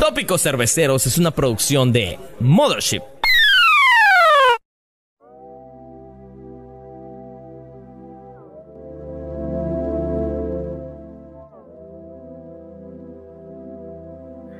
Tópicos 0.00 0.42
Cerveceros 0.42 1.06
es 1.06 1.18
una 1.18 1.30
producción 1.30 1.92
de 1.92 2.18
Mothership. 2.40 3.02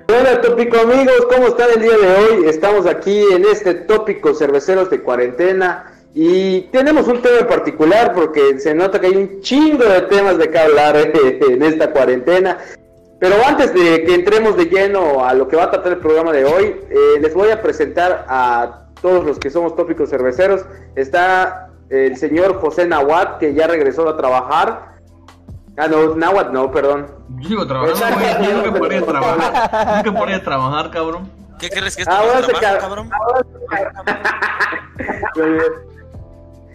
Hola 0.08 0.40
tópico 0.40 0.78
amigos, 0.78 1.26
¿cómo 1.28 1.48
están 1.48 1.68
el 1.74 1.82
día 1.82 1.96
de 1.96 2.14
hoy? 2.14 2.48
Estamos 2.48 2.86
aquí 2.86 3.22
en 3.32 3.44
este 3.44 3.74
tópico 3.74 4.34
cerveceros 4.34 4.90
de 4.90 5.02
cuarentena 5.02 5.89
y 6.14 6.62
tenemos 6.72 7.06
un 7.08 7.20
tema 7.22 7.38
en 7.38 7.46
particular 7.46 8.12
porque 8.14 8.58
se 8.58 8.74
nota 8.74 9.00
que 9.00 9.06
hay 9.08 9.16
un 9.16 9.40
chingo 9.40 9.84
de 9.84 10.02
temas 10.02 10.38
de 10.38 10.50
que 10.50 10.58
hablar 10.58 10.96
en 10.96 11.62
esta 11.62 11.90
cuarentena. 11.93 12.58
Pero 13.20 13.36
antes 13.46 13.75
de 13.75 14.02
que 14.04 14.14
entremos 14.14 14.57
de 14.57 14.64
lleno 14.64 15.25
a 15.25 15.35
lo 15.35 15.46
que 15.46 15.57
va 15.57 15.64
a 15.64 15.71
tratar 15.71 15.93
el 15.93 15.99
programa 15.99 16.32
de 16.32 16.46
hoy, 16.46 16.80
eh, 16.88 17.18
les 17.21 17.35
voy 17.35 17.50
a 17.50 17.61
presentar 17.61 18.25
a 18.29 18.86
todos 19.02 19.25
los 19.25 19.38
que 19.38 19.50
somos 19.50 19.76
tópicos 19.76 20.08
cerveceros. 20.08 20.64
Está 20.96 21.68
el 21.90 22.16
señor 22.16 22.58
José 22.61 22.86
Nahuat, 22.86 23.38
que 23.38 23.52
ya 23.52 23.66
regresó 23.66 24.08
a 24.08 24.16
trabajar. 24.16 24.94
Ah, 25.77 25.86
no, 25.86 26.14
Nahuat 26.16 26.50
no, 26.50 26.71
perdón. 26.72 27.07
Yo 27.40 27.49
sigo 27.49 27.66
trabajando, 27.66 28.18
güey. 28.18 28.52
Nunca 28.54 28.72
podría 28.79 29.02
trabajar. 29.02 29.96
Nunca 30.07 30.18
podría 30.18 30.43
trabajar, 30.43 30.90
cabrón. 30.90 31.30
¿Qué 31.58 31.68
crees 31.68 31.94
que 31.94 32.02
esto 32.02 32.14
Ahora 32.14 32.42
se 32.42 32.52
trabajo, 32.52 32.74
ca- 32.74 32.78
cabrón? 32.78 33.11
Muy 35.36 35.50
bien. 35.50 35.89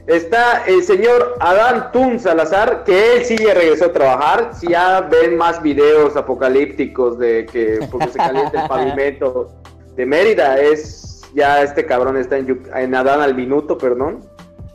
Está 0.07 0.63
el 0.67 0.83
señor 0.83 1.35
Adán 1.39 1.91
Tun 1.91 2.19
Salazar, 2.19 2.83
que 2.83 3.17
él 3.17 3.25
sí 3.25 3.37
ya 3.37 3.53
regresó 3.55 3.85
a 3.85 3.91
trabajar. 3.93 4.51
Si 4.59 4.67
ya 4.67 5.01
ven 5.01 5.35
más 5.35 5.61
videos 5.63 6.15
apocalípticos 6.15 7.17
de 7.17 7.47
que 7.51 7.79
porque 7.91 8.09
se 8.09 8.17
calienta 8.19 8.61
el 8.63 8.67
pavimento 8.69 9.51
de 9.95 10.05
Mérida, 10.05 10.59
es 10.59 11.21
ya 11.33 11.63
este 11.63 11.85
cabrón 11.85 12.17
está 12.17 12.37
en, 12.37 12.63
en 12.75 12.93
Adán 12.95 13.21
al 13.21 13.33
minuto, 13.35 13.77
perdón. 13.77 14.23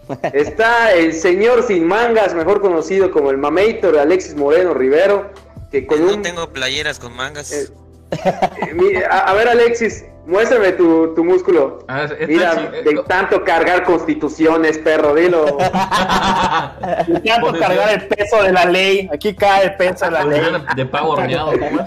Está 0.32 0.92
el 0.92 1.12
señor 1.12 1.62
sin 1.62 1.86
mangas, 1.86 2.34
mejor 2.34 2.60
conocido 2.60 3.12
como 3.12 3.30
el 3.30 3.38
Mameitor 3.38 3.96
Alexis 3.96 4.34
Moreno 4.34 4.74
Rivero, 4.74 5.30
que 5.70 5.86
con 5.86 6.04
no 6.04 6.14
un 6.14 6.22
tengo 6.22 6.48
playeras 6.48 6.98
con 6.98 7.14
mangas. 7.14 7.52
Eh, 7.52 7.68
Eh, 8.10 8.74
mi- 8.74 8.96
a, 8.96 9.20
a 9.20 9.34
ver, 9.34 9.48
Alexis, 9.48 10.04
muéstrame 10.26 10.72
tu, 10.72 11.14
tu 11.14 11.24
músculo. 11.24 11.84
Ah, 11.88 12.06
Mira, 12.28 12.70
eh, 12.74 12.82
de 12.84 12.94
co- 12.96 13.02
tanto 13.04 13.42
cargar 13.44 13.84
constituciones, 13.84 14.78
perro, 14.78 15.14
dilo. 15.14 15.44
Y 17.08 17.28
tanto 17.28 17.52
cargar 17.58 17.90
el 17.94 18.06
peso 18.08 18.42
de 18.42 18.52
la 18.52 18.64
ley. 18.64 19.08
Aquí 19.12 19.34
cae 19.34 19.64
el 19.66 19.76
peso 19.76 20.04
de 20.06 20.10
la 20.12 20.24
ley. 20.24 20.42
de 20.76 20.86
pavo 20.86 21.10
horneado, 21.12 21.52
¿cómo 21.58 21.80
es? 21.80 21.86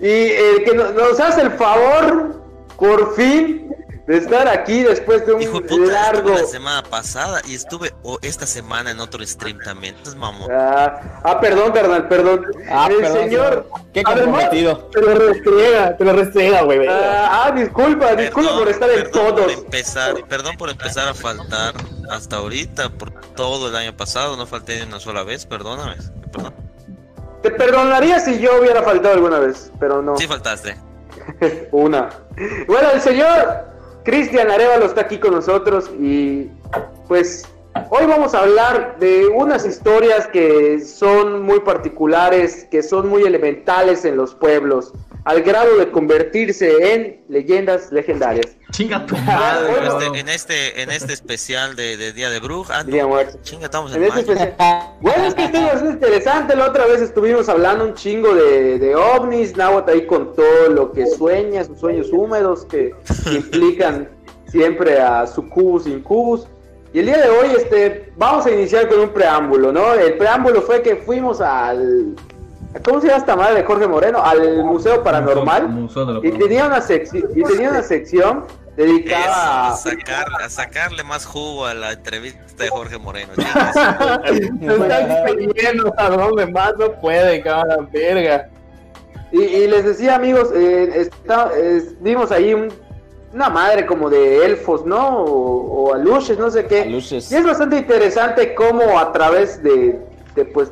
y 0.00 0.30
el 0.32 0.64
que 0.64 0.74
no- 0.74 0.92
nos 0.92 1.18
hace 1.20 1.42
el 1.42 1.50
favor, 1.52 2.40
por 2.76 3.14
fin, 3.14 3.74
de 4.06 4.16
estar 4.16 4.48
aquí 4.48 4.82
después 4.82 5.24
de 5.24 5.32
un 5.32 5.42
Hijo 5.42 5.60
de 5.60 5.68
puta, 5.68 5.92
largo. 5.92 6.30
la 6.30 6.44
semana 6.44 6.82
pasada 6.82 7.40
y 7.46 7.54
estuve 7.54 7.92
o 8.02 8.18
esta 8.22 8.46
semana 8.46 8.90
en 8.90 9.00
otro 9.00 9.24
stream 9.24 9.58
también. 9.64 9.94
Entonces, 9.96 10.18
mamón. 10.18 10.50
Ah, 10.52 11.20
ah, 11.22 11.40
perdón, 11.40 11.72
carnal, 11.72 12.08
perdón. 12.08 12.46
Ah, 12.68 12.88
el 12.90 12.96
perdón, 12.96 13.18
señor. 13.18 13.68
Qué 13.92 14.02
Además, 14.04 14.24
comprometido. 14.24 14.78
Te 14.92 15.00
lo 15.02 15.14
restriega, 15.14 15.96
te 15.96 16.04
lo 16.04 16.12
restriega, 16.14 16.62
güey. 16.62 16.86
Ah, 16.88 17.44
ah, 17.44 17.50
disculpa, 17.52 18.14
disculpa 18.16 18.58
por 18.58 18.68
estar 18.68 18.90
en 18.90 19.02
por 19.02 19.10
todos. 19.12 19.52
empezar, 19.52 20.14
perdón 20.28 20.56
por 20.56 20.70
empezar 20.70 21.08
a 21.08 21.14
faltar 21.14 21.74
hasta 22.10 22.36
ahorita, 22.36 22.90
por 22.90 23.12
todo 23.34 23.68
el 23.68 23.76
año 23.76 23.96
pasado, 23.96 24.36
no 24.36 24.46
falté 24.46 24.76
ni 24.80 24.82
una 24.82 24.98
sola 24.98 25.22
vez, 25.22 25.46
perdóname. 25.46 25.96
Perdón. 26.32 26.54
Te 27.42 27.50
perdonaría 27.50 28.20
si 28.20 28.38
yo 28.38 28.60
hubiera 28.60 28.82
faltado 28.82 29.14
alguna 29.14 29.38
vez, 29.38 29.72
pero 29.78 30.02
no. 30.02 30.16
Sí 30.16 30.26
faltaste. 30.26 30.76
Una. 31.72 32.08
Bueno, 32.66 32.90
el 32.92 33.00
señor 33.00 33.71
Cristian 34.04 34.50
Arevalo 34.50 34.86
está 34.86 35.02
aquí 35.02 35.18
con 35.18 35.32
nosotros 35.32 35.90
y 36.00 36.48
pues 37.06 37.44
hoy 37.90 38.06
vamos 38.06 38.34
a 38.34 38.40
hablar 38.40 38.96
de 38.98 39.28
unas 39.28 39.64
historias 39.64 40.26
que 40.26 40.80
son 40.80 41.42
muy 41.42 41.60
particulares, 41.60 42.66
que 42.70 42.82
son 42.82 43.08
muy 43.08 43.22
elementales 43.22 44.04
en 44.04 44.16
los 44.16 44.34
pueblos, 44.34 44.92
al 45.24 45.42
grado 45.42 45.76
de 45.78 45.90
convertirse 45.90 46.94
en 46.94 47.22
leyendas 47.28 47.92
legendarias. 47.92 48.56
Chinga 48.72 49.06
tu 49.06 49.14
En 49.14 49.24
madre, 49.26 49.72
este, 49.86 50.20
en 50.20 50.28
este, 50.28 50.82
en 50.82 50.90
este 50.90 51.12
especial 51.12 51.76
de, 51.76 51.96
de 51.96 52.12
Día 52.12 52.30
de 52.30 52.40
Bruja, 52.40 52.78
ah, 52.78 52.84
no, 52.84 52.90
Día 52.90 53.06
muerto. 53.06 53.38
chinga, 53.42 53.66
estamos 53.66 53.94
en 53.94 54.02
En 54.02 54.18
este 54.18 54.54
Bueno, 55.00 55.24
es 55.26 55.34
que 55.34 55.44
esto 55.44 55.58
es 55.58 55.82
interesante. 55.82 56.56
La 56.56 56.66
otra 56.68 56.86
vez 56.86 57.00
estuvimos 57.00 57.48
hablando 57.48 57.84
un 57.84 57.94
chingo 57.94 58.34
de, 58.34 58.78
de 58.78 58.96
ovnis. 58.96 59.56
Nahuatl 59.56 59.90
ahí 59.90 60.06
contó 60.06 60.42
lo 60.70 60.92
que 60.92 61.06
sueña, 61.06 61.64
sus 61.64 61.78
sueños 61.78 62.08
húmedos 62.12 62.64
que 62.64 62.94
implican 63.32 64.08
siempre 64.46 65.00
a 65.00 65.26
sucubus 65.26 65.86
incubus. 65.86 66.46
Y 66.94 66.98
el 66.98 67.06
día 67.06 67.18
de 67.18 67.30
hoy 67.30 67.48
este, 67.56 68.12
vamos 68.16 68.44
a 68.44 68.50
iniciar 68.50 68.88
con 68.88 69.00
un 69.00 69.10
preámbulo, 69.10 69.72
¿no? 69.72 69.94
El 69.94 70.18
preámbulo 70.18 70.62
fue 70.62 70.82
que 70.82 70.96
fuimos 70.96 71.40
al... 71.40 72.14
¿Cómo 72.84 73.00
se 73.00 73.06
llama 73.08 73.18
esta 73.18 73.36
madre 73.36 73.54
de 73.56 73.64
Jorge 73.64 73.86
Moreno? 73.86 74.22
Al 74.24 74.64
Museo 74.64 75.02
Paranormal. 75.02 75.68
Museo 75.68 76.06
de 76.06 76.12
lo 76.14 76.24
Y 76.24 76.32
tenía 76.32 76.66
una, 76.66 76.78
y 76.78 77.42
tenía 77.44 77.70
una 77.70 77.82
sección 77.82 78.44
dedicada 78.76 79.26
a, 79.68 79.72
a... 79.72 79.76
sacar, 79.76 80.26
a 80.42 80.48
sacarle 80.48 81.04
más 81.04 81.26
jugo 81.26 81.66
a 81.66 81.74
la 81.74 81.92
entrevista 81.92 82.40
de 82.64 82.70
Jorge 82.70 82.98
Moreno. 82.98 83.32
Se 83.36 84.42
están 84.42 85.26
pidiendo 85.36 85.92
a 85.98 86.08
donde 86.08 86.46
más 86.46 86.72
no 86.78 86.92
puede, 87.00 87.42
cabrón, 87.42 87.88
verga. 87.92 88.48
Y, 89.30 89.40
y 89.42 89.66
les 89.66 89.84
decía, 89.84 90.14
amigos, 90.16 90.50
eh, 90.54 90.92
está- 90.96 91.50
vimos 92.00 92.30
ahí 92.32 92.54
un- 92.54 92.72
una 93.32 93.48
madre 93.48 93.86
como 93.86 94.10
de 94.10 94.44
elfos, 94.44 94.84
¿no? 94.84 95.20
O, 95.24 95.84
o 95.90 95.94
aluches, 95.94 96.38
no 96.38 96.50
sé 96.50 96.66
qué. 96.66 96.82
Aluches. 96.82 97.30
Y 97.32 97.36
es 97.36 97.44
bastante 97.44 97.76
interesante 97.78 98.54
cómo 98.54 98.98
a 98.98 99.10
través 99.12 99.62
de, 99.62 99.98
de, 100.34 100.44
pues, 100.44 100.70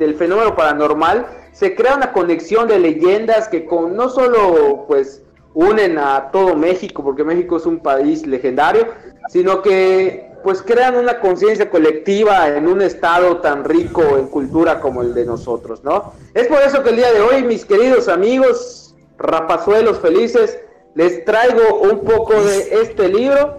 del 0.00 0.14
fenómeno 0.16 0.56
paranormal 0.56 1.26
se 1.52 1.74
crea 1.74 1.94
una 1.94 2.12
conexión 2.12 2.66
de 2.66 2.78
leyendas 2.78 3.48
que 3.48 3.66
con, 3.66 3.94
no 3.94 4.08
solo 4.08 4.86
pues 4.88 5.22
unen 5.52 5.98
a 5.98 6.30
todo 6.32 6.56
México, 6.56 7.04
porque 7.04 7.22
México 7.22 7.58
es 7.58 7.66
un 7.66 7.80
país 7.80 8.26
legendario, 8.26 8.86
sino 9.28 9.62
que 9.62 10.30
pues 10.42 10.62
crean 10.62 10.96
una 10.96 11.20
conciencia 11.20 11.68
colectiva 11.68 12.48
en 12.48 12.66
un 12.66 12.80
estado 12.80 13.38
tan 13.38 13.62
rico 13.62 14.02
en 14.16 14.28
cultura 14.28 14.80
como 14.80 15.02
el 15.02 15.12
de 15.12 15.26
nosotros, 15.26 15.84
¿no? 15.84 16.14
Es 16.32 16.46
por 16.46 16.62
eso 16.62 16.82
que 16.82 16.90
el 16.90 16.96
día 16.96 17.12
de 17.12 17.20
hoy, 17.20 17.42
mis 17.42 17.66
queridos 17.66 18.08
amigos, 18.08 18.94
rapazuelos 19.18 19.98
felices, 19.98 20.58
les 20.94 21.26
traigo 21.26 21.80
un 21.80 22.00
poco 22.00 22.42
de 22.42 22.80
este 22.80 23.08
libro 23.08 23.58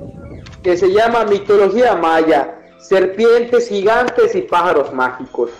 que 0.63 0.75
se 0.75 0.91
llama 0.91 1.23
Mitología 1.25 1.95
Maya, 1.95 2.55
Serpientes 2.79 3.69
Gigantes 3.69 4.33
y 4.33 4.41
Pájaros 4.41 4.91
Mágicos. 4.91 5.51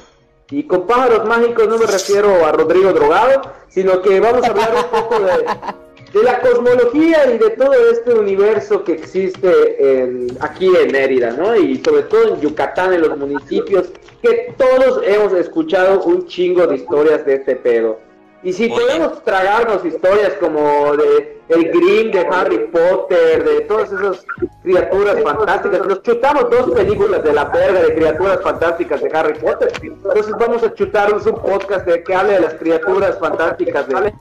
Y 0.52 0.64
con 0.64 0.86
pájaros 0.86 1.26
mágicos 1.26 1.68
no 1.68 1.78
me 1.78 1.86
refiero 1.86 2.46
a 2.46 2.52
Rodrigo 2.52 2.92
Drogado, 2.92 3.42
sino 3.70 4.02
que 4.02 4.20
vamos 4.20 4.44
a 4.44 4.48
hablar 4.48 4.76
un 4.76 5.00
poco 5.02 5.20
de, 5.22 6.24
la 6.24 6.42
cosmología 6.42 7.34
y 7.34 7.38
de 7.38 7.52
todo 7.52 7.74
este 7.90 8.14
universo 8.14 8.84
que 8.84 8.92
existe 8.94 10.02
en- 10.04 10.28
aquí 10.42 10.70
en 10.76 10.92
Mérida, 10.92 11.32
¿no? 11.32 11.56
Y 11.56 11.78
sobre 11.84 12.04
todo 12.04 12.34
en 12.36 12.42
Yucatán, 12.42 12.94
en 12.94 13.02
los 13.02 13.18
municipios, 13.18 13.90
que 14.22 14.54
todos 14.58 15.02
hemos 15.06 15.32
escuchado 15.34 16.04
un 16.04 16.28
chingo 16.28 16.68
de 16.68 16.76
historias 16.76 17.26
de 17.26 17.36
este 17.36 17.56
pedo. 17.56 17.98
Y 18.44 18.54
si 18.54 18.66
Oye. 18.66 18.74
podemos 18.74 19.24
tragarnos 19.24 19.86
historias 19.86 20.34
como 20.40 20.96
de 20.98 21.42
el 21.50 21.70
Grimm, 21.70 22.12
de 22.12 22.28
Harry 22.32 22.68
Potter, 22.68 23.44
de 23.44 23.62
todas 23.62 23.92
esas 23.92 24.26
criaturas 24.64 25.22
fantásticas, 25.22 25.86
nos 25.86 26.02
chutamos 26.02 26.50
dos 26.50 26.72
películas 26.72 27.24
de 27.24 27.34
la 27.34 27.46
verga 27.46 27.82
de 27.82 27.94
criaturas 27.94 28.40
fantásticas 28.42 29.02
de 29.02 29.12
Harry 29.14 29.38
Potter. 29.38 29.72
Entonces 29.82 30.34
vamos 30.40 30.64
a 30.64 30.74
chutarnos 30.74 31.26
un 31.26 31.42
podcast 31.42 31.86
de 31.86 32.04
que 32.04 32.16
hable 32.16 32.34
de 32.34 32.40
las 32.40 32.54
criaturas 32.56 33.20
fantásticas 33.20 33.88
de 33.88 34.14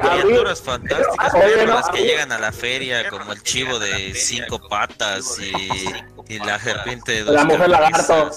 Criaturas 0.00 0.62
fantásticas, 0.62 1.32
pero 1.32 1.66
las 1.66 1.88
que 1.90 2.02
llegan 2.02 2.32
a 2.32 2.38
la 2.38 2.52
feria, 2.52 3.08
como 3.08 3.32
el 3.32 3.42
chivo 3.42 3.78
de 3.78 4.14
cinco 4.14 4.58
patas 4.68 5.38
y, 5.38 5.86
y 6.28 6.38
la 6.38 6.58
serpiente 6.58 7.12
de 7.12 7.24
dos 7.24 7.34
La 7.34 7.44
mujer 7.44 7.68
lagarto. 7.68 8.30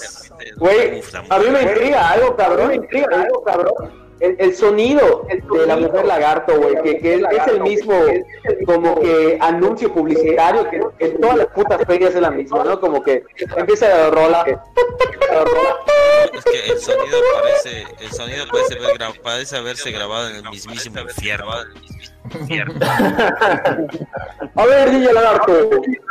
Güey, 0.56 1.02
la 1.12 1.24
a 1.28 1.38
mí 1.38 1.50
me 1.50 1.62
intriga 1.62 2.10
algo, 2.10 2.36
cabrón, 2.36 2.68
me 2.68 2.74
intriga 2.76 3.22
algo, 3.22 3.42
cabrón. 3.44 3.99
El, 4.20 4.36
el 4.38 4.54
sonido 4.54 5.26
de 5.28 5.66
la 5.66 5.76
mujer 5.76 6.04
lagarto, 6.04 6.54
güey, 6.60 6.74
que, 6.82 6.98
que 6.98 7.14
es, 7.14 7.22
es 7.30 7.46
el 7.48 7.60
mismo 7.62 7.94
como 8.66 9.00
que 9.00 9.38
anuncio 9.40 9.92
publicitario 9.92 10.68
que 10.68 10.80
en 11.06 11.20
todas 11.20 11.36
las 11.38 11.46
putas 11.48 11.80
ferias 11.86 12.14
es 12.14 12.20
la 12.20 12.30
misma, 12.30 12.62
¿no? 12.64 12.78
Como 12.80 13.02
que 13.02 13.22
empieza 13.56 13.88
la 13.88 14.10
rola. 14.10 14.44
la 14.46 15.44
rola. 15.44 15.76
Es 16.34 16.44
que 16.44 16.72
el 16.72 16.78
sonido 16.78 17.18
parece, 17.34 17.84
el 18.00 18.12
sonido 18.12 18.44
parece, 18.52 18.74
haber 18.76 18.98
gra- 18.98 19.20
parece 19.22 19.56
haberse 19.56 19.90
grabado 19.90 20.28
en 20.28 20.36
el 20.36 20.50
mismísimo 20.50 21.00
infierno. 21.00 21.50
A 24.56 24.66
ver, 24.66 24.92
niña 24.92 25.12
lagarto, 25.12 25.70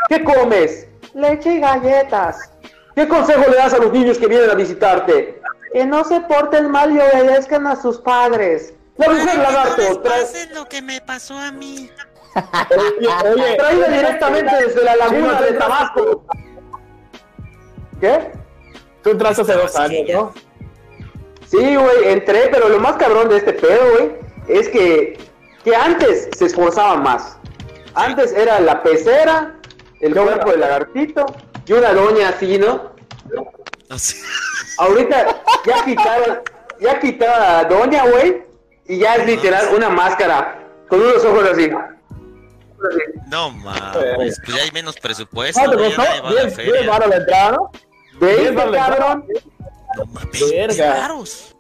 ¿qué 0.09 0.23
comes? 0.23 0.88
Leche 1.13 1.53
y 1.56 1.59
galletas. 1.59 2.51
¿Qué 2.95 3.07
consejo 3.07 3.44
le 3.50 3.56
das 3.56 3.73
a 3.73 3.77
los 3.77 3.91
niños 3.94 4.17
que 4.17 4.27
vienen 4.27 4.50
a 4.50 4.56
visitarte? 4.56 5.38
Que 5.74 5.86
no 5.86 6.04
se 6.04 6.19
porten 6.21 6.69
mal 6.71 6.92
y 6.92 7.00
obedezcan 7.00 7.68
a 7.68 7.75
sus 7.80 8.00
padres. 8.00 8.74
La 8.98 9.07
mujer 9.10 9.38
lagarto, 9.38 10.01
trae- 10.01 10.50
lo 10.54 10.66
que 10.68 10.81
me 10.81 11.00
pasó 11.01 11.38
a 11.38 11.51
mí. 11.51 11.89
Oye, 12.36 13.07
oye, 13.33 13.56
traída 13.56 13.88
directamente 13.88 14.56
desde 14.66 14.83
la 14.83 14.95
laguna 14.98 15.42
de 15.42 15.54
Tabasco. 15.54 16.25
¿Qué? 18.00 18.31
tú 19.04 19.12
entraste 19.12 19.42
hace 19.44 19.54
dos 19.54 19.75
años, 19.77 20.10
¿no? 20.12 20.33
Sí, 21.48 21.75
güey, 21.75 22.10
entré, 22.10 22.50
pero 22.51 22.69
lo 22.69 22.80
más 22.80 22.98
cabrón 22.98 23.30
de 23.30 23.38
este 23.38 23.54
pedo, 23.54 23.81
güey, 23.94 24.12
es 24.48 24.68
que, 24.69 25.18
que 25.63 25.75
antes 25.75 26.30
se 26.38 26.45
esforzaban 26.45 27.01
más. 27.04 27.38
Antes 27.95 28.31
era 28.33 28.60
la 28.60 28.83
pecera, 28.83 29.56
el 30.01 30.13
cuerpo 30.13 30.51
del 30.51 30.60
lagartito 30.60 31.25
y 31.66 31.74
una 31.74 31.94
doña 31.94 32.30
así, 32.30 32.57
¿no? 32.57 32.92
Así. 33.89 34.18
Ahorita 34.80 35.42
ya 35.66 35.86
quitaron, 35.86 36.40
ya 36.80 37.00
quitaron 37.00 37.44
a 37.44 37.50
la 37.64 37.64
doña, 37.66 38.04
güey, 38.10 38.44
y 38.88 39.00
ya 39.00 39.16
es 39.16 39.26
literal 39.26 39.68
una 39.76 39.90
máscara 39.90 40.58
con 40.88 41.02
unos 41.02 41.24
ojos 41.26 41.50
así. 41.52 41.70
No 43.28 43.52
mames, 43.52 44.40
pues 44.44 44.56
ya 44.58 44.64
hay 44.64 44.72
menos 44.72 44.98
presupuesto. 44.98 45.60
¿Cuánto 45.60 45.78
costó? 45.78 46.02
nadie 46.02 46.22
va 46.22 46.30
a 46.30 46.34
la 46.34 46.42
10 46.44 46.56
feria.10 46.56 46.88
baros 46.88 47.10
la 47.10 47.16
entrada, 47.18 47.52
¿no? 47.52 47.72
¿Veis, 48.20 48.40
Bien, 48.40 48.56
vale, 48.56 48.78
cabrón? 48.78 49.26
No 49.98 50.06
mames, 50.06 50.50
Verga. 50.52 50.94
caros. 50.96 51.56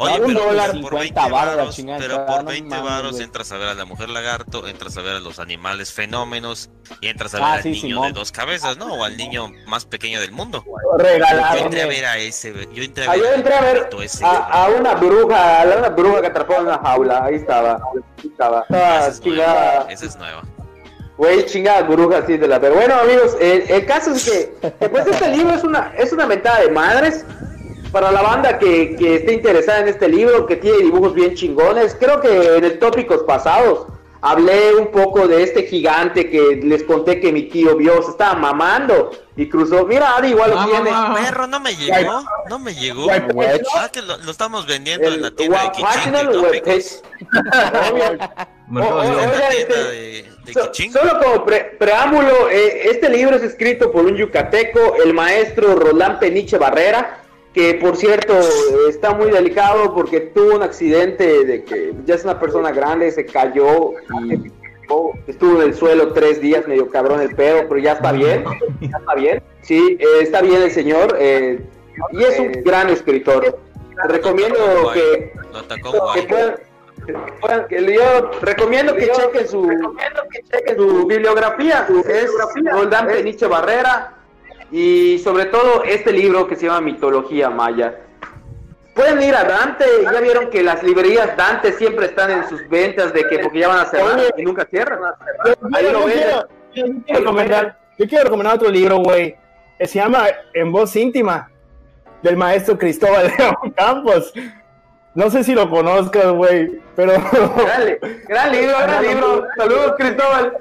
Oye, 0.00 0.20
Un 0.20 0.26
pero 0.28 0.44
dólar, 0.44 0.70
por 0.80 0.90
50 1.02 1.20
20 1.22 1.30
varos 1.32 1.74
chingada 1.76 1.98
pero 1.98 2.24
por 2.26 2.44
no 2.44 2.50
20 2.50 2.68
mames, 2.68 2.84
varos 2.90 3.20
entras 3.20 3.50
a 3.52 3.56
ver 3.58 3.68
a 3.68 3.74
la 3.74 3.84
mujer 3.84 4.08
lagarto, 4.10 4.68
entras 4.68 4.96
a 4.96 5.02
ver 5.02 5.16
a 5.16 5.20
los 5.20 5.38
animales 5.40 5.92
fenómenos 5.92 6.70
y 7.00 7.08
entras 7.08 7.34
a 7.34 7.38
ver 7.38 7.46
Ah, 7.46 7.52
al 7.54 7.62
sí, 7.64 7.70
niño 7.70 7.80
Simón. 7.96 8.12
de 8.12 8.18
dos 8.18 8.30
cabezas, 8.30 8.76
¿no? 8.76 8.86
O 8.94 9.02
al 9.04 9.16
niño 9.16 9.48
más 9.66 9.84
pequeño 9.86 10.20
del 10.20 10.30
mundo. 10.30 10.64
Yo 10.64 10.98
Regalado. 10.98 11.58
entré 11.58 11.82
a 11.82 11.86
ver 11.86 12.04
a 12.06 12.16
ese, 12.18 12.52
yo 12.72 12.82
entré 12.82 13.06
a 13.06 13.10
Ah, 13.10 13.14
ver 13.14 13.20
yo 13.24 13.32
entré 13.32 13.54
a 13.54 13.60
ver 13.60 13.74
lagarto 13.74 14.00
ese, 14.02 14.24
a, 14.24 14.28
güey. 14.28 14.42
a 14.76 14.80
una 14.80 14.94
bruja, 14.94 15.62
a 15.62 15.78
una 15.78 15.88
bruja 15.88 16.20
que 16.20 16.26
atrapó 16.28 16.54
en 16.54 16.60
una 16.62 16.78
jaula, 16.78 17.24
ahí 17.24 17.34
estaba. 17.34 17.72
Ahí 17.74 18.28
estaba. 18.30 18.64
Ah, 18.70 18.98
esa 19.00 19.08
es 19.08 19.20
chingada. 19.20 19.74
nueva, 19.80 19.92
esa 19.92 20.06
es 20.06 20.16
nueva. 20.16 20.42
Güey, 21.16 21.44
chingada 21.46 21.82
bruja 21.82 22.18
así 22.18 22.36
de 22.36 22.46
la 22.46 22.60
pero 22.60 22.76
Bueno, 22.76 22.94
amigos, 22.94 23.36
el, 23.40 23.68
el 23.68 23.84
caso 23.86 24.12
es 24.12 24.24
que, 24.24 24.70
que, 24.78 24.88
pues 24.88 25.04
este 25.08 25.28
libro 25.36 25.52
es 25.56 25.64
una, 25.64 25.92
es 25.98 26.12
una 26.12 26.26
mentada 26.26 26.60
de 26.60 26.70
madres 26.70 27.24
para 27.92 28.10
la 28.12 28.22
banda 28.22 28.58
que, 28.58 28.96
que 28.96 29.16
esté 29.16 29.32
interesada 29.32 29.80
en 29.80 29.88
este 29.88 30.08
libro, 30.08 30.46
que 30.46 30.56
tiene 30.56 30.78
dibujos 30.78 31.14
bien 31.14 31.34
chingones. 31.34 31.96
Creo 31.98 32.20
que 32.20 32.56
en 32.56 32.64
el 32.64 32.78
tópicos 32.78 33.22
pasados 33.24 33.86
hablé 34.20 34.74
un 34.74 34.88
poco 34.90 35.28
de 35.28 35.44
este 35.44 35.62
gigante 35.64 36.28
que 36.28 36.60
les 36.62 36.82
conté 36.82 37.20
que 37.20 37.32
mi 37.32 37.44
tío 37.44 37.76
vio, 37.76 38.02
se 38.02 38.10
estaba 38.10 38.34
mamando 38.34 39.10
y 39.36 39.48
cruzó. 39.48 39.86
Mira, 39.86 40.16
Ari 40.16 40.30
igual 40.30 40.50
lo 40.50 40.58
Ah, 40.58 40.66
tiene. 40.68 40.90
mamá. 40.90 41.14
Perro, 41.14 41.46
no 41.46 41.60
me 41.60 41.74
llegó, 41.76 42.22
no 42.50 42.58
me 42.58 42.74
llegó. 42.74 43.06
Ah, 43.76 43.88
que 43.92 44.02
lo, 44.02 44.16
lo 44.18 44.30
estamos 44.30 44.66
vendiendo 44.66 45.06
en 45.06 45.14
El 45.14 45.34
En 45.38 45.52
la 45.52 45.64
Oiga, 48.70 49.12
tienda 49.14 49.48
este, 49.50 49.74
de, 49.74 50.24
Kichingo. 50.72 50.98
solo 50.98 51.18
como 51.22 51.44
pre- 51.44 51.76
preámbulo, 51.78 52.48
eh, 52.50 52.90
este 52.90 53.08
libro 53.08 53.36
es 53.36 53.42
escrito 53.42 53.90
por 53.90 54.04
un 54.04 54.16
yucateco, 54.16 54.96
el 55.04 55.14
maestro 55.14 55.74
Roland 55.74 56.18
Peniche 56.18 56.58
Barrera, 56.58 57.22
que 57.58 57.74
por 57.74 57.96
cierto 57.96 58.34
está 58.88 59.14
muy 59.14 59.32
delicado 59.32 59.92
porque 59.92 60.20
tuvo 60.20 60.54
un 60.54 60.62
accidente 60.62 61.44
de 61.44 61.64
que 61.64 61.92
ya 62.04 62.14
es 62.14 62.22
una 62.22 62.38
persona 62.38 62.70
grande, 62.70 63.10
se 63.10 63.26
cayó 63.26 63.94
y 64.24 64.52
estuvo 65.26 65.56
en 65.60 65.68
el 65.68 65.74
suelo 65.74 66.12
tres 66.12 66.40
días, 66.40 66.68
medio 66.68 66.88
cabrón 66.88 67.20
el 67.20 67.34
pedo, 67.34 67.64
pero 67.68 67.80
ya 67.80 67.94
está 67.94 68.12
bien, 68.12 68.44
ya 68.80 68.96
está 68.98 69.14
bien, 69.16 69.42
sí, 69.62 69.98
eh, 69.98 70.06
está 70.22 70.40
bien 70.40 70.62
el 70.62 70.70
señor, 70.70 71.16
eh, 71.18 71.58
y 72.12 72.22
es 72.22 72.38
un 72.38 72.52
gran 72.64 72.90
escritor. 72.90 73.58
Recomiendo 74.08 74.92
que 74.94 75.32
que 76.14 76.22
puedan, 76.28 76.54
que 77.04 77.12
puedan- 77.40 77.66
que 77.66 77.92
yo 77.92 78.30
recomiendo 78.40 78.94
que 78.94 79.08
chequen 79.08 79.48
su, 79.48 79.68
su 80.76 81.06
bibliografía 81.08 81.88
es 82.08 82.30
Roldán 82.70 83.08
Peniche 83.08 83.48
Barrera 83.48 84.14
y 84.70 85.18
sobre 85.18 85.46
todo 85.46 85.82
este 85.84 86.12
libro 86.12 86.46
que 86.46 86.56
se 86.56 86.66
llama 86.66 86.80
Mitología 86.80 87.48
Maya 87.50 87.96
pueden 88.94 89.22
ir 89.22 89.34
a 89.34 89.44
Dante 89.44 89.84
ya 90.02 90.20
vieron 90.20 90.50
que 90.50 90.62
las 90.62 90.82
librerías 90.82 91.36
Dante 91.36 91.72
siempre 91.72 92.06
están 92.06 92.30
en 92.30 92.48
sus 92.48 92.68
ventas 92.68 93.12
de 93.12 93.24
que 93.28 93.38
porque 93.38 93.60
ya 93.60 93.68
van 93.68 93.78
a 93.80 93.86
cerrar 93.86 94.20
y 94.36 94.42
nunca 94.42 94.66
cierran 94.66 95.00
Yo, 95.46 95.54
Ahí 95.72 95.84
yo 95.84 95.92
lo 95.92 96.04
ven. 96.04 96.12
quiero, 96.12 96.48
yo 96.74 96.84
quiero 97.04 97.20
recomendar, 97.20 97.78
yo 97.98 98.08
quiero 98.08 98.24
recomendar 98.24 98.56
otro 98.56 98.70
libro, 98.70 98.98
güey. 98.98 99.36
Se 99.80 99.86
llama 99.98 100.26
En 100.52 100.72
voz 100.72 100.94
íntima, 100.96 101.48
del 102.22 102.36
maestro 102.36 102.76
Cristóbal 102.76 103.32
León 103.38 103.72
Campos. 103.76 104.32
No 105.14 105.30
sé 105.30 105.42
si 105.42 105.54
lo 105.54 105.68
conozcas, 105.68 106.30
güey, 106.32 106.80
pero 106.94 107.12
Dale, 107.66 107.98
gran 108.28 108.52
libro 108.52 108.76
gran 108.78 109.02
libro 109.02 109.46
saludos 109.56 109.94
Cristóbal 109.98 110.58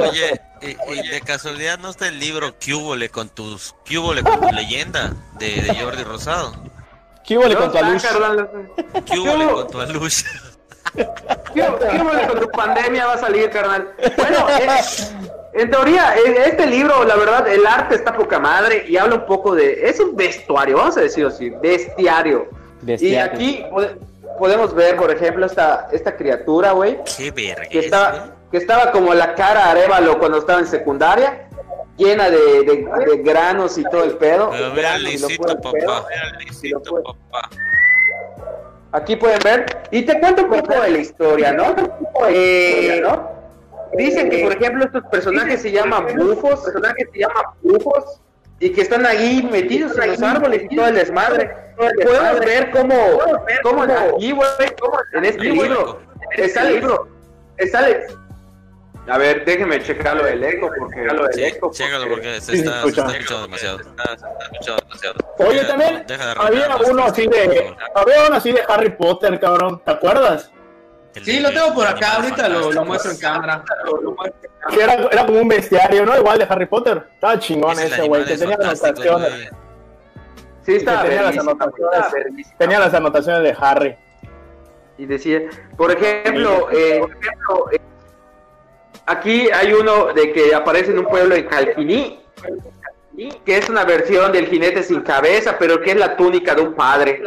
Oye, 0.00 0.40
y, 0.62 0.76
y 0.92 1.08
de 1.08 1.20
casualidad 1.22 1.78
no 1.78 1.90
está 1.90 2.08
el 2.08 2.20
libro 2.20 2.54
Cúbole 2.64 3.08
con 3.08 3.28
tus 3.28 3.74
Cúbole 3.88 4.22
con 4.22 4.40
tu 4.40 4.54
leyenda 4.54 5.12
de, 5.38 5.62
de 5.62 5.74
Jordi 5.80 6.04
Rosado. 6.04 6.52
¿Qué 7.26 7.38
huele 7.38 7.54
No 7.54 7.60
con 7.60 7.70
tu 7.72 7.76
está, 7.78 7.90
luz? 7.90 8.02
carnal. 8.02 8.50
Cúbole 9.08 9.46
con 9.46 9.66
tu 9.68 9.92
luz. 9.94 10.24
¿Qué, 10.94 11.06
qué 11.54 11.98
mole 12.02 12.26
con 12.26 12.40
tu 12.40 12.48
pandemia 12.50 13.06
va 13.06 13.14
a 13.14 13.18
salir, 13.18 13.50
carnal? 13.50 13.92
Bueno, 14.16 14.48
eh, 14.50 14.80
en 15.54 15.70
teoría, 15.70 16.14
en 16.24 16.36
este 16.36 16.66
libro, 16.66 17.04
la 17.04 17.16
verdad, 17.16 17.46
el 17.48 17.66
arte 17.66 17.94
está 17.94 18.14
poca 18.14 18.38
madre 18.40 18.84
y 18.88 18.96
habla 18.96 19.16
un 19.16 19.26
poco 19.26 19.54
de... 19.54 19.88
Es 19.88 20.00
un 20.00 20.16
vestuario, 20.16 20.78
vamos 20.78 20.96
a 20.96 21.02
decirlo 21.02 21.28
así, 21.28 21.50
bestiario. 21.50 22.48
Y 22.82 22.86
Bestiario. 22.86 23.32
aquí 23.34 23.64
pode- 23.70 23.96
podemos 24.38 24.74
ver, 24.74 24.96
por 24.96 25.10
ejemplo, 25.10 25.46
esta, 25.46 25.88
esta 25.92 26.16
criatura, 26.16 26.72
güey, 26.72 26.98
Qué 27.16 27.30
verga. 27.30 27.68
que 27.68 27.78
estaba, 27.80 28.36
que 28.50 28.56
estaba 28.56 28.90
como 28.92 29.12
la 29.14 29.34
cara 29.34 29.70
Arevalo 29.70 30.18
cuando 30.18 30.38
estaba 30.38 30.60
en 30.60 30.66
secundaria, 30.66 31.46
llena 31.96 32.30
de, 32.30 32.38
de- 32.64 32.88
de 33.06 33.16
granos 33.22 33.76
y 33.76 33.84
todo 33.84 34.04
el 34.04 34.16
pedo. 34.16 34.50
Pero 34.50 34.70
mira, 34.74 34.96
lisito, 34.98 35.44
pedo. 35.44 35.60
papá. 35.60 36.06
Mira, 36.08 36.38
lisito, 36.38 36.80
papá. 37.02 37.50
Aquí 38.92 39.14
pueden 39.16 39.38
ver. 39.44 39.66
Y 39.92 40.02
te 40.02 40.18
cuento 40.18 40.42
un 40.44 40.50
poco 40.50 40.80
de 40.80 40.90
la 40.90 40.98
historia, 40.98 41.52
¿no? 41.52 41.74
Eh, 42.28 43.00
¿no? 43.02 43.30
Dicen 43.92 44.30
que, 44.30 44.42
por 44.42 44.52
ejemplo, 44.52 44.84
estos 44.84 45.04
personajes 45.10 45.62
se 45.62 45.70
llaman 45.70 46.06
bufos, 46.16 46.60
personajes 46.60 47.08
se 47.12 47.18
llaman 47.20 47.44
bufos, 47.62 48.20
y 48.60 48.70
que 48.70 48.82
están 48.82 49.04
ahí 49.06 49.42
metidos 49.50 49.98
en 49.98 50.10
los 50.10 50.22
árboles 50.22 50.62
y 50.70 50.76
todo 50.76 50.86
el 50.88 50.94
desmadre. 50.94 51.50
Podemos 51.76 52.40
ver 52.40 52.70
cómo, 52.70 52.94
cómo 53.62 53.82
aquí, 53.84 54.32
güey, 54.32 54.48
en 55.14 55.24
este 55.24 55.44
libro, 55.44 56.00
está 56.36 56.68
el 56.68 56.74
libro, 56.74 57.08
está 57.56 57.88
el... 57.88 58.02
A 59.08 59.16
ver, 59.16 59.44
déjenme 59.46 59.82
checarlo 59.82 60.22
del 60.24 60.44
eco, 60.44 60.70
porque... 60.78 61.08
Sí, 61.32 61.42
chécalo 61.72 62.06
porque 62.08 62.40
se 62.40 62.56
está, 62.58 62.82
se 62.82 62.88
escucha. 62.88 63.00
está 63.06 63.12
escuchando 63.16 63.42
demasiado. 63.46 63.78
Se 63.78 63.88
está, 63.88 64.04
se 64.08 64.14
está 64.14 64.44
escuchando 64.52 64.82
demasiado. 64.82 65.16
Oye, 65.38 65.64
también 65.64 66.04
había 66.36 66.76
uno 66.90 67.04
así 67.04 67.26
de, 67.26 67.74
había 67.94 68.26
uno 68.26 68.36
así 68.36 68.52
de 68.52 68.62
Harry 68.68 68.90
Potter, 68.90 69.40
cabrón, 69.40 69.82
¿te 69.82 69.90
acuerdas? 69.90 70.52
El 71.14 71.24
Sí, 71.24 71.36
de- 71.36 71.40
lo 71.40 71.50
tengo 71.50 71.74
por 71.74 71.86
acá, 71.86 72.16
ahorita 72.16 72.48
lo, 72.50 72.70
lo 72.72 72.84
muestro 72.84 73.10
en 73.12 73.18
cámara. 73.18 73.64
Era, 74.78 74.94
era 75.10 75.26
como 75.26 75.40
un 75.40 75.48
bestiario, 75.48 76.04
¿no? 76.04 76.16
Igual 76.16 76.38
de 76.38 76.46
Harry 76.48 76.66
Potter. 76.66 77.06
Estaba 77.14 77.38
chingón 77.38 77.72
Es 77.72 77.92
ese, 77.92 78.06
güey, 78.06 78.24
que 78.24 78.36
tenía 78.36 78.56
las 78.58 78.82
anotaciones. 78.82 79.50
Sí, 80.62 80.74
está 80.76 81.02
tenía 81.02 81.22
las 81.22 81.38
anotaciones. 81.38 82.58
Tenía 82.58 82.78
las 82.78 82.94
anotaciones 82.94 83.42
de 83.42 83.56
Harry. 83.58 83.96
Y 84.98 85.06
decía, 85.06 85.40
por 85.76 85.90
ejemplo, 85.90 86.68
eh, 86.70 87.00
eh, 87.72 87.80
aquí 89.06 89.48
hay 89.50 89.72
uno 89.72 90.12
de 90.12 90.32
que 90.32 90.54
aparece 90.54 90.90
en 90.90 90.98
un 90.98 91.06
pueblo 91.06 91.34
en 91.34 91.46
Calquiní, 91.46 92.22
que 93.44 93.56
es 93.56 93.68
una 93.70 93.84
versión 93.84 94.30
del 94.30 94.46
jinete 94.46 94.82
sin 94.82 95.00
cabeza, 95.00 95.56
pero 95.58 95.80
que 95.80 95.92
es 95.92 95.96
la 95.96 96.16
túnica 96.16 96.54
de 96.54 96.62
un 96.62 96.74
padre. 96.74 97.22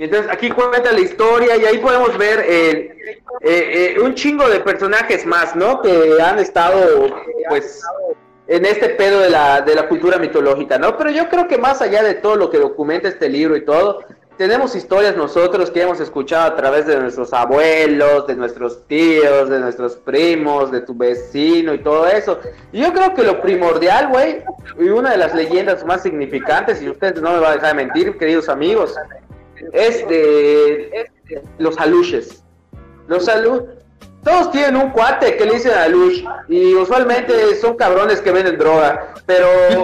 Y 0.00 0.04
entonces 0.04 0.32
aquí 0.32 0.48
cuenta 0.48 0.92
la 0.92 1.00
historia 1.00 1.58
y 1.58 1.66
ahí 1.66 1.76
podemos 1.76 2.16
ver 2.16 2.42
eh, 2.48 2.96
eh, 3.42 3.94
eh, 3.96 4.00
un 4.00 4.14
chingo 4.14 4.48
de 4.48 4.60
personajes 4.60 5.26
más, 5.26 5.54
¿no? 5.54 5.82
Que 5.82 6.16
han 6.22 6.38
estado, 6.38 7.06
pues, 7.50 7.82
en 8.48 8.64
este 8.64 8.88
pedo 8.88 9.20
de 9.20 9.28
la, 9.28 9.60
de 9.60 9.74
la 9.74 9.88
cultura 9.88 10.16
mitológica, 10.16 10.78
¿no? 10.78 10.96
Pero 10.96 11.10
yo 11.10 11.28
creo 11.28 11.46
que 11.46 11.58
más 11.58 11.82
allá 11.82 12.02
de 12.02 12.14
todo 12.14 12.36
lo 12.36 12.48
que 12.48 12.56
documenta 12.56 13.08
este 13.08 13.28
libro 13.28 13.58
y 13.58 13.64
todo, 13.66 14.00
tenemos 14.38 14.74
historias 14.74 15.18
nosotros 15.18 15.70
que 15.70 15.82
hemos 15.82 16.00
escuchado 16.00 16.50
a 16.50 16.56
través 16.56 16.86
de 16.86 16.98
nuestros 16.98 17.34
abuelos, 17.34 18.26
de 18.26 18.36
nuestros 18.36 18.86
tíos, 18.86 19.50
de 19.50 19.60
nuestros 19.60 19.96
primos, 19.96 20.72
de 20.72 20.80
tu 20.80 20.94
vecino 20.94 21.74
y 21.74 21.78
todo 21.78 22.06
eso. 22.06 22.40
Y 22.72 22.80
yo 22.80 22.94
creo 22.94 23.12
que 23.12 23.22
lo 23.22 23.42
primordial, 23.42 24.08
güey, 24.08 24.44
y 24.78 24.88
una 24.88 25.10
de 25.10 25.18
las 25.18 25.34
leyendas 25.34 25.84
más 25.84 26.02
significantes, 26.02 26.80
y 26.80 26.88
ustedes 26.88 27.20
no 27.20 27.32
me 27.32 27.40
van 27.40 27.50
a 27.50 27.54
dejar 27.56 27.76
de 27.76 27.84
mentir, 27.84 28.16
queridos 28.16 28.48
amigos, 28.48 28.96
es 29.72 30.06
de, 30.08 30.90
es 30.92 31.24
de 31.28 31.42
los 31.58 31.78
aluches. 31.78 32.42
Los 33.08 33.28
alu 33.28 33.66
todos 34.22 34.50
tienen 34.52 34.76
un 34.76 34.90
cuate 34.90 35.36
que 35.38 35.46
le 35.46 35.54
dicen 35.54 35.72
a 35.72 35.88
Lush 35.88 36.22
y 36.48 36.74
usualmente 36.74 37.56
son 37.58 37.74
cabrones 37.76 38.20
que 38.20 38.30
venden 38.30 38.58
droga, 38.58 39.14
pero 39.24 39.46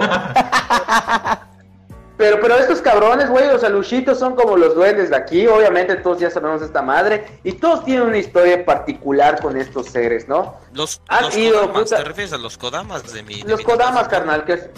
pero 2.17 2.39
pero 2.41 2.55
estos 2.55 2.81
cabrones, 2.81 3.29
güey, 3.29 3.47
los 3.47 3.63
alushitos 3.63 4.17
son 4.19 4.35
como 4.35 4.55
los 4.57 4.75
duendes 4.75 5.09
de 5.09 5.15
aquí, 5.15 5.47
obviamente 5.47 5.95
todos 5.97 6.19
ya 6.19 6.29
sabemos 6.29 6.61
esta 6.61 6.81
madre 6.81 7.39
y 7.43 7.53
todos 7.53 7.83
tienen 7.85 8.07
una 8.07 8.17
historia 8.17 8.63
particular 8.65 9.39
con 9.41 9.57
estos 9.57 9.87
seres, 9.87 10.27
¿no? 10.27 10.55
Los, 10.73 11.01
Han 11.09 11.23
los 11.25 11.37
ido, 11.37 11.61
Kodamas, 11.61 11.83
puta. 11.83 11.97
¿te 11.97 12.03
refieres 12.03 12.33
a 12.33 12.37
los 12.37 12.57
Kodamas 12.57 13.13
de 13.13 13.23
mi... 13.23 13.41
de 13.41 13.49
Los 13.49 13.59
mi 13.59 13.65
kodamas, 13.65 14.07
carnal, 14.07 14.45
que, 14.45 14.53
es- 14.53 14.69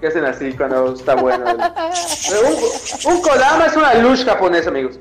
que 0.00 0.06
hacen 0.08 0.24
así 0.24 0.52
cuando 0.52 0.92
está 0.92 1.14
bueno. 1.14 1.44
Un, 1.46 3.12
un 3.12 3.22
kodama 3.22 3.66
es 3.66 3.76
una 3.76 3.94
lush 3.94 4.24
japonesa, 4.24 4.70
amigos. 4.70 4.98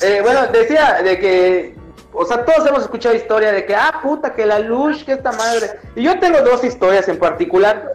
Eh, 0.00 0.20
bueno, 0.22 0.46
decía 0.48 1.00
de 1.02 1.18
que, 1.18 1.74
o 2.12 2.24
sea, 2.24 2.44
todos 2.44 2.66
hemos 2.66 2.82
escuchado 2.82 3.14
historia 3.14 3.52
de 3.52 3.64
que, 3.64 3.74
ah, 3.74 4.00
puta, 4.02 4.34
que 4.34 4.46
la 4.46 4.58
lush, 4.58 5.04
que 5.04 5.12
esta 5.12 5.32
madre. 5.32 5.70
Y 5.94 6.02
yo 6.02 6.18
tengo 6.18 6.40
dos 6.40 6.64
historias 6.64 7.08
en 7.08 7.18
particular. 7.18 7.92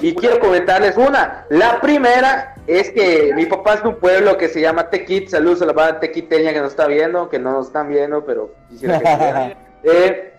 Y 0.00 0.14
quiero 0.14 0.38
comentarles 0.38 0.96
una. 0.96 1.44
La 1.48 1.80
primera 1.80 2.54
es 2.66 2.90
que 2.90 3.32
mi 3.34 3.46
papá 3.46 3.74
es 3.74 3.82
de 3.82 3.88
un 3.88 3.96
pueblo 3.96 4.36
que 4.38 4.48
se 4.48 4.60
llama 4.60 4.88
Tequit. 4.88 5.28
Saludos 5.28 5.62
a 5.62 5.66
la 5.66 5.72
banda 5.72 6.00
tequiteña 6.00 6.52
que 6.52 6.60
nos 6.60 6.70
está 6.70 6.86
viendo, 6.86 7.28
que 7.28 7.38
no 7.38 7.52
nos 7.52 7.66
están 7.66 7.88
viendo, 7.88 8.24
pero 8.24 8.54
quisiera 8.68 8.98
que. 9.00 9.56
Eh, 9.84 10.34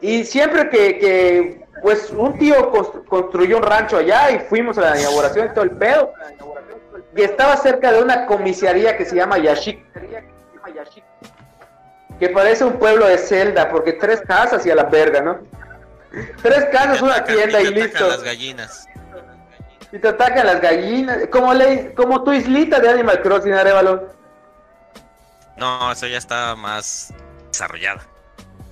y 0.00 0.24
siempre 0.24 0.68
que, 0.68 0.98
que, 0.98 1.63
pues 1.84 2.08
un 2.10 2.38
tío 2.38 2.72
constru- 2.72 3.04
construyó 3.04 3.58
un 3.58 3.62
rancho 3.62 3.98
allá 3.98 4.30
y 4.30 4.38
fuimos 4.40 4.78
a 4.78 4.80
la 4.80 4.98
inauguración 4.98 5.48
y 5.50 5.54
todo 5.54 5.64
el 5.64 5.72
pedo. 5.72 6.12
Y 7.14 7.20
estaba 7.22 7.56
cerca 7.58 7.92
de 7.92 8.02
una 8.02 8.24
comisaría 8.24 8.96
que 8.96 9.04
se 9.04 9.14
llama 9.16 9.36
Yashik. 9.36 9.84
Que 12.18 12.28
parece 12.30 12.64
un 12.64 12.78
pueblo 12.78 13.06
de 13.06 13.18
Zelda, 13.18 13.68
porque 13.68 13.92
tres 13.92 14.22
casas 14.22 14.64
y 14.64 14.70
a 14.70 14.74
la 14.74 14.84
verga, 14.84 15.20
¿no? 15.20 15.40
Tres 16.42 16.64
casas, 16.72 17.02
una 17.02 17.22
tienda 17.24 17.60
y 17.60 17.64
te 17.64 17.68
atacan 17.68 17.84
listo. 17.84 18.08
las 18.08 18.22
gallinas. 18.22 18.86
Y 19.92 19.98
te 19.98 20.08
atacan 20.08 20.46
las 20.46 20.60
gallinas. 20.62 21.18
Como, 21.30 21.52
le, 21.52 21.92
como 21.94 22.24
tu 22.24 22.32
islita 22.32 22.80
de 22.80 22.88
Animal 22.88 23.20
Crossing, 23.20 23.52
Arevalo. 23.52 24.08
No, 25.58 25.92
eso 25.92 26.06
ya 26.06 26.16
está 26.18 26.56
más 26.56 27.12
desarrollada. 27.52 28.00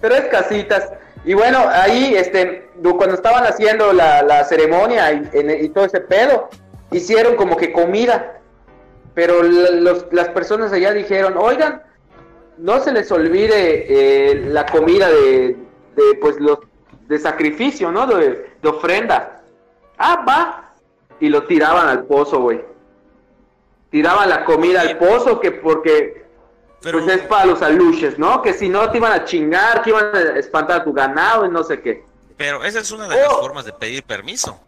tres 0.00 0.24
casitas. 0.30 0.88
Y 1.24 1.34
bueno, 1.34 1.58
ahí, 1.70 2.14
este, 2.16 2.68
cuando 2.82 3.14
estaban 3.14 3.44
haciendo 3.44 3.92
la, 3.92 4.22
la 4.22 4.44
ceremonia 4.44 5.12
y, 5.12 5.28
en- 5.32 5.64
y 5.64 5.68
todo 5.68 5.84
ese 5.84 6.00
pedo, 6.00 6.48
hicieron 6.90 7.36
como 7.36 7.56
que 7.56 7.72
comida. 7.72 8.40
Pero 9.14 9.42
los- 9.42 10.06
las 10.10 10.28
personas 10.30 10.72
allá 10.72 10.92
dijeron, 10.92 11.34
oigan, 11.36 11.82
no 12.58 12.80
se 12.80 12.92
les 12.92 13.10
olvide 13.12 13.86
eh, 13.88 14.34
la 14.48 14.66
comida 14.66 15.08
de, 15.10 15.56
de, 15.96 16.14
pues, 16.20 16.40
los, 16.40 16.58
de 17.08 17.18
sacrificio, 17.18 17.92
¿no? 17.92 18.06
De, 18.06 18.50
de 18.60 18.68
ofrenda. 18.68 19.42
Ah, 19.98 20.24
va. 20.28 20.72
Y 21.20 21.28
lo 21.28 21.44
tiraban 21.44 21.88
al 21.88 22.04
pozo, 22.04 22.40
güey. 22.40 22.62
Tiraban 23.90 24.28
la 24.28 24.44
comida 24.44 24.80
al 24.80 24.96
pozo 24.98 25.38
que 25.38 25.52
porque 25.52 26.24
Pero, 26.82 27.00
pues 27.04 27.16
es 27.20 27.22
para 27.26 27.46
los 27.46 27.62
aluches, 27.62 28.18
¿no? 28.18 28.42
Que 28.42 28.52
si 28.52 28.68
no 28.68 28.90
te 28.90 28.98
iban 28.98 29.12
a 29.12 29.24
chingar, 29.24 29.82
que 29.82 29.90
iban 29.90 30.14
a 30.14 30.38
espantar 30.38 30.80
a 30.80 30.84
tu 30.84 30.92
ganado 30.92 31.46
y 31.46 31.48
no 31.50 31.62
sé 31.62 31.80
qué. 31.80 32.04
pero 32.36 32.64
esa 32.64 32.80
es 32.80 32.90
una 32.90 33.06
de 33.06 33.16
las 33.16 33.28
Oh. 33.30 33.40
formas 33.40 33.64
de 33.64 33.72
pedir 33.72 34.02
permiso. 34.02 34.58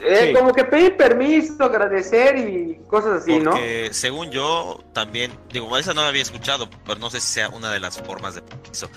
Eh, 0.00 0.28
Sí. 0.28 0.32
Como 0.32 0.52
que 0.52 0.64
pedir 0.64 0.96
permiso, 0.96 1.62
agradecer 1.62 2.36
y 2.38 2.80
cosas 2.88 3.22
así, 3.22 3.38
¿no? 3.38 3.52
Según 3.92 4.30
yo 4.30 4.82
también, 4.92 5.30
digo, 5.52 5.76
esa 5.78 5.94
no 5.94 6.02
la 6.02 6.08
había 6.08 6.22
escuchado, 6.22 6.68
pero 6.86 6.98
no 6.98 7.10
sé 7.10 7.20
si 7.20 7.28
sea 7.34 7.48
una 7.50 7.70
de 7.70 7.78
las 7.80 8.00
formas 8.00 8.34
de 8.34 8.42
permiso. 8.42 8.90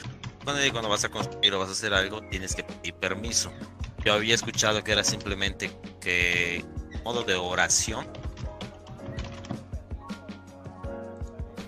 Cuando, 0.43 0.61
cuando 0.71 0.89
vas 0.89 1.03
a 1.03 1.09
construir 1.09 1.53
o 1.53 1.59
vas 1.59 1.69
a 1.69 1.71
hacer 1.73 1.93
algo, 1.93 2.21
tienes 2.31 2.55
que 2.55 2.63
pedir 2.63 2.93
permiso. 2.95 3.51
Yo 4.03 4.13
había 4.13 4.33
escuchado 4.33 4.83
que 4.83 4.91
era 4.91 5.03
simplemente 5.03 5.69
que 6.01 6.65
modo 7.03 7.23
de 7.23 7.35
oración. 7.35 8.07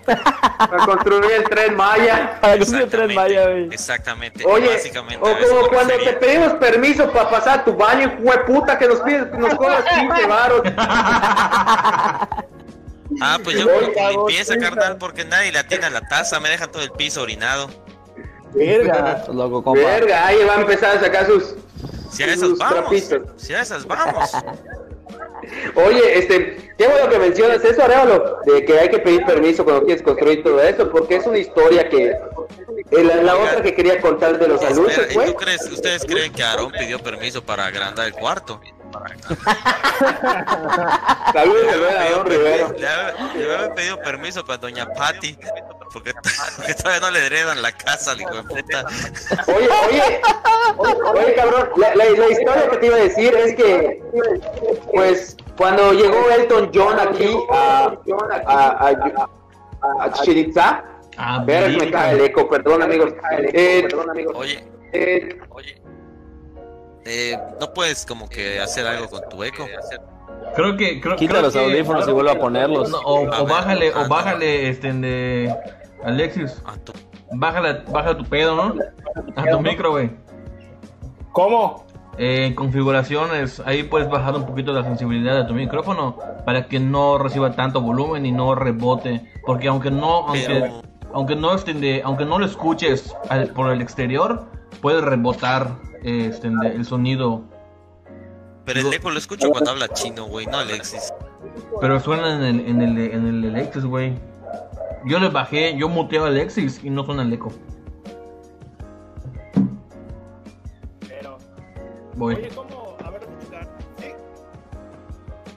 Para 0.06 0.86
construir 0.86 1.32
el 1.32 1.44
tren 1.44 1.76
Maya. 1.76 2.38
Para 2.40 2.58
construir 2.58 2.84
el 2.84 2.90
tren 2.90 3.14
Maya, 3.14 3.50
güey. 3.50 3.64
Exactamente. 3.66 4.44
Oye, 4.46 4.68
básicamente 4.68 5.22
o 5.22 5.28
a 5.28 5.38
como 5.38 5.68
cuando 5.68 5.94
te 5.98 6.12
pedimos 6.14 6.54
permiso 6.54 7.10
para 7.12 7.30
pasar 7.30 7.60
a 7.60 7.64
tu 7.64 7.74
baño, 7.74 8.16
puta 8.46 8.78
que 8.78 8.88
nos 8.88 9.00
pides, 9.00 9.30
nos 9.32 9.54
cobras 9.54 9.84
15 9.84 10.26
varos. 10.26 10.62
Ah, 13.20 13.38
pues 13.42 13.58
yo 13.58 13.66
con 13.66 13.94
cabrón, 13.94 14.26
limpieza, 14.26 14.58
carnal, 14.58 14.98
porque 14.98 15.24
nadie 15.24 15.52
le 15.52 15.58
atina 15.58 15.88
la 15.90 16.02
taza, 16.02 16.40
me 16.40 16.48
dejan 16.48 16.70
todo 16.70 16.82
el 16.82 16.90
piso 16.90 17.22
orinado. 17.22 17.70
Verga. 18.52 19.24
Loco, 19.32 19.62
compa. 19.62 19.80
Verga, 19.80 20.26
ahí 20.26 20.44
va 20.44 20.56
a 20.56 20.60
empezar 20.60 20.96
a 20.96 21.00
sacar 21.00 21.26
sus... 21.26 21.54
Si 22.10 22.22
a 22.22 22.32
esas 22.32 22.56
vamos, 22.56 22.74
trapitos. 22.74 23.22
si 23.36 23.54
a 23.54 23.60
esas 23.60 23.86
vamos. 23.86 24.30
Oye, 25.74 26.18
este, 26.18 26.72
qué 26.76 26.86
bueno 26.86 27.08
que 27.08 27.18
mencionas 27.18 27.64
eso, 27.64 27.82
Arevalo, 27.82 28.38
de 28.46 28.64
que 28.64 28.78
hay 28.78 28.88
que 28.88 28.98
pedir 28.98 29.24
permiso 29.24 29.64
cuando 29.64 29.84
quieres 29.84 30.02
construir 30.02 30.42
todo 30.42 30.62
eso, 30.62 30.90
porque 30.90 31.16
es 31.16 31.26
una 31.26 31.38
historia 31.38 31.88
que... 31.88 32.06
eh, 32.08 33.20
La, 33.22 33.36
otra 33.36 33.62
que 33.62 33.74
quería 33.74 34.00
contar 34.00 34.38
de 34.38 34.48
los 34.48 34.60
Espera, 34.62 34.80
aluches, 34.80 35.10
¿y 35.10 35.14
güey. 35.14 35.26
tú 35.28 35.34
crees, 35.34 35.62
ustedes 35.70 36.04
creen 36.04 36.32
que 36.32 36.42
Aarón 36.42 36.72
pidió 36.72 36.98
permiso 36.98 37.42
para 37.44 37.66
agrandar 37.66 38.06
el 38.06 38.12
cuarto? 38.12 38.60
Saludos, 41.32 41.66
había 41.72 42.10
don 42.10 42.24
pedido 42.24 42.24
Rivero. 42.24 42.68
permiso- 42.68 42.78
le 43.36 43.54
había- 43.54 43.74
pedido 43.74 44.00
permiso 44.02 44.44
para 44.44 44.58
doña 44.58 44.86
Patty, 44.86 45.36
porque, 45.92 46.12
porque 46.56 46.74
todavía 46.74 47.00
no 47.00 47.10
le 47.10 47.26
heredan 47.26 47.62
la 47.62 47.72
casa, 47.72 48.12
al 48.12 48.20
hijo 48.20 48.34
de 48.34 48.42
puta. 48.42 48.84
Oye, 49.48 49.68
oye, 49.88 50.20
oye, 51.14 51.34
cabrón, 51.34 51.70
la, 51.76 51.94
la- 51.94 52.04
la 52.10 52.28
historia 52.30 52.68
que 52.70 52.76
te 52.78 52.86
iba 52.86 52.96
a 52.96 53.00
decir 53.00 53.34
es 53.34 53.54
que, 53.54 54.02
pues, 54.92 55.36
cuando 55.56 55.92
llegó 55.92 56.30
Elton 56.30 56.70
John 56.74 56.98
aquí 57.00 57.36
a, 57.50 57.92
a, 58.46 58.88
a, 58.88 58.88
a 58.88 60.12
Ah, 61.18 61.42
ver, 61.46 61.70
me 61.78 61.90
cae 61.90 62.12
el 62.14 62.20
eco, 62.26 62.46
perdón, 62.46 62.82
amigos. 62.82 63.14
Eh, 63.54 63.88
Oye, 64.34 64.62
eh, 64.92 65.38
oye, 65.48 65.80
eh, 67.06 67.38
¿no 67.60 67.72
puedes 67.72 68.04
como 68.04 68.28
que 68.28 68.60
hacer 68.60 68.86
algo 68.86 69.08
con 69.08 69.20
tu 69.28 69.42
eco? 69.44 69.66
Creo 70.54 70.76
que. 70.76 71.00
Creo, 71.00 71.16
Quita 71.16 71.32
creo 71.32 71.42
los 71.44 71.52
que- 71.52 71.64
audífonos 71.64 72.08
y 72.08 72.12
vuelve 72.12 72.30
a 72.32 72.38
ponerlos. 72.38 72.90
No, 72.90 72.98
o, 72.98 73.32
A 73.32 73.40
o 73.42 73.44
ver, 73.46 73.52
bájale, 73.54 73.92
ah, 73.94 73.98
o 74.00 74.02
no. 74.04 74.08
bájale, 74.08 74.68
este, 74.68 74.92
de. 74.92 75.54
Alexis, 76.04 76.62
A 76.66 76.76
tu- 76.76 76.92
bájale, 77.32 77.82
baja 77.90 78.16
tu 78.16 78.24
pedo, 78.24 78.54
¿no? 78.54 78.74
A 79.36 79.44
tu 79.50 79.60
micro, 79.60 79.90
güey. 79.92 80.10
¿Cómo? 81.32 81.84
Eh, 82.18 82.46
en 82.46 82.54
configuraciones, 82.54 83.60
ahí 83.66 83.82
puedes 83.82 84.08
bajar 84.08 84.34
un 84.34 84.46
poquito 84.46 84.72
la 84.72 84.82
sensibilidad 84.84 85.34
de 85.36 85.44
tu 85.44 85.52
micrófono 85.52 86.16
para 86.46 86.66
que 86.66 86.80
no 86.80 87.18
reciba 87.18 87.52
tanto 87.52 87.82
volumen 87.82 88.24
y 88.24 88.32
no 88.32 88.54
rebote. 88.54 89.20
Porque 89.44 89.68
aunque 89.68 89.90
no, 89.90 90.26
aunque, 90.28 90.44
Pero- 90.46 90.82
aunque 91.12 91.36
no 91.36 91.54
estén 91.54 91.80
de- 91.82 92.00
aunque 92.04 92.24
no 92.24 92.38
lo 92.38 92.46
escuches 92.46 93.14
al- 93.28 93.48
por 93.48 93.70
el 93.70 93.82
exterior, 93.82 94.46
puede 94.80 95.02
rebotar 95.02 95.68
eh, 95.68 95.85
este, 96.02 96.48
el 96.48 96.84
sonido. 96.84 97.42
Pero 98.64 98.80
el 98.80 98.92
eco 98.92 99.10
lo 99.10 99.18
escucho 99.18 99.50
cuando 99.50 99.70
habla 99.70 99.88
chino, 99.88 100.26
güey, 100.26 100.46
no 100.46 100.58
Alexis. 100.58 101.12
Pero 101.80 102.00
suena 102.00 102.34
en 102.34 102.42
el, 102.42 102.68
en 102.68 102.82
el, 102.82 102.98
en 102.98 103.26
el 103.44 103.54
Alexis, 103.54 103.84
güey. 103.84 104.14
Yo 105.04 105.20
le 105.20 105.28
bajé, 105.28 105.76
yo 105.76 105.88
muteo 105.88 106.24
a 106.24 106.28
Alexis 106.28 106.82
y 106.82 106.90
no 106.90 107.04
suena 107.04 107.22
el 107.22 107.32
eco. 107.32 107.52
Pero. 111.06 111.38
Voy. 112.16 112.34
Oye, 112.34 112.48
¿cómo? 112.48 112.96
A 113.04 113.10
ver. 113.10 113.22
Sí. 114.00 114.06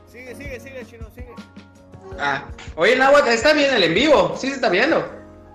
Sigue, 0.05 0.35
sigue, 0.35 0.59
sigue, 0.59 0.85
chino, 0.85 1.07
sigue. 1.15 1.33
ah, 2.19 2.43
oye, 2.75 2.95
Nahuatl, 2.95 3.29
está 3.29 3.53
bien 3.53 3.73
el 3.73 3.83
en 3.83 3.93
vivo, 3.95 4.35
sí 4.37 4.49
se 4.49 4.55
está 4.55 4.69
viendo. 4.69 5.03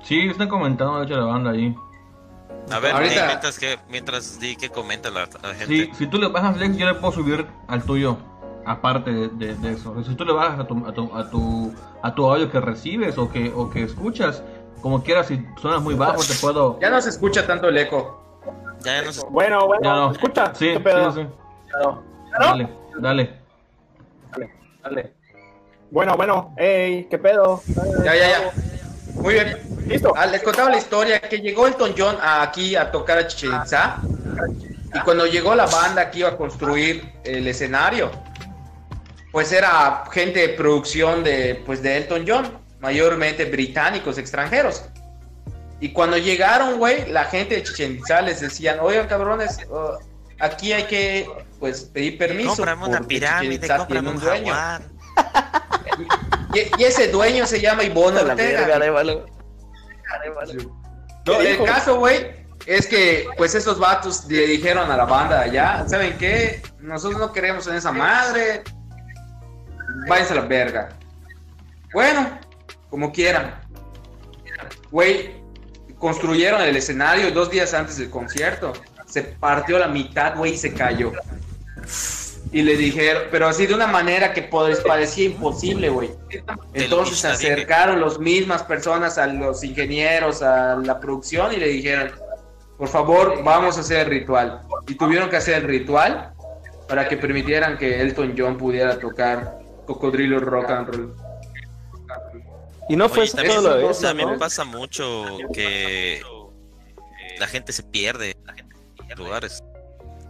Sí, 0.03 0.29
están 0.29 0.49
comentando, 0.49 0.99
de 0.99 1.07
hecho, 1.07 1.17
la 1.17 1.27
banda 1.27 1.53
ahí. 1.53 1.75
A 2.71 2.79
ver, 2.79 2.93
Ahorita- 2.95 3.21
di 3.23 3.27
mientras 3.29 3.59
que, 3.59 3.79
mientras 3.89 4.41
di 4.41 4.57
que 4.57 4.71
comenta 4.71 5.11
la, 5.11 5.29
la 5.43 5.55
gente. 5.55 5.67
Si, 5.67 5.95
si 5.95 6.07
tú 6.07 6.19
le 6.19 6.29
bajas 6.29 6.57
Lex, 6.57 6.77
yo 6.77 6.87
le 6.87 6.95
puedo 6.95 7.13
subir 7.13 7.47
al 7.69 7.83
tuyo. 7.85 8.17
Aparte 8.67 9.13
de, 9.13 9.29
de- 9.29 9.55
de 9.57 9.73
eso. 9.73 10.03
Si 10.05 10.15
tú 10.15 10.25
le 10.25 10.33
bajas 10.33 10.59
a 10.61 10.67
tu, 10.67 10.87
a 10.87 10.93
tu, 10.95 11.15
a 11.15 11.29
tu, 11.31 11.75
a 12.03 12.15
tu 12.15 12.27
audio 12.33 12.51
que 12.51 12.61
recibes 12.61 13.19
o 13.19 13.31
que, 13.31 13.53
o 13.55 13.69
que 13.69 13.83
escuchas, 13.83 14.43
como 14.81 15.03
quieras, 15.03 15.27
si 15.27 15.45
suenas 15.61 15.83
muy 15.83 15.95
bajo, 15.95 16.23
te 16.23 16.33
puedo. 16.41 16.79
Ya 16.81 16.89
no 16.89 17.01
se 17.03 17.11
escucha 17.11 17.47
tanto 17.47 17.69
el 17.69 17.77
eco. 17.77 18.23
Ya 18.83 19.03
no 19.03 19.13
sé. 19.13 19.23
Bueno, 19.31 19.67
bueno, 19.67 19.83
Ya 19.85 19.95
no. 19.95 20.13
escucha. 20.13 20.55
Sí, 20.55 20.73
¿Qué 20.73 20.81
pedo? 20.81 21.13
sí, 21.13 21.21
sí. 21.23 21.29
¿No? 21.83 22.03
Dale, 22.41 22.69
dale. 22.99 23.39
Dale. 24.83 25.13
Bueno, 25.91 26.17
bueno, 26.17 26.55
ey, 26.57 27.05
¿qué 27.11 27.19
pedo? 27.19 27.63
Ya, 28.05 28.15
ya, 28.17 28.29
ya. 28.29 28.53
Muy 29.15 29.35
bien. 29.35 29.59
Listo. 29.87 30.13
Ah, 30.17 30.27
les 30.27 30.43
contaba 30.43 30.71
la 30.71 30.79
historia 30.79 31.21
que 31.21 31.41
llegó 31.41 31.67
Elton 31.67 31.95
John 31.97 32.17
aquí 32.23 32.75
a 32.75 32.91
tocar 32.91 33.19
a 33.19 33.27
Chichen 33.27 33.53
Itzá, 33.63 33.99
y 34.95 34.99
cuando 35.01 35.27
llegó 35.27 35.55
la 35.55 35.67
banda 35.67 36.11
que 36.11 36.21
iba 36.21 36.31
a 36.31 36.37
construir 36.37 37.13
el 37.25 37.47
escenario, 37.47 38.11
pues 39.33 39.53
era 39.53 40.05
gente 40.13 40.41
de 40.41 40.49
producción 40.51 41.25
de, 41.25 41.63
pues 41.67 41.83
de 41.83 41.97
Elton 41.99 42.25
John, 42.27 42.59
mayormente 42.81 43.45
británicos, 43.45 44.17
extranjeros. 44.19 44.85
Y 45.81 45.91
cuando 45.91 46.17
llegaron, 46.17 46.79
güey, 46.79 47.11
la 47.11 47.25
gente 47.25 47.57
de 47.57 47.63
Chichen 47.65 47.97
Itzá 47.97 48.23
les 48.23 48.41
decían, 48.41 48.79
oigan, 48.81 49.09
cabrones, 49.09 49.59
oh, 49.71 49.99
aquí 50.39 50.73
hay 50.73 50.85
que, 50.85 51.29
pues, 51.59 51.83
pedir 51.83 52.17
permiso. 52.17 52.57
Cómprame 52.57 52.87
una 52.87 53.01
pirámide, 53.01 53.69
tiene 53.89 54.09
un 54.09 54.21
dueño. 54.21 54.55
jaguar. 54.55 54.83
Y, 56.55 56.81
y 56.81 56.85
ese 56.85 57.09
dueño 57.09 57.47
se 57.47 57.61
llama 57.61 57.83
Ivonne 57.83 58.23
la 58.23 58.33
Ortega. 58.33 58.79
No, 61.27 61.41
el 61.41 61.65
caso, 61.65 61.99
güey, 61.99 62.45
es 62.67 62.87
que 62.87 63.27
pues 63.37 63.55
esos 63.55 63.79
vatos 63.79 64.27
le 64.27 64.47
dijeron 64.47 64.91
a 64.91 64.97
la 64.97 65.05
banda 65.05 65.41
allá, 65.41 65.85
¿saben 65.89 66.17
qué? 66.19 66.63
Nosotros 66.81 67.19
no 67.19 67.33
queremos 67.33 67.67
en 67.67 67.77
esa 67.77 67.93
madre. 67.93 68.63
Váyanse 70.09 70.33
a 70.33 70.37
la 70.37 70.43
verga. 70.43 70.89
Bueno, 71.93 72.39
como 72.91 73.13
quieran. 73.13 73.61
Güey, 74.91 75.43
construyeron 75.99 76.61
el 76.63 76.77
escenario 76.77 77.31
dos 77.31 77.51
días 77.51 77.73
antes 77.75 77.97
del 77.99 78.11
concierto. 78.11 78.73
Se 79.07 79.23
partió 79.23 79.79
la 79.79 79.89
mitad, 79.89 80.37
güey, 80.37 80.55
y 80.55 80.57
se 80.59 80.75
cayó. 80.75 81.13
Y 82.55 82.63
le 82.63 82.77
dijeron, 82.77 83.25
pero 83.33 83.49
así 83.49 83.67
de 83.67 83.75
una 83.75 83.89
manera 83.89 84.33
que 84.33 84.43
pues, 84.43 84.79
parecía 84.79 85.25
imposible, 85.25 85.89
güey. 85.89 86.11
Entonces 86.73 87.19
se 87.19 87.27
acercaron 87.27 88.01
las 88.01 88.21
mismas 88.21 88.63
personas 88.63 89.19
a 89.19 89.27
los 89.27 89.65
ingenieros, 89.65 90.41
a 90.41 90.77
la 90.77 91.01
producción 91.01 91.53
y 91.53 91.57
le 91.57 91.67
dijeron, 91.67 92.13
por 92.79 92.87
favor, 92.87 93.43
vamos 93.43 93.77
a 93.77 93.81
hacer 93.81 94.03
el 94.03 94.07
ritual. 94.07 94.61
Y 94.87 94.95
tuvieron 94.95 95.29
que 95.29 95.37
hacer 95.37 95.57
el 95.57 95.65
ritual 95.65 96.33
para 96.87 97.09
que 97.09 97.17
permitieran 97.17 97.77
que 97.77 98.01
Elton 98.01 98.37
John 98.39 98.57
pudiera 98.57 99.01
tocar 99.01 99.59
Cocodrilo 99.85 100.39
Rock 100.39 100.71
and 100.71 100.95
Roll. 100.95 101.17
Y 102.89 102.95
no 102.95 103.09
fue 103.09 103.25
Oye, 103.25 103.33
también, 103.33 103.63
solo 103.63 103.91
eso, 103.91 104.01
también 104.01 104.31
¿no? 104.31 104.39
pasa 104.39 104.63
mucho 104.63 105.25
que 105.53 106.23
la 107.41 107.49
gente 107.49 107.73
se 107.73 107.83
pierde 107.83 108.37
en 109.09 109.19
lugares. 109.19 109.61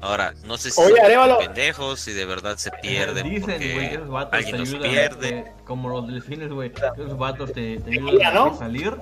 Ahora, 0.04 0.34
no 0.44 0.58
sé 0.58 0.70
si 0.70 0.80
Oye, 0.82 0.96
son 1.14 1.38
pendejos, 1.38 1.99
si 2.00 2.12
de 2.12 2.26
verdad 2.26 2.56
se 2.58 2.70
pierden 2.70 3.25
Dicen, 3.28 3.44
porque 3.46 3.94
esos 3.94 4.08
vatos 4.11 4.34
alguien 4.34 4.52
te 4.52 4.58
los 4.58 4.68
ayudan. 4.68 4.90
pierde. 4.90 5.28
eh, 5.38 5.44
como 5.64 5.88
los 5.88 6.06
delfines, 6.06 6.50
güey. 6.52 6.73
Esos 6.96 7.16
vatos 7.16 7.52
te, 7.54 7.78
te 7.80 7.90
ayudan 7.92 8.34
¿no? 8.34 8.44
a 8.46 8.54
salir 8.58 8.94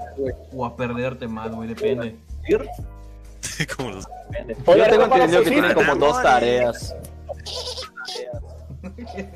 o 0.55 0.65
a 0.65 0.77
perderte 0.77 1.27
más, 1.27 1.51
güey, 1.51 1.69
depende. 1.71 2.17
Como 3.77 3.91
los- 3.91 4.05
Yo 4.07 4.89
tengo 4.89 5.05
entendido 5.05 5.43
que 5.43 5.51
tienen 5.51 5.75
como 5.75 5.95
dos 5.97 6.23
tareas. 6.23 6.95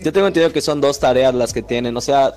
Yo 0.01 0.13
tengo 0.13 0.27
entendido 0.29 0.53
que 0.53 0.61
son 0.61 0.81
dos 0.81 0.99
tareas 0.99 1.35
las 1.35 1.53
que 1.53 1.63
tienen. 1.63 1.97
O 1.97 2.01
sea, 2.01 2.33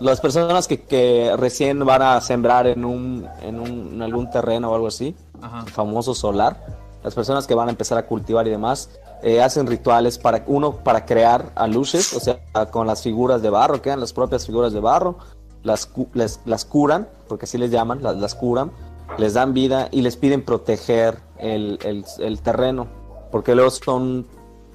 las 0.00 0.20
personas 0.20 0.66
que, 0.68 0.80
que 0.82 1.32
recién 1.36 1.84
van 1.84 2.02
a 2.02 2.20
sembrar 2.20 2.66
en 2.66 2.84
un, 2.84 3.28
en 3.42 3.58
un 3.60 3.94
en 3.94 4.02
algún 4.02 4.30
terreno 4.30 4.70
o 4.70 4.74
algo 4.74 4.86
así, 4.88 5.14
Ajá. 5.42 5.64
el 5.66 5.72
famoso 5.72 6.14
solar, 6.14 6.56
las 7.08 7.14
personas 7.14 7.46
que 7.46 7.54
van 7.54 7.68
a 7.68 7.70
empezar 7.70 7.96
a 7.96 8.06
cultivar 8.06 8.46
y 8.46 8.50
demás, 8.50 8.90
eh, 9.22 9.40
hacen 9.42 9.66
rituales 9.66 10.18
para 10.18 10.44
uno 10.46 10.72
para 10.84 11.06
crear 11.06 11.50
aluches, 11.54 12.12
o 12.12 12.20
sea, 12.20 12.38
con 12.70 12.86
las 12.86 13.02
figuras 13.02 13.40
de 13.40 13.48
barro, 13.50 13.80
quedan 13.80 13.98
las 14.00 14.12
propias 14.12 14.44
figuras 14.46 14.74
de 14.74 14.80
barro, 14.80 15.16
las, 15.62 15.88
les- 16.12 16.40
las 16.44 16.64
curan, 16.66 17.08
porque 17.28 17.46
así 17.46 17.56
les 17.56 17.70
llaman, 17.70 18.02
las, 18.02 18.16
las 18.18 18.34
curan, 18.34 18.70
les 19.16 19.32
dan 19.32 19.54
vida 19.54 19.88
y 19.90 20.02
les 20.02 20.16
piden 20.18 20.44
proteger 20.44 21.18
el, 21.38 21.78
el- 21.82 22.04
el 22.18 22.40
terreno, 22.42 22.86
porque 23.32 23.54
luego 23.54 23.70
son 23.70 24.26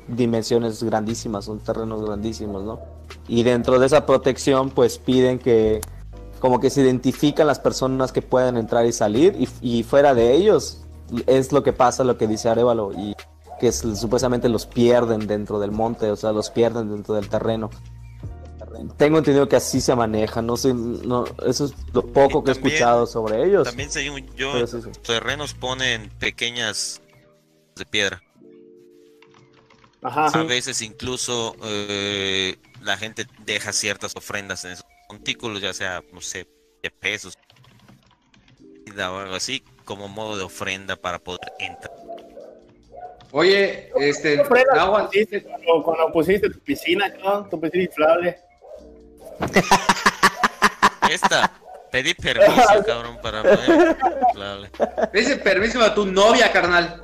dimensiones 0.07 0.81
grandísimas, 0.83 1.45
son 1.45 1.59
terrenos 1.59 2.03
grandísimos, 2.03 2.63
¿no? 2.63 2.79
Y 3.27 3.43
dentro 3.43 3.77
de 3.79 3.85
esa 3.85 4.05
protección, 4.07 4.71
pues 4.71 4.97
piden 4.97 5.37
que 5.37 5.81
como 6.39 6.59
que 6.59 6.69
se 6.69 6.81
identifican 6.81 7.47
las 7.47 7.59
personas 7.59 8.11
que 8.11 8.21
pueden 8.21 8.57
entrar 8.57 8.85
y 8.85 8.91
salir 8.91 9.35
y, 9.39 9.47
y 9.61 9.83
fuera 9.83 10.13
de 10.13 10.33
ellos 10.33 10.82
es 11.27 11.51
lo 11.51 11.63
que 11.63 11.73
pasa, 11.73 12.03
lo 12.03 12.17
que 12.17 12.27
dice 12.27 12.49
Arevalo 12.49 12.91
y 12.93 13.15
que 13.59 13.67
es- 13.67 13.83
supuestamente 13.95 14.49
los 14.49 14.65
pierden 14.65 15.27
dentro 15.27 15.59
del 15.59 15.71
monte, 15.71 16.09
o 16.11 16.15
sea, 16.15 16.31
los 16.31 16.49
pierden 16.49 16.89
dentro 16.91 17.15
del 17.15 17.29
terreno. 17.29 17.69
Tengo 18.97 19.19
entendido 19.19 19.47
que 19.47 19.55
así 19.55 19.79
se 19.79 19.95
maneja, 19.95 20.41
no 20.41 20.57
sé, 20.57 20.73
no, 20.73 21.25
eso 21.45 21.65
es 21.65 21.73
lo 21.93 22.05
poco 22.07 22.43
que 22.43 22.51
he 22.51 22.53
escuchado 22.53 23.05
sobre 23.05 23.45
ellos. 23.45 23.65
También 23.65 23.91
según 23.91 24.25
yo, 24.35 24.51
Pero 24.53 24.67
sí, 24.67 24.81
sí. 24.81 24.89
terrenos 25.05 25.53
ponen 25.53 26.09
pequeñas 26.19 26.99
de 27.75 27.85
piedra. 27.85 28.21
Ajá. 30.01 30.25
A 30.27 30.43
veces 30.43 30.81
incluso 30.81 31.55
eh, 31.63 32.57
la 32.81 32.97
gente 32.97 33.25
deja 33.45 33.71
ciertas 33.71 34.15
ofrendas 34.15 34.65
en 34.65 34.71
esos 34.71 34.85
montículos, 35.09 35.61
ya 35.61 35.73
sea, 35.73 36.03
no 36.11 36.19
sé, 36.19 36.47
de 36.81 36.89
pesos 36.91 37.37
o 38.95 39.01
algo 39.17 39.35
así, 39.35 39.63
como 39.83 40.07
modo 40.07 40.37
de 40.37 40.43
ofrenda 40.43 40.95
para 40.95 41.19
poder 41.19 41.51
entrar. 41.59 41.93
Oye, 43.31 43.91
este, 43.95 44.35
¿Qué 44.35 44.41
ofrendas 44.41 44.75
Nahuatl, 44.75 45.05
pusiste 45.07 45.43
cuando, 45.43 45.83
cuando 45.83 46.11
pusiste 46.11 46.49
tu 46.49 46.59
piscina? 46.59 47.11
Tu 47.49 47.59
piscina 47.59 47.83
inflable. 47.83 48.37
Esta, 51.09 51.51
pedí 51.91 52.13
permiso, 52.13 52.83
cabrón, 52.85 53.17
para 53.21 53.41
poder. 53.41 53.97
inflable. 54.29 54.69
ese 55.13 55.37
permiso 55.37 55.81
a 55.81 55.95
tu 55.95 56.05
novia, 56.05 56.51
carnal. 56.51 57.03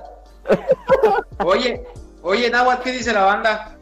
Oye, 1.43 1.83
oye, 2.21 2.49
Nahuatl, 2.49 2.83
¿qué 2.83 2.91
dice 2.91 3.11
la 3.11 3.23
banda? 3.23 3.79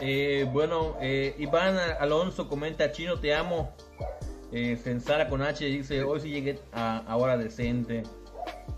Eh, 0.00 0.46
bueno, 0.52 0.96
eh, 1.00 1.34
Iván 1.38 1.78
Alonso 1.98 2.48
comenta, 2.48 2.90
Chino, 2.92 3.18
te 3.18 3.34
amo. 3.34 3.74
Eh, 4.56 4.76
Sensara 4.76 5.28
con 5.28 5.42
H 5.42 5.64
dice, 5.64 6.04
hoy 6.04 6.20
sí 6.20 6.30
llegué 6.30 6.60
a, 6.72 6.98
a 6.98 7.16
hora 7.16 7.36
decente. 7.36 8.04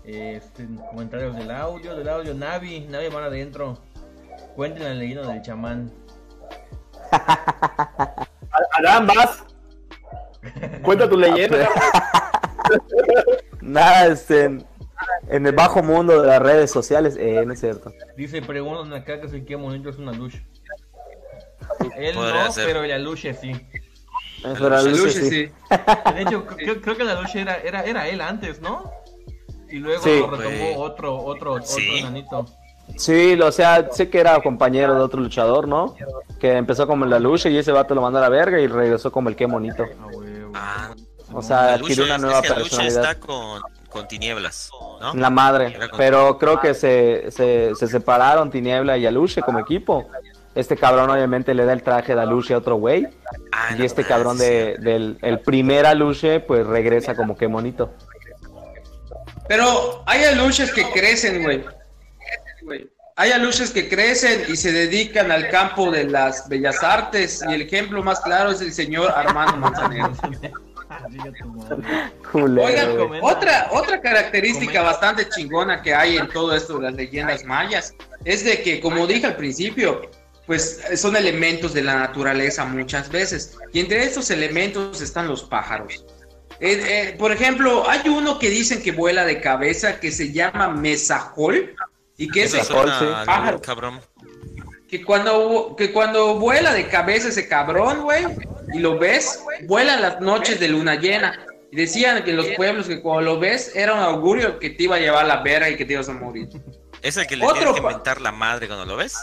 Este, 0.03 0.67
comentarios 0.89 1.35
del 1.35 1.51
audio, 1.51 1.95
del 1.95 2.09
audio, 2.09 2.33
Navi, 2.33 2.87
Navi 2.89 3.09
van 3.09 3.25
adentro. 3.25 3.77
Cuenten 4.55 4.85
la 4.85 4.95
leyenda 4.95 5.31
del 5.31 5.43
chamán. 5.43 5.91
Adán, 8.79 9.05
vas. 9.05 9.43
Cuenta 10.81 11.07
tu 11.07 11.15
leyenda. 11.19 11.69
Nada, 13.61 14.07
este, 14.07 14.45
en, 14.45 14.65
en 15.29 15.45
el 15.45 15.53
bajo 15.53 15.83
mundo 15.83 16.23
de 16.23 16.27
las 16.27 16.41
redes 16.41 16.71
sociales, 16.71 17.15
eh, 17.19 17.43
no 17.45 17.53
es 17.53 17.59
cierto. 17.59 17.93
Dice, 18.15 18.41
preguntan 18.41 18.91
acá 18.99 19.21
que 19.21 19.29
si 19.29 19.41
qué 19.41 19.55
bonito 19.55 19.91
es 19.91 19.99
una 19.99 20.11
luz. 20.11 20.33
Él 21.95 22.15
no, 22.15 22.51
ser. 22.51 22.65
pero 22.65 22.83
la 22.83 22.97
luche 22.97 23.35
sí. 23.35 23.51
Pero 24.43 24.69
la 24.69 24.81
luz, 24.81 24.99
Luche, 24.99 25.11
sí. 25.11 25.29
sí. 25.29 25.51
De 26.15 26.21
hecho, 26.21 26.45
creo, 26.45 26.81
creo 26.81 26.95
que 26.97 27.03
la 27.03 27.19
luche 27.21 27.41
era, 27.41 27.57
era, 27.57 27.83
era 27.83 28.07
él 28.07 28.21
antes, 28.21 28.61
¿no? 28.61 28.91
Y 29.69 29.77
luego 29.77 30.01
Sí. 30.03 30.19
lo 30.19 30.31
retomó 30.31 30.77
otro, 30.81 31.15
otro, 31.17 31.53
otro 31.53 31.65
Sí. 31.65 31.97
enanito. 31.99 32.45
Sí, 32.95 33.35
lo- 33.35 33.47
o 33.47 33.51
sea, 33.51 33.89
sé 33.91 34.09
que 34.09 34.19
era 34.19 34.41
compañero 34.41 34.95
de 34.95 35.01
otro 35.01 35.19
luchador, 35.19 35.67
¿no? 35.67 35.95
Que 36.39 36.53
empezó 36.53 36.87
como 36.87 37.03
en 37.03 37.11
la 37.11 37.19
lucha 37.19 37.49
y 37.49 37.57
ese 37.57 37.71
vato 37.73 37.93
lo 37.93 38.01
mandó 38.01 38.19
a 38.19 38.21
la 38.21 38.29
verga 38.29 38.59
y 38.59 38.67
regresó 38.67 39.11
como 39.11 39.27
el 39.29 39.35
que 39.35 39.45
bonito. 39.45 39.83
Ah, 39.99 40.05
huevo. 40.13 40.51
Ah, 40.55 40.89
O 41.33 41.41
sea, 41.41 41.73
adquirió 41.73 42.03
lucha 42.03 42.15
una 42.15 42.17
nueva 42.17 42.39
es 42.39 42.41
que 42.43 42.49
la 42.49 42.59
lucha 42.59 42.77
personalidad. 42.77 43.11
está 43.11 43.19
con, 43.27 43.61
con 43.89 44.07
tinieblas, 44.07 44.69
¿no? 45.01 45.13
La 45.15 45.29
madre. 45.29 45.77
Pero 45.97 46.37
creo 46.37 46.61
que 46.61 46.73
se, 46.73 47.29
se, 47.31 47.75
se 47.75 47.87
separaron 47.87 48.49
Tiniebla 48.49 48.97
y 48.97 49.05
Aluche 49.05 49.41
como 49.41 49.59
equipo. 49.59 50.09
Este 50.57 50.75
cabrón 50.75 51.09
obviamente 51.11 51.53
le 51.53 51.65
da 51.65 51.73
el 51.73 51.83
traje 51.83 52.15
de 52.15 52.21
Aluche 52.21 52.53
a 52.55 52.57
otro 52.57 52.77
güey. 52.77 53.07
Ah, 53.51 53.69
Y 53.75 53.79
no, 53.79 53.85
este 53.85 54.01
ah, 54.01 54.07
cabrón 54.07 54.37
de, 54.39 54.75
del 54.79 55.17
el 55.21 55.39
primer 55.41 55.85
Aluche 55.85 56.39
pues 56.39 56.65
regresa 56.65 57.15
como 57.15 57.37
que 57.37 57.47
monito. 57.47 57.93
Pero 59.47 60.03
hay 60.07 60.23
aluches 60.25 60.71
que 60.73 60.89
crecen, 60.91 61.43
güey. 61.43 61.63
Hay 63.15 63.31
aluches 63.31 63.71
que 63.71 63.87
crecen 63.87 64.43
y 64.49 64.55
se 64.55 64.71
dedican 64.71 65.31
al 65.31 65.49
campo 65.49 65.91
de 65.91 66.03
las 66.05 66.49
bellas 66.49 66.83
artes. 66.83 67.43
Y 67.49 67.53
el 67.53 67.61
ejemplo 67.61 68.03
más 68.03 68.19
claro 68.21 68.51
es 68.51 68.59
el 68.61 68.73
señor 68.73 69.11
Armando 69.15 69.57
Manzanero. 69.57 70.11
Culero, 72.31 72.67
Oigan, 72.67 72.97
comenta. 72.97 73.27
otra, 73.27 73.67
otra 73.71 74.01
característica 74.01 74.65
Comenta. 74.65 74.83
bastante 74.91 75.29
chingona 75.29 75.81
que 75.81 75.93
hay 75.93 76.17
en 76.17 76.27
todo 76.29 76.55
esto 76.55 76.77
de 76.77 76.83
las 76.83 76.93
leyendas 76.93 77.43
mayas 77.43 77.93
es 78.25 78.43
de 78.43 78.61
que, 78.61 78.79
como 78.79 79.05
dije 79.05 79.27
al 79.27 79.35
principio, 79.35 80.01
pues 80.47 80.81
son 80.95 81.15
elementos 81.17 81.73
de 81.73 81.83
la 81.83 81.95
naturaleza 81.95 82.65
muchas 82.65 83.11
veces. 83.11 83.57
Y 83.73 83.81
entre 83.81 84.03
estos 84.03 84.31
elementos 84.31 85.01
están 85.01 85.27
los 85.27 85.43
pájaros. 85.43 86.05
Eh, 86.59 87.11
eh, 87.11 87.15
por 87.19 87.31
ejemplo, 87.31 87.87
hay 87.87 88.07
uno 88.09 88.39
que 88.39 88.49
dicen 88.49 88.81
que 88.81 88.93
vuela 88.93 89.25
de 89.25 89.41
cabeza 89.41 89.99
que 89.99 90.11
se 90.11 90.31
llama 90.31 90.69
mesajol 90.69 91.75
y 92.15 92.29
que 92.29 92.43
es 92.43 92.55
al 92.55 93.25
pájaro. 93.25 93.61
cabrón. 93.61 93.99
que 94.89 95.03
cuando, 95.03 95.75
que 95.77 95.91
cuando 95.91 96.39
vuela 96.39 96.73
de 96.73 96.87
cabeza 96.87 97.27
ese 97.27 97.47
cabrón, 97.47 98.03
güey, 98.03 98.25
y 98.73 98.79
lo 98.79 98.97
ves, 98.97 99.43
vuela 99.65 99.95
en 99.95 100.01
las 100.01 100.21
noches 100.21 100.59
de 100.59 100.69
luna 100.69 100.95
llena. 100.95 101.45
Y 101.71 101.75
decían 101.75 102.23
que 102.23 102.31
en 102.31 102.37
los 102.37 102.47
pueblos 102.55 102.87
que 102.87 103.01
cuando 103.01 103.33
lo 103.33 103.39
ves 103.39 103.75
era 103.75 103.93
un 103.93 103.99
augurio 103.99 104.57
que 104.57 104.69
te 104.69 104.83
iba 104.83 104.95
a 104.95 104.99
llevar 104.99 105.25
a 105.25 105.27
la 105.27 105.43
verga 105.43 105.69
y 105.69 105.75
que 105.75 105.83
te 105.83 105.93
ibas 105.93 106.07
a 106.07 106.13
morir. 106.13 106.47
Es 107.01 107.17
el 107.17 107.27
que 107.27 107.35
le 107.35 107.45
Otro 107.45 107.57
tienes 107.57 107.75
que 107.75 107.81
inventar 107.81 108.21
la 108.21 108.31
madre 108.31 108.67
cuando 108.67 108.85
lo 108.85 108.95
ves. 108.95 109.13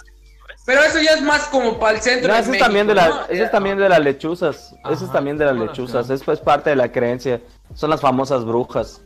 Pero 0.67 0.83
eso 0.83 0.99
ya 1.01 1.13
es 1.13 1.23
más 1.23 1.43
como 1.49 1.79
para 1.79 1.97
el 1.97 2.03
centro 2.03 2.29
No, 2.29 2.35
de 2.35 2.41
ese 2.41 2.47
es 2.47 2.51
México, 2.53 2.65
también 2.67 2.87
de 2.87 2.95
la, 2.95 3.09
¿no? 3.09 3.27
es 3.29 3.51
también 3.51 3.79
de 3.79 3.89
las 3.89 4.01
lechuzas. 4.01 4.75
Ese 4.85 4.93
es 4.95 5.03
Ajá. 5.03 5.13
también 5.13 5.37
de 5.37 5.45
las 5.45 5.55
Bueno, 5.57 5.71
lechuzas. 5.71 6.07
claro. 6.07 6.15
Es 6.15 6.23
pues 6.25 6.41
parte 6.41 6.71
de 6.71 6.77
la 6.77 6.91
creencia. 6.91 7.41
Son 7.75 7.91
las 7.91 8.01
famosas 8.01 8.45
brujas. 8.45 9.03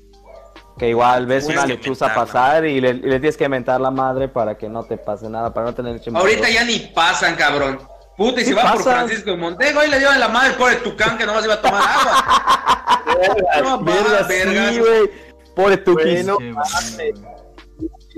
Que 0.78 0.90
igual 0.90 1.26
ves 1.26 1.46
Tienes 1.46 1.64
una 1.64 1.74
lechuza 1.74 2.14
pasar 2.14 2.64
y 2.64 2.80
le, 2.80 2.90
y 2.90 3.00
le 3.00 3.18
tienes 3.18 3.36
que 3.36 3.48
mentar 3.48 3.80
la 3.80 3.90
madre 3.90 4.28
para 4.28 4.56
que 4.56 4.68
no 4.68 4.84
te 4.84 4.96
pase 4.96 5.28
nada, 5.28 5.52
para 5.52 5.66
no 5.66 5.74
tener. 5.74 6.00
Ahorita 6.14 6.48
ya 6.48 6.62
ni 6.64 6.78
pasan, 6.78 7.34
cabrón. 7.34 7.80
Puta, 8.16 8.40
y 8.40 8.44
se 8.44 8.54
va 8.54 8.62
por 8.62 8.70
pasan. 8.78 8.94
Francisco 9.06 9.36
Montego 9.36 9.82
y 9.82 9.88
le 9.88 9.98
dio 9.98 10.12
en 10.12 10.20
la 10.20 10.28
madre 10.28 10.54
por 10.54 10.70
el 10.72 10.80
tucán 10.82 11.18
que 11.18 11.26
nomás 11.26 11.44
iba 11.44 11.54
a 11.54 11.60
tomar 11.60 11.82
agua. 11.82 12.24
No, 13.62 13.82
Verga, 13.82 14.20
va, 14.22 14.28
vergas. 14.28 14.74
sí, 14.74 14.78
güey. 14.80 15.10
Pobre 15.56 15.82
güey. 15.84 16.24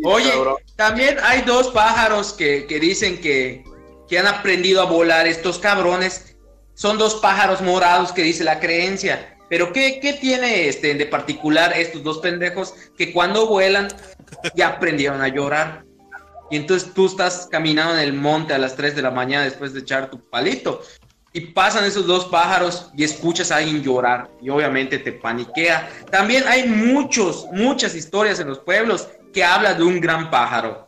Oye, 0.05 0.33
también 0.77 1.17
hay 1.23 1.43
dos 1.43 1.69
pájaros 1.69 2.33
que, 2.33 2.67
que 2.67 2.81
dicen 2.81 3.21
que, 3.21 3.65
que 4.09 4.19
han 4.19 4.27
aprendido 4.27 4.81
a 4.81 4.87
volar 4.87 5.27
estos 5.27 5.59
cabrones. 5.59 6.37
Son 6.75 6.97
dos 6.97 7.17
pájaros 7.17 7.61
morados 7.61 8.13
que 8.13 8.23
dice 8.23 8.45
la 8.45 8.61
creencia. 8.61 9.37
Pero 9.51 9.73
¿qué, 9.73 9.99
qué 10.01 10.15
tiene 10.15 10.69
este 10.69 10.95
de 10.95 11.07
particular 11.07 11.73
estos 11.77 12.03
dos 12.03 12.19
pendejos 12.19 12.75
que 12.97 13.13
cuando 13.13 13.47
vuelan 13.49 13.89
ya 14.55 14.69
aprendieron 14.69 15.21
a 15.21 15.29
llorar? 15.29 15.85
Y 16.51 16.57
entonces 16.57 16.95
tú 16.95 17.07
estás 17.07 17.49
caminando 17.51 17.95
en 17.95 18.01
el 18.01 18.13
monte 18.13 18.55
a 18.55 18.59
las 18.59 18.77
3 18.77 18.97
de 18.97 19.03
la 19.03 19.11
mañana 19.11 19.45
después 19.45 19.73
de 19.73 19.81
echar 19.81 20.11
tu 20.11 20.21
palito. 20.29 20.83
Y 21.33 21.41
pasan 21.53 21.85
esos 21.85 22.07
dos 22.07 22.25
pájaros 22.27 22.91
y 22.97 23.05
escuchas 23.05 23.53
a 23.53 23.57
alguien 23.57 23.83
llorar. 23.83 24.31
Y 24.41 24.51
obviamente 24.51 24.99
te 24.99 25.13
paniquea. 25.13 25.89
También 26.11 26.45
hay 26.49 26.69
muchos, 26.69 27.47
muchas 27.53 27.95
historias 27.95 28.41
en 28.41 28.49
los 28.49 28.59
pueblos 28.61 29.09
que 29.33 29.45
habla 29.45 29.75
de 29.75 29.83
un 29.83 30.01
gran 30.01 30.31
pájaro. 30.31 30.87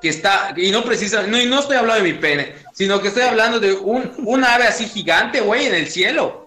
Que 0.00 0.10
está, 0.10 0.52
y 0.56 0.70
no 0.70 0.84
precisa, 0.84 1.22
no, 1.22 1.40
y 1.40 1.46
no 1.46 1.58
estoy 1.58 1.76
hablando 1.76 2.04
de 2.04 2.12
mi 2.12 2.18
pene, 2.18 2.54
sino 2.72 3.00
que 3.00 3.08
estoy 3.08 3.24
hablando 3.24 3.58
de 3.58 3.72
un, 3.72 4.12
un 4.18 4.44
ave 4.44 4.64
así 4.68 4.86
gigante, 4.88 5.40
güey, 5.40 5.66
en 5.66 5.74
el 5.74 5.88
cielo. 5.88 6.46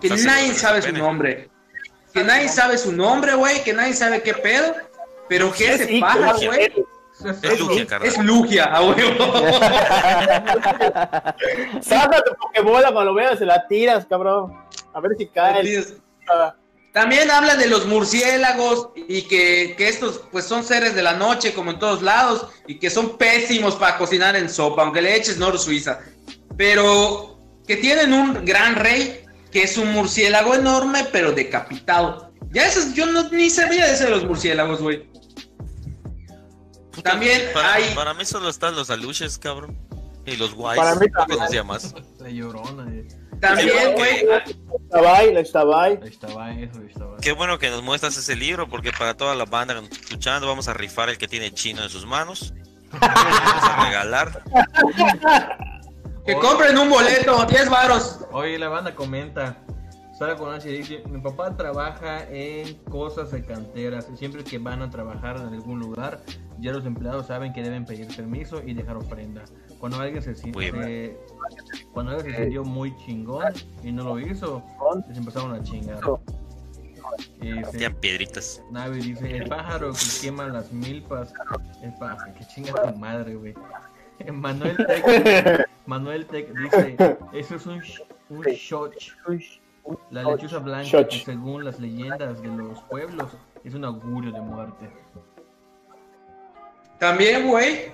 Que 0.00 0.08
nadie 0.08 0.54
sabe 0.54 0.80
su 0.80 0.86
pene. 0.88 0.98
nombre. 1.00 1.50
Que 2.14 2.24
nadie 2.24 2.48
sabe 2.48 2.78
su 2.78 2.92
nombre, 2.92 3.34
güey, 3.34 3.62
que 3.64 3.74
nadie 3.74 3.92
sabe 3.92 4.22
qué 4.22 4.32
pedo. 4.32 4.74
Pero 5.28 5.52
que 5.52 5.74
Es 5.74 5.80
ese 5.80 5.92
Ico, 5.94 6.06
pájaro, 6.06 6.38
güey, 6.46 6.72
Es 7.42 7.60
Lugia, 7.60 7.86
carnal. 7.86 8.08
es 8.08 8.18
Lugia, 8.18 8.64
a 8.64 8.82
huevo. 8.82 9.24
Saca 11.82 12.22
tu 12.22 12.34
pokebola 12.36 12.92
cuando 12.92 13.04
lo 13.06 13.14
veas, 13.14 13.38
se 13.38 13.44
la 13.44 13.66
tiras, 13.66 14.06
cabrón. 14.06 14.56
A 14.94 15.00
ver 15.00 15.12
si 15.18 15.26
cae. 15.26 15.84
También 16.96 17.30
hablan 17.30 17.58
de 17.58 17.66
los 17.66 17.84
murciélagos 17.84 18.88
y 18.96 19.20
que, 19.28 19.74
que 19.76 19.86
estos 19.86 20.22
pues 20.32 20.46
son 20.46 20.64
seres 20.64 20.94
de 20.94 21.02
la 21.02 21.12
noche 21.12 21.52
como 21.52 21.72
en 21.72 21.78
todos 21.78 22.00
lados 22.00 22.46
y 22.66 22.78
que 22.78 22.88
son 22.88 23.18
pésimos 23.18 23.74
para 23.76 23.98
cocinar 23.98 24.34
en 24.34 24.48
sopa, 24.48 24.82
aunque 24.82 25.02
le 25.02 25.14
eches 25.14 25.36
noro 25.36 25.58
suiza. 25.58 26.00
Pero 26.56 27.38
que 27.66 27.76
tienen 27.76 28.14
un 28.14 28.46
gran 28.46 28.76
rey 28.76 29.26
que 29.52 29.64
es 29.64 29.76
un 29.76 29.92
murciélago 29.92 30.54
enorme 30.54 31.06
pero 31.12 31.32
decapitado. 31.32 32.32
Ya 32.50 32.66
eso 32.66 32.80
yo 32.94 33.04
no, 33.04 33.28
ni 33.28 33.50
sabía 33.50 33.84
de 33.88 33.92
eso 33.92 34.04
de 34.04 34.10
los 34.12 34.24
murciélagos, 34.24 34.80
güey. 34.80 35.06
También 37.02 37.42
para, 37.52 37.74
hay- 37.74 37.94
para 37.94 38.14
mí 38.14 38.24
solo 38.24 38.48
están 38.48 38.74
los 38.74 38.88
aluches, 38.88 39.36
cabrón. 39.36 39.76
Y 40.24 40.36
los 40.36 40.54
guays. 40.54 40.80
Para 40.80 40.94
mí 40.94 41.06
no 41.12 41.18
también. 41.18 41.38
conocía 41.40 41.62
más. 41.62 41.94
La 42.20 42.30
llorona. 42.30 42.90
eh. 42.90 43.06
También, 43.40 43.94
güey, 43.94 44.24
Estaba 44.84 45.18
ahí, 45.18 45.32
la 45.32 45.40
estaba 45.40 45.82
ahí. 45.82 45.98
Ahí 46.02 46.08
estaba 46.08 46.50
eso, 46.52 46.80
ahí 46.80 46.86
estaba. 46.88 47.16
Qué 47.18 47.32
bueno 47.32 47.58
que 47.58 47.70
nos 47.70 47.82
muestras 47.82 48.16
ese 48.16 48.36
libro, 48.36 48.68
porque 48.68 48.92
para 48.92 49.14
toda 49.14 49.34
la 49.34 49.44
banda 49.44 49.74
que 49.74 49.80
nos 49.80 49.90
está 49.90 50.04
escuchando, 50.04 50.46
vamos 50.46 50.68
a 50.68 50.74
rifar 50.74 51.08
el 51.08 51.18
que 51.18 51.28
tiene 51.28 51.52
chino 51.52 51.82
en 51.82 51.88
sus 51.88 52.06
manos. 52.06 52.54
Vamos 53.00 53.64
a 53.64 53.84
regalar. 53.84 54.42
que 56.24 56.34
compren 56.36 56.78
un 56.78 56.88
boleto, 56.88 57.44
10 57.44 57.68
varos. 57.68 58.20
Oye, 58.30 58.58
la 58.58 58.68
banda 58.68 58.94
comenta. 58.94 59.65
Sara 60.18 60.34
Conache 60.36 60.70
dice, 60.70 61.02
mi 61.10 61.20
papá 61.20 61.54
trabaja 61.56 62.26
en 62.30 62.74
cosas 62.84 63.30
de 63.32 63.44
canteras 63.44 64.08
y 64.12 64.16
siempre 64.16 64.42
que 64.44 64.58
van 64.58 64.80
a 64.80 64.88
trabajar 64.88 65.36
en 65.36 65.48
algún 65.54 65.78
lugar, 65.78 66.22
ya 66.58 66.72
los 66.72 66.86
empleados 66.86 67.26
saben 67.26 67.52
que 67.52 67.62
deben 67.62 67.84
pedir 67.84 68.06
permiso 68.16 68.62
y 68.64 68.72
dejar 68.72 68.96
ofrenda. 68.96 69.44
Cuando 69.78 70.00
alguien 70.00 70.22
se, 70.22 70.34
si- 70.34 70.50
Muy 70.52 70.70
se- 70.70 71.18
cuando 71.92 72.12
alguien 72.12 72.34
se 72.34 72.42
sintió 72.44 72.64
muy 72.64 72.96
chingón 73.04 73.52
y 73.82 73.92
no 73.92 74.04
lo 74.04 74.18
hizo, 74.18 74.62
les 75.06 75.18
empezaron 75.18 75.52
a 75.52 75.62
chingar. 75.62 76.00
Y 77.42 77.52
dice, 77.52 77.90
piedritas. 77.90 78.62
Navi 78.72 79.00
dice, 79.00 79.36
el 79.36 79.48
pájaro 79.48 79.92
que 79.92 79.98
quema 80.22 80.48
las 80.48 80.72
milpas, 80.72 81.32
el 81.82 81.92
pájaro 81.94 82.32
que 82.34 82.44
chinga 82.46 82.72
tu 82.72 82.98
madre, 82.98 83.34
güey. 83.34 83.54
Manuel 84.32 84.76
Tech, 84.78 85.68
Manuel 85.86 86.26
Tech 86.26 86.48
dice, 86.54 86.96
eso 87.34 87.54
es 87.56 87.66
un, 87.66 87.80
sh- 87.80 88.02
un 88.30 88.42
shot. 88.44 88.94
La 90.10 90.22
lechuza 90.22 90.58
blanca, 90.58 91.06
según 91.24 91.64
las 91.64 91.78
leyendas 91.78 92.40
de 92.42 92.48
los 92.48 92.80
pueblos, 92.84 93.30
es 93.64 93.74
un 93.74 93.84
augurio 93.84 94.32
de 94.32 94.40
muerte. 94.40 94.90
También, 96.98 97.46
güey, 97.48 97.92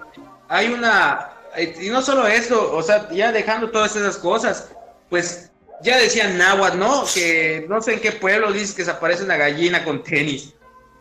hay 0.49 0.69
una. 0.69 1.31
eh, 1.57 1.75
Y 1.81 1.91
no 1.91 2.03
solo 2.03 2.27
eso, 2.27 2.75
o 2.75 2.83
sea, 2.83 3.09
ya 3.11 3.33
dejando 3.33 3.71
todas 3.71 3.95
esas 3.97 4.17
cosas, 4.17 4.73
pues 5.11 5.51
ya 5.83 5.99
decían 5.99 6.39
náhuatl, 6.39 6.79
¿no? 6.79 7.03
Que 7.13 7.67
no 7.69 7.83
sé 7.83 7.95
en 7.95 8.01
qué 8.01 8.13
pueblo 8.13 8.53
dice 8.53 8.75
que 8.77 8.85
se 8.85 8.91
aparece 8.91 9.25
una 9.25 9.37
gallina 9.37 9.85
con 9.85 10.03
tenis. 10.03 10.55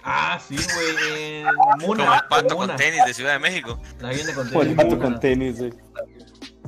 Ah, 0.04 0.39
sí, 0.45 0.56
güey, 0.56 1.41
en 1.41 1.45
Muna. 1.80 2.04
Como 2.06 2.15
el 2.15 2.21
pato 2.27 2.56
Muna. 2.56 2.67
con 2.69 2.75
tenis 2.77 3.06
de 3.06 3.13
Ciudad 3.13 3.34
de 3.34 3.39
México. 3.39 3.80
La 3.99 4.10
gallina 4.10 4.34
con 4.34 4.47
Como 4.49 4.62
el 4.62 4.67
tenis. 4.69 4.77
pato 4.84 4.95
Muna. 4.95 5.04
con 5.04 5.19
tenis, 5.19 5.60
güey. 5.60 5.73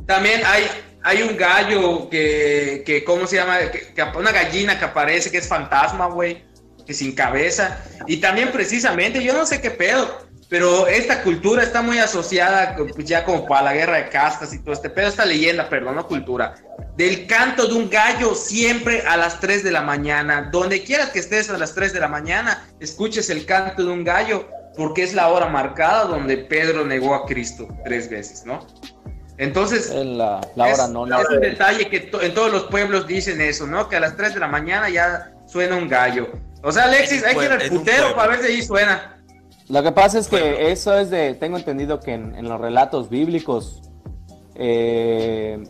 También 0.06 0.42
hay, 0.46 0.68
hay 1.04 1.22
un 1.22 1.38
gallo 1.38 2.10
que, 2.10 2.84
que, 2.86 3.04
¿cómo 3.04 3.28
se 3.28 3.38
llama? 3.38 3.60
Que, 3.72 4.04
una 4.18 4.32
gallina 4.32 4.78
que 4.78 4.86
aparece 4.86 5.32
que 5.32 5.38
es 5.38 5.48
fantasma, 5.48 6.08
güey, 6.08 6.44
que 6.86 6.94
sin 6.94 7.14
cabeza. 7.14 7.84
Y 8.08 8.18
también 8.18 8.52
precisamente, 8.52 9.24
yo 9.24 9.34
no 9.34 9.46
sé 9.46 9.62
qué 9.62 9.72
pedo, 9.72 10.24
pero 10.50 10.88
esta 10.88 11.24
cultura 11.24 11.64
está 11.64 11.82
muy 11.82 11.98
asociada 11.98 12.76
pues, 12.76 13.08
ya 13.08 13.26
como 13.26 13.46
para 13.46 13.64
la 13.64 13.74
guerra 13.74 13.98
de 13.98 14.10
castas 14.10 14.54
y 14.54 14.60
todo 14.60 14.74
este 14.74 14.90
pedo, 14.90 15.08
esta 15.08 15.26
leyenda, 15.26 15.68
perdón, 15.68 15.96
no 15.96 16.08
cultura, 16.08 16.56
del 16.96 17.26
canto 17.26 17.68
de 17.68 17.74
un 17.74 17.90
gallo 17.90 18.36
siempre 18.36 19.02
a 19.02 19.18
las 19.18 19.40
3 19.40 19.64
de 19.64 19.72
la 19.72 19.82
mañana. 19.82 20.50
Donde 20.52 20.84
quieras 20.84 21.10
que 21.10 21.20
estés 21.20 21.50
a 21.50 21.58
las 21.58 21.74
3 21.74 21.94
de 21.94 22.00
la 22.00 22.08
mañana, 22.08 22.68
escuches 22.80 23.30
el 23.30 23.46
canto 23.46 23.84
de 23.84 23.92
un 23.92 24.04
gallo, 24.04 24.48
porque 24.78 25.04
es 25.04 25.14
la 25.14 25.30
hora 25.30 25.48
marcada 25.48 26.06
donde 26.06 26.38
Pedro 26.38 26.86
negó 26.86 27.16
a 27.16 27.26
Cristo 27.26 27.68
tres 27.84 28.10
veces, 28.10 28.46
¿no? 28.46 28.66
Entonces, 29.38 29.90
Es 29.90 30.06
la, 30.06 30.40
la 30.56 30.70
es, 30.70 30.80
hora 30.80 30.88
no, 30.90 31.06
es 31.22 31.28
un 31.30 31.40
detalle 31.40 31.90
que 31.90 32.02
to- 32.02 32.22
en 32.22 32.34
todos 32.34 32.52
los 32.52 32.64
pueblos 32.64 33.08
dicen 33.08 33.42
eso, 33.42 33.66
¿no? 33.66 33.90
Que 33.90 33.96
a 33.96 34.00
las 34.00 34.16
3 34.16 34.36
de 34.36 34.40
la 34.40 34.48
mañana 34.48 34.90
ya 34.90 35.32
suena 35.48 35.76
un 35.76 35.88
gallo. 35.90 36.28
O 36.62 36.72
sea, 36.72 36.84
Alexis, 36.84 37.24
hay 37.26 37.36
que 37.36 37.46
ir 37.46 37.52
al 37.52 37.62
putero 37.70 38.16
para 38.16 38.30
ver 38.36 38.42
si 38.46 38.52
ahí 38.54 38.62
suena. 38.62 39.18
Lo 39.70 39.82
que 39.82 39.92
pasa 39.92 40.20
es 40.20 40.28
que 40.28 40.40
Bueno. 40.40 40.58
eso 40.68 40.98
es 40.98 41.10
de, 41.10 41.34
tengo 41.34 41.58
entendido 41.58 42.00
que 42.00 42.14
en, 42.14 42.36
en 42.36 42.48
los 42.48 42.60
relatos 42.62 43.10
bíblicos, 43.10 43.82
eh, 44.56 45.64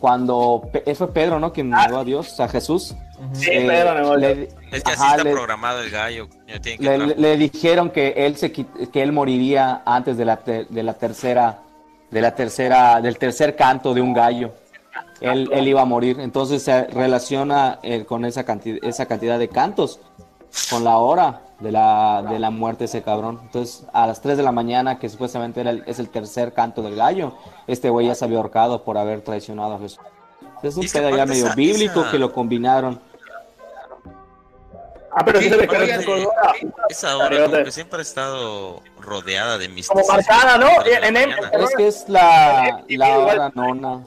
cuando 0.00 0.68
fue 0.96 1.12
Pedro, 1.12 1.38
¿no? 1.38 1.52
Quien 1.52 1.70
negó 1.70 1.98
a 1.98 2.04
Dios, 2.04 2.40
a 2.40 2.48
Jesús. 2.48 2.94
Sí, 3.34 3.46
Pedro 3.50 3.94
negó 3.94 4.16
le, 4.16 4.48
Es 4.72 4.82
que 4.82 4.92
así 4.92 5.02
está 5.04 5.16
le- 5.22 5.30
programado 5.30 5.80
el 5.82 5.90
gallo. 5.90 6.28
coño, 6.28 6.60
tiene 6.60 6.78
que 6.78 6.98
le- 6.98 7.14
le 7.14 7.36
dijeron 7.36 7.90
que 7.90 8.08
él 8.16 8.36
se 8.36 8.50
que 8.50 8.66
él 9.02 9.12
moriría 9.12 9.82
antes 9.86 10.16
de 10.16 10.24
la, 10.24 10.38
te- 10.38 10.64
de 10.68 10.82
la 10.82 10.94
tercera 10.94 11.58
de 12.12 12.20
la 12.20 12.34
tercera 12.36 13.00
del 13.00 13.18
tercer 13.18 13.56
canto 13.56 13.92
de 13.94 14.00
un 14.00 14.12
gallo. 14.12 14.52
Él, 15.20 15.48
él 15.52 15.66
iba 15.68 15.82
a 15.82 15.84
morir. 15.84 16.20
Entonces 16.20 16.62
se 16.62 16.84
relaciona 16.84 17.78
eh, 17.82 18.04
con 18.04 18.24
esa 18.24 18.44
cantidad, 18.44 18.78
esa 18.82 19.06
cantidad 19.06 19.38
de 19.38 19.48
cantos 19.48 19.98
con 20.70 20.84
la 20.84 20.98
hora 20.98 21.40
de 21.60 21.72
la, 21.72 22.24
de 22.28 22.38
la 22.38 22.50
muerte 22.50 22.80
de 22.80 22.84
ese 22.86 23.02
cabrón. 23.02 23.38
Entonces, 23.44 23.86
a 23.92 24.06
las 24.06 24.20
3 24.20 24.36
de 24.36 24.42
la 24.42 24.52
mañana, 24.52 24.98
que 24.98 25.08
supuestamente 25.08 25.60
era 25.60 25.70
el- 25.70 25.84
es 25.86 25.98
el 25.98 26.08
tercer 26.10 26.52
canto 26.52 26.82
del 26.82 26.96
gallo, 26.96 27.32
este 27.66 27.88
güey 27.88 28.08
ya 28.08 28.14
se 28.14 28.24
había 28.24 28.38
ahorcado 28.38 28.82
por 28.84 28.98
haber 28.98 29.22
traicionado 29.22 29.74
a 29.74 29.78
Jesús. 29.78 30.00
Es 30.62 30.76
un 30.76 30.82
pedo 30.92 31.16
ya 31.16 31.24
medio 31.24 31.46
bíblico 31.56 32.04
que 32.10 32.18
lo 32.18 32.32
combinaron. 32.32 33.00
Ah, 35.14 35.22
pero 35.24 35.40
sí 35.40 35.48
se 35.50 35.56
ve 35.56 35.68
que 35.68 35.76
Oigan, 35.76 35.96
no 35.96 36.00
se 36.02 36.06
colgora. 36.06 36.52
Esa 36.88 37.16
hora 37.18 37.28
Pero 37.28 37.50
como 37.50 37.64
que 37.64 37.70
siempre 37.72 37.98
ha 37.98 38.02
estado 38.02 38.80
rodeada 38.98 39.58
de 39.58 39.66
Como 39.66 39.74
misticismo. 39.76 40.12
marcada, 40.14 40.56
¿no? 40.58 40.68
En, 40.86 41.16
en. 41.16 41.30
Es 41.30 41.76
que 41.76 41.86
es 41.86 42.08
la, 42.08 42.82
la 42.88 43.18
hora 43.18 43.52
nona. 43.54 44.02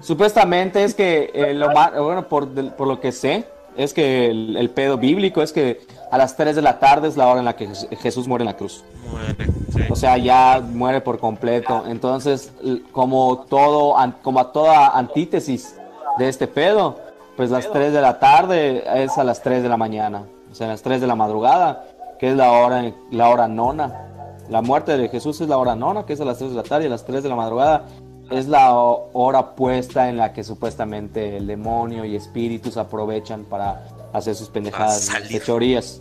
Supuestamente 0.00 0.82
es 0.84 0.94
que 0.94 1.30
eh, 1.32 1.54
lo 1.54 1.70
ma- 1.72 1.90
bueno, 1.90 2.28
por, 2.28 2.48
por 2.74 2.88
lo 2.88 3.00
que 3.00 3.12
sé, 3.12 3.46
es 3.76 3.94
que 3.94 4.26
el, 4.30 4.56
el 4.56 4.70
pedo 4.70 4.98
bíblico 4.98 5.42
es 5.42 5.52
que 5.52 5.80
a 6.10 6.18
las 6.18 6.36
3 6.36 6.56
de 6.56 6.62
la 6.62 6.78
tarde 6.78 7.08
es 7.08 7.16
la 7.16 7.28
hora 7.28 7.38
en 7.38 7.44
la 7.44 7.54
que 7.56 7.68
Jes- 7.68 7.88
Jesús 7.98 8.26
muere 8.26 8.42
en 8.42 8.46
la 8.48 8.56
cruz. 8.56 8.84
Muere, 9.10 9.46
sí. 9.72 9.82
O 9.88 9.94
sea, 9.96 10.16
ya 10.18 10.60
muere 10.60 11.00
por 11.00 11.18
completo. 11.18 11.84
Entonces, 11.86 12.52
como 12.90 13.46
todo, 13.48 13.94
como 14.22 14.40
a 14.40 14.52
toda 14.52 14.88
antítesis 14.98 15.76
de 16.18 16.28
este 16.28 16.46
pedo, 16.48 16.98
pues 17.36 17.50
las 17.50 17.70
3 17.70 17.92
de 17.92 18.00
la 18.00 18.18
tarde 18.18 18.84
es 19.02 19.16
a 19.18 19.24
las 19.24 19.42
3 19.42 19.62
de 19.62 19.68
la 19.68 19.76
mañana. 19.76 20.24
O 20.50 20.54
sea, 20.54 20.66
a 20.66 20.70
las 20.70 20.82
3 20.82 21.00
de 21.00 21.06
la 21.06 21.14
madrugada, 21.14 21.84
que 22.18 22.30
es 22.30 22.36
la 22.36 22.50
hora, 22.52 22.92
la 23.10 23.28
hora 23.30 23.48
nona. 23.48 24.08
La 24.50 24.60
muerte 24.60 24.96
de 24.98 25.08
Jesús 25.08 25.40
es 25.40 25.48
la 25.48 25.56
hora 25.58 25.74
nona, 25.74 26.04
que 26.04 26.12
es 26.12 26.20
a 26.20 26.24
las 26.24 26.38
3 26.38 26.50
de 26.50 26.56
la 26.56 26.62
tarde, 26.62 26.84
y 26.84 26.86
a 26.88 26.90
las 26.90 27.04
3 27.04 27.22
de 27.22 27.28
la 27.28 27.36
madrugada 27.36 27.84
es 28.30 28.48
la 28.48 28.74
ho- 28.76 29.08
hora 29.12 29.54
puesta 29.54 30.08
en 30.08 30.16
la 30.16 30.32
que 30.32 30.44
supuestamente 30.44 31.36
el 31.36 31.46
demonio 31.46 32.04
y 32.04 32.16
espíritus 32.16 32.76
aprovechan 32.76 33.44
para 33.44 33.82
hacer 34.12 34.34
sus 34.34 34.48
pendejadas, 34.48 35.10
fechorías. 35.28 36.00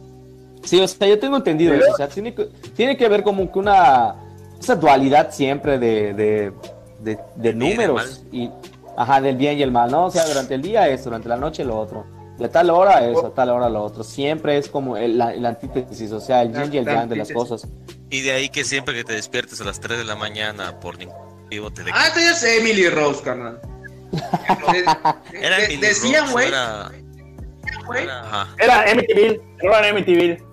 Sí, 0.63 0.79
o 0.79 0.87
sea, 0.87 1.07
yo 1.07 1.17
tengo 1.19 1.37
entendido 1.37 1.73
eso, 1.73 1.91
o 1.93 1.97
sea, 1.97 2.07
tiene 2.07 2.33
que, 2.33 2.45
tiene 2.75 2.95
que 2.97 3.07
ver 3.09 3.23
como 3.23 3.51
que 3.51 3.57
una, 3.59 4.15
esa 4.59 4.75
dualidad 4.75 5.31
siempre 5.31 5.79
de, 5.79 6.13
de, 6.13 7.17
de, 7.35 7.53
números 7.53 8.23
y, 8.31 8.49
ajá, 9.01 9.21
del 9.21 9.35
bien 9.37 9.57
y 9.57 9.63
el 9.63 9.71
mal, 9.71 9.89
¿no? 9.91 10.05
O 10.05 10.11
sea, 10.11 10.25
durante 10.25 10.55
el 10.55 10.61
día 10.61 10.87
eso, 10.87 11.05
durante 11.05 11.29
la 11.29 11.37
noche 11.37 11.63
lo 11.63 11.77
otro, 11.79 12.05
de 12.37 12.49
tal 12.49 12.69
hora 12.69 13.05
eso, 13.07 13.27
a 13.27 13.33
tal 13.33 13.49
hora 13.49 13.69
lo 13.69 13.83
otro, 13.83 14.03
siempre 14.03 14.57
es 14.57 14.67
como 14.69 14.97
el, 14.97 15.17
la, 15.17 15.33
el 15.33 15.45
antítesis, 15.45 16.11
o 16.11 16.19
sea, 16.19 16.41
el 16.41 16.53
yin 16.53 16.73
y 16.73 16.77
el 16.77 16.85
yang 16.85 17.07
de 17.09 17.15
las 17.17 17.31
cosas. 17.31 17.67
Y 18.09 18.21
de 18.21 18.31
ahí 18.31 18.49
que 18.49 18.63
siempre 18.63 18.93
que 18.95 19.03
te 19.03 19.13
despiertes 19.13 19.61
a 19.61 19.63
las 19.63 19.79
3 19.79 19.97
de 19.99 20.03
la 20.05 20.15
mañana 20.15 20.79
por 20.79 20.97
ningún 20.97 21.15
motivo 21.43 21.71
te 21.71 21.83
Ah, 21.93 22.11
ya 22.15 22.31
es 22.31 22.43
Emily 22.43 22.89
Rose, 22.89 23.21
carnal. 23.23 23.59
De- 24.11 25.37
Era 25.39 25.57
de- 25.57 25.65
Emily 25.65 25.77
decían, 25.77 26.21
Rose, 26.23 26.33
güey, 26.33 26.47
era- 26.47 26.91
güey, 27.85 28.03
era- 28.03 28.19
ajá. 28.21 28.47
Era 28.59 28.91
Amityville, 28.91 29.41
era 29.61 29.89
Amityville. 29.89 30.43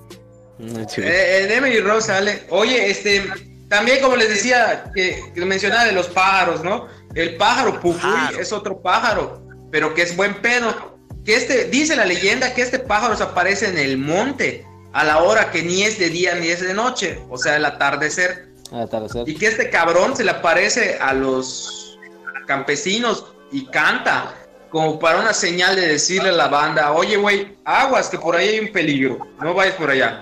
eh, 0.98 1.44
en 1.44 1.52
Emily 1.52 1.80
Rose 1.80 2.06
sale. 2.08 2.42
Oye, 2.50 2.90
este, 2.90 3.24
también 3.68 4.00
como 4.02 4.16
les 4.16 4.28
decía, 4.28 4.84
que, 4.94 5.20
que 5.34 5.44
mencionaba 5.44 5.84
de 5.84 5.92
los 5.92 6.08
pájaros, 6.08 6.62
¿no? 6.62 6.86
El 7.18 7.36
pájaro 7.36 7.80
Pájaro. 7.80 8.38
es 8.38 8.52
otro 8.52 8.80
pájaro, 8.80 9.42
pero 9.72 9.92
que 9.92 10.02
es 10.02 10.16
buen 10.16 10.40
pedo. 10.40 10.96
Que 11.24 11.34
este, 11.34 11.64
dice 11.64 11.96
la 11.96 12.04
leyenda 12.04 12.54
que 12.54 12.62
este 12.62 12.78
pájaro 12.78 13.16
se 13.16 13.24
aparece 13.24 13.68
en 13.68 13.76
el 13.76 13.98
monte 13.98 14.64
a 14.92 15.02
la 15.02 15.18
hora 15.18 15.50
que 15.50 15.62
ni 15.62 15.82
es 15.82 15.98
de 15.98 16.10
día 16.10 16.36
ni 16.36 16.46
es 16.46 16.60
de 16.60 16.72
noche, 16.72 17.20
o 17.28 17.36
sea, 17.36 17.56
el 17.56 17.64
atardecer. 17.64 18.48
Al 18.70 18.82
atardecer. 18.82 19.28
Y 19.28 19.34
que 19.34 19.48
este 19.48 19.68
cabrón 19.68 20.16
se 20.16 20.22
le 20.22 20.30
aparece 20.30 20.96
a 21.00 21.12
los 21.12 21.98
campesinos 22.46 23.26
y 23.50 23.66
canta 23.66 24.34
como 24.70 25.00
para 25.00 25.18
una 25.18 25.34
señal 25.34 25.74
de 25.74 25.88
decirle 25.88 26.28
a 26.28 26.32
la 26.32 26.46
banda, 26.46 26.92
oye, 26.92 27.16
güey, 27.16 27.56
aguas, 27.64 28.08
que 28.08 28.18
por 28.18 28.36
ahí 28.36 28.48
hay 28.48 28.60
un 28.60 28.70
peligro, 28.70 29.26
no 29.40 29.54
vayas 29.54 29.74
por 29.74 29.90
allá. 29.90 30.20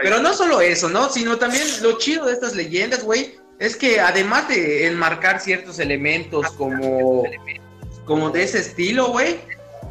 Pero 0.00 0.20
no 0.20 0.34
solo 0.34 0.60
eso, 0.60 0.88
¿no? 0.88 1.08
Sino 1.08 1.36
también 1.36 1.64
lo 1.82 1.98
chido 1.98 2.26
de 2.26 2.32
estas 2.34 2.54
leyendas, 2.54 3.02
güey, 3.02 3.39
es 3.60 3.76
que 3.76 4.00
además 4.00 4.48
de 4.48 4.86
enmarcar 4.86 5.38
ciertos 5.38 5.78
elementos 5.78 6.50
como, 6.52 7.24
como 8.06 8.30
de 8.30 8.42
ese 8.42 8.58
estilo, 8.58 9.08
güey, 9.08 9.36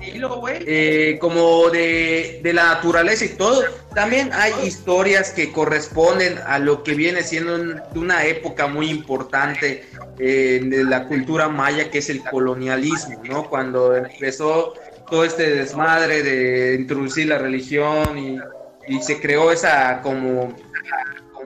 eh, 0.01 1.17
como 1.21 1.69
de, 1.69 2.39
de 2.41 2.53
la 2.53 2.63
naturaleza 2.73 3.25
y 3.25 3.29
todo, 3.29 3.63
también 3.93 4.31
hay 4.33 4.53
historias 4.65 5.29
que 5.31 5.51
corresponden 5.51 6.39
a 6.47 6.57
lo 6.57 6.83
que 6.83 6.95
viene 6.95 7.21
siendo 7.21 7.79
una 7.93 8.25
época 8.25 8.65
muy 8.65 8.89
importante 8.89 9.83
eh, 10.17 10.61
de 10.63 10.83
la 10.83 11.07
cultura 11.07 11.47
maya, 11.47 11.91
que 11.91 11.99
es 11.99 12.09
el 12.09 12.23
colonialismo, 12.23 13.21
¿no? 13.25 13.49
Cuando 13.49 13.95
empezó 13.95 14.73
todo 15.11 15.23
este 15.25 15.55
desmadre 15.55 16.23
de 16.23 16.75
introducir 16.75 17.27
la 17.27 17.37
religión 17.37 18.17
y, 18.17 18.39
y 18.87 19.01
se 19.01 19.19
creó 19.19 19.51
esa 19.51 20.01
como 20.01 20.55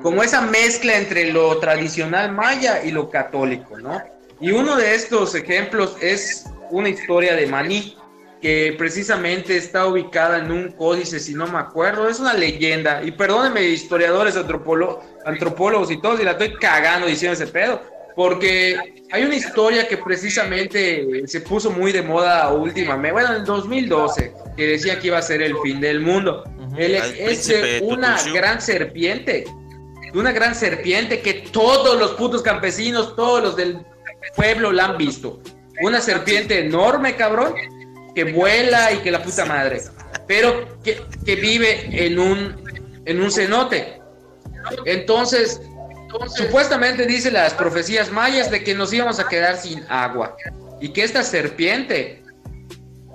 como 0.04 0.22
esa 0.22 0.42
mezcla 0.42 0.98
entre 0.98 1.32
lo 1.32 1.58
tradicional 1.58 2.34
maya 2.34 2.84
y 2.84 2.92
lo 2.92 3.10
católico, 3.10 3.80
¿no? 3.80 4.04
Y 4.42 4.52
uno 4.52 4.76
de 4.76 4.94
estos 4.94 5.34
ejemplos 5.34 5.96
es 6.02 6.46
una 6.70 6.89
historia 6.89 7.36
de 7.36 7.48
Maní, 7.48 7.98
que 8.42 8.76
precisamente 8.78 9.56
está 9.56 9.86
ubicada 9.88 10.39
en 10.39 10.52
un 10.52 10.72
códice, 10.74 11.18
si 11.22 11.34
no 11.34 11.48
me 11.48 11.60
acuerdo, 11.60 12.10
es 12.10 12.20
una 12.20 12.34
leyenda, 12.34 13.02
y 13.02 13.12
perdónenme 13.12 13.63
historiadores, 13.63 14.36
antropólogos 14.36 15.89
y 15.89 16.02
todos, 16.02 16.20
y 16.20 16.26
la 16.26 16.32
estoy 16.32 16.54
cagando 16.56 17.08
diciendo 17.08 17.42
ese 17.42 17.48
pedo, 17.48 17.82
porque 18.18 18.78
hay 19.12 19.24
una 19.24 19.36
historia 19.36 19.88
que 19.88 19.96
precisamente 19.96 21.26
se 21.26 21.39
puso 21.39 21.72
muy 21.72 21.94
de 21.94 22.02
moda 22.02 22.52
últimamente, 22.52 23.13
bueno, 23.13 23.30
en 23.30 23.36
el 23.38 23.46
2012, 23.46 24.34
que 24.58 24.68
decía 24.68 25.00
que 25.00 25.08
iba 25.08 25.20
a 25.20 25.22
ser 25.22 25.42
el 25.42 25.56
fin 25.63 25.80
del 25.80 26.02
mundo. 26.02 26.44
Él 26.78 26.96
es, 26.96 27.04
Al 27.04 27.13
es 27.16 27.82
una 27.82 28.18
gran 28.34 28.60
serpiente, 28.60 29.46
una 30.13 30.32
gran 30.32 30.56
serpiente 30.56 31.21
que 31.21 31.34
todos 31.52 31.99
los 31.99 32.12
putos 32.12 32.41
campesinos, 32.41 33.15
todos 33.15 33.41
los 33.41 33.56
del 33.56 33.86
pueblo 34.36 34.71
la 34.71 34.86
han 34.86 34.97
visto. 34.97 35.41
Una 35.82 36.02
serpiente 36.02 36.60
enorme, 36.60 37.15
cabrón, 37.15 37.54
que 38.13 38.26
vuela 38.26 38.91
y 38.91 38.97
que 38.97 39.12
la 39.12 39.23
puta 39.23 39.45
madre, 39.45 39.82
pero 40.28 40.80
que, 40.84 41.02
que 41.26 41.36
vive 41.36 42.06
en 42.06 42.19
un, 42.19 42.63
en 43.06 43.21
un 43.21 43.32
cenote. 43.32 44.02
Entonces, 44.86 45.62
supuestamente 46.36 47.06
dice 47.06 47.32
las 47.32 47.54
profecías 47.54 48.12
mayas 48.12 48.52
de 48.52 48.63
que 48.63 48.76
nos 48.76 48.93
íbamos 48.93 49.19
a 49.19 49.28
quedar 49.28 49.58
sin 49.58 49.84
agua 49.89 50.38
y 50.80 50.89
que 50.89 51.04
esta 51.04 51.23
serpiente 51.23 52.23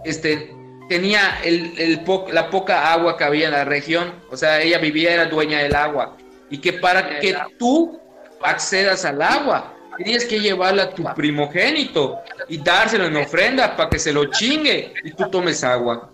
este, 0.05 0.53
tenía 0.89 1.39
el, 1.45 1.75
el 1.79 2.03
la 2.33 2.51
poca 2.51 2.93
agua 2.93 3.17
que 3.17 3.25
había 3.25 3.47
en 3.47 3.53
la 3.53 3.65
región, 3.65 4.13
o 4.31 4.37
sea, 4.37 4.61
ella 4.61 4.79
vivía, 4.79 5.15
era 5.15 5.27
dueña 5.27 5.61
del 5.61 5.75
agua, 5.75 6.17
y 6.51 6.59
que 6.59 6.75
para 6.75 7.21
que 7.21 7.37
tú 7.59 8.01
accedas 8.43 9.05
al 9.05 9.21
agua, 9.23 9.75
tenías 9.97 10.25
que 10.25 10.41
llevarla 10.41 10.85
a 10.85 10.91
tu 10.91 11.05
primogénito 11.15 12.19
y 12.49 12.59
dárselo 12.59 13.07
en 13.07 13.17
ofrenda 13.17 13.77
para 13.77 13.91
que 13.91 13.99
se 13.99 14.13
lo 14.13 14.27
chingue 14.27 14.95
y 15.05 15.13
tú 15.13 15.29
tomes 15.31 15.65
agua. 15.65 16.11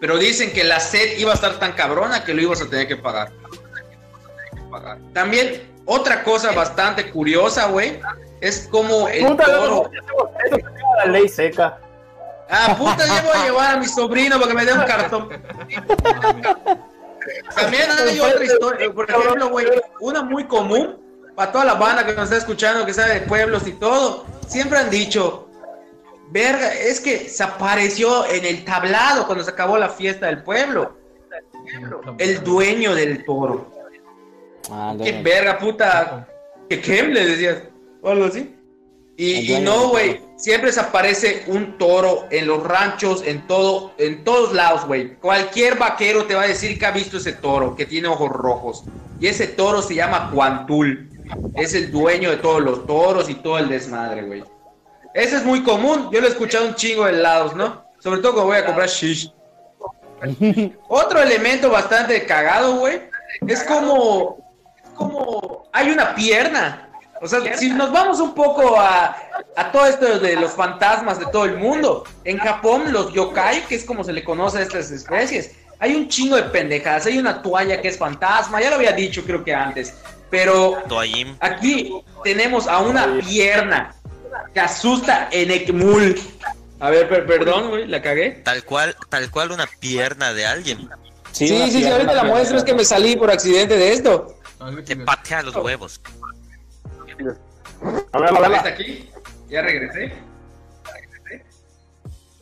Pero 0.00 0.16
dicen 0.16 0.52
que 0.52 0.64
la 0.64 0.80
sed 0.80 1.18
iba 1.18 1.32
a 1.32 1.34
estar 1.34 1.58
tan 1.58 1.72
cabrona 1.72 2.24
que 2.24 2.32
lo 2.32 2.40
ibas 2.40 2.62
a 2.62 2.70
tener 2.70 2.88
que 2.88 2.96
pagar. 2.96 3.30
También 5.12 5.68
otra 5.84 6.22
cosa 6.22 6.52
bastante 6.52 7.10
curiosa, 7.10 7.66
güey, 7.66 8.00
es 8.40 8.68
como 8.70 9.08
el 9.08 9.26
Puta, 9.26 9.44
toro... 9.44 9.90
eso 9.92 10.56
se 10.56 10.62
llama 10.62 10.96
la 11.04 11.06
ley 11.06 11.28
seca. 11.28 11.78
Ah, 12.48 12.74
puta, 12.76 13.06
yo 13.06 13.22
voy 13.22 13.36
a 13.36 13.44
llevar 13.44 13.74
a 13.74 13.78
mi 13.78 13.86
sobrino 13.86 14.36
para 14.36 14.48
que 14.48 14.54
me 14.54 14.64
dé 14.64 14.72
un 14.72 14.84
cartón. 14.84 15.28
También 17.54 17.90
hay 17.90 18.20
otra 18.20 18.44
historia, 18.44 18.92
por 18.92 19.10
ejemplo, 19.10 19.48
güey, 19.50 19.66
una 20.00 20.22
muy 20.22 20.44
común 20.44 20.98
para 21.34 21.52
toda 21.52 21.64
la 21.64 21.74
banda 21.74 22.04
que 22.04 22.12
nos 22.12 22.24
está 22.24 22.36
escuchando, 22.36 22.84
que 22.84 22.94
sabe 22.94 23.14
de 23.14 23.20
pueblos 23.22 23.66
y 23.66 23.72
todo. 23.72 24.26
Siempre 24.46 24.78
han 24.78 24.90
dicho, 24.90 25.48
verga, 26.30 26.74
es 26.74 27.00
que 27.00 27.28
se 27.28 27.42
apareció 27.42 28.26
en 28.26 28.44
el 28.44 28.64
tablado 28.64 29.26
cuando 29.26 29.44
se 29.44 29.50
acabó 29.50 29.78
la 29.78 29.88
fiesta 29.88 30.26
del 30.26 30.42
pueblo. 30.42 30.96
El 32.18 32.42
dueño 32.42 32.94
del 32.94 33.24
toro. 33.24 33.72
Ah, 34.70 34.94
Qué 35.02 35.20
verga, 35.22 35.58
puta. 35.58 36.28
Que 36.68 36.80
Kem 36.80 37.10
le 37.10 37.26
decías. 37.26 37.62
O 38.02 38.10
algo 38.10 38.26
así. 38.26 38.56
Y, 39.20 39.52
y 39.52 39.60
no, 39.60 39.88
güey. 39.88 40.22
Siempre 40.36 40.72
se 40.72 40.80
aparece 40.80 41.44
un 41.48 41.76
toro 41.76 42.26
en 42.30 42.46
los 42.46 42.62
ranchos, 42.62 43.22
en 43.26 43.46
todo, 43.46 43.92
en 43.98 44.24
todos 44.24 44.54
lados, 44.54 44.86
güey. 44.86 45.14
Cualquier 45.16 45.76
vaquero 45.76 46.24
te 46.24 46.34
va 46.34 46.44
a 46.44 46.46
decir 46.46 46.78
que 46.78 46.86
ha 46.86 46.90
visto 46.90 47.18
ese 47.18 47.34
toro, 47.34 47.76
que 47.76 47.84
tiene 47.84 48.08
ojos 48.08 48.30
rojos. 48.30 48.84
Y 49.20 49.26
ese 49.26 49.46
toro 49.46 49.82
se 49.82 49.94
llama 49.94 50.30
Cuantul. 50.30 51.10
Es 51.54 51.74
el 51.74 51.92
dueño 51.92 52.30
de 52.30 52.38
todos 52.38 52.62
los 52.62 52.86
toros 52.86 53.28
y 53.28 53.34
todo 53.34 53.58
el 53.58 53.68
desmadre, 53.68 54.22
güey. 54.22 54.42
Ese 55.12 55.36
es 55.36 55.44
muy 55.44 55.62
común. 55.62 56.08
Yo 56.10 56.22
lo 56.22 56.26
he 56.26 56.30
escuchado 56.30 56.68
un 56.68 56.74
chingo 56.74 57.04
de 57.04 57.12
lados, 57.12 57.54
¿no? 57.54 57.84
Sobre 57.98 58.22
todo 58.22 58.32
cuando 58.32 58.52
voy 58.52 58.56
a 58.56 58.64
comprar 58.64 58.88
shish. 58.88 59.30
Otro 60.88 61.20
elemento 61.20 61.68
bastante 61.68 62.24
cagado, 62.24 62.76
güey, 62.76 63.02
es 63.46 63.62
como, 63.64 64.38
es 64.82 64.90
como 64.94 65.68
hay 65.74 65.90
una 65.90 66.14
pierna. 66.14 66.89
O 67.22 67.28
sea, 67.28 67.56
si 67.56 67.68
nos 67.70 67.92
vamos 67.92 68.18
un 68.20 68.34
poco 68.34 68.80
a, 68.80 69.14
a 69.56 69.72
todo 69.72 69.86
esto 69.86 70.18
de 70.18 70.36
los 70.36 70.52
fantasmas 70.52 71.18
de 71.18 71.26
todo 71.26 71.44
el 71.44 71.56
mundo, 71.58 72.04
en 72.24 72.38
Japón 72.38 72.92
los 72.92 73.12
yokai, 73.12 73.66
que 73.66 73.74
es 73.74 73.84
como 73.84 74.04
se 74.04 74.12
le 74.12 74.24
conoce 74.24 74.58
a 74.58 74.62
estas 74.62 74.90
especies, 74.90 75.52
hay 75.78 75.94
un 75.96 76.08
chingo 76.08 76.36
de 76.36 76.44
pendejadas. 76.44 77.06
Hay 77.06 77.18
una 77.18 77.42
toalla 77.42 77.80
que 77.82 77.88
es 77.88 77.98
fantasma, 77.98 78.60
ya 78.60 78.70
lo 78.70 78.76
había 78.76 78.92
dicho 78.92 79.22
creo 79.24 79.44
que 79.44 79.54
antes, 79.54 79.94
pero. 80.30 80.78
Aquí 81.40 81.92
tenemos 82.24 82.66
a 82.66 82.78
una 82.78 83.18
pierna 83.20 83.94
que 84.54 84.60
asusta 84.60 85.28
en 85.30 85.50
Ekmul. 85.50 86.18
A 86.80 86.88
ver, 86.88 87.06
per- 87.08 87.26
perdón, 87.26 87.68
güey, 87.68 87.86
la 87.86 88.00
cagué. 88.00 88.30
Tal 88.44 88.64
cual, 88.64 88.96
tal 89.10 89.30
cual 89.30 89.52
una 89.52 89.66
pierna 89.66 90.32
de 90.32 90.46
alguien. 90.46 90.88
Sí, 91.32 91.48
sí, 91.48 91.70
sí, 91.70 91.78
pierna, 91.78 91.92
ahorita 91.96 92.12
la 92.14 92.22
una 92.22 92.30
muestro, 92.32 92.56
es 92.56 92.64
que 92.64 92.74
me 92.74 92.84
salí 92.84 93.16
por 93.16 93.30
accidente 93.30 93.76
de 93.76 93.92
esto. 93.92 94.36
Te 94.84 94.96
patea 94.96 95.42
los 95.42 95.56
huevos. 95.56 96.00
A 98.12 98.18
ver, 98.18 98.30
a 98.30 98.34
¿Está 98.34 98.48
ver, 98.48 98.72
aquí? 98.74 99.10
Ya 99.48 99.62
regresé. 99.62 100.12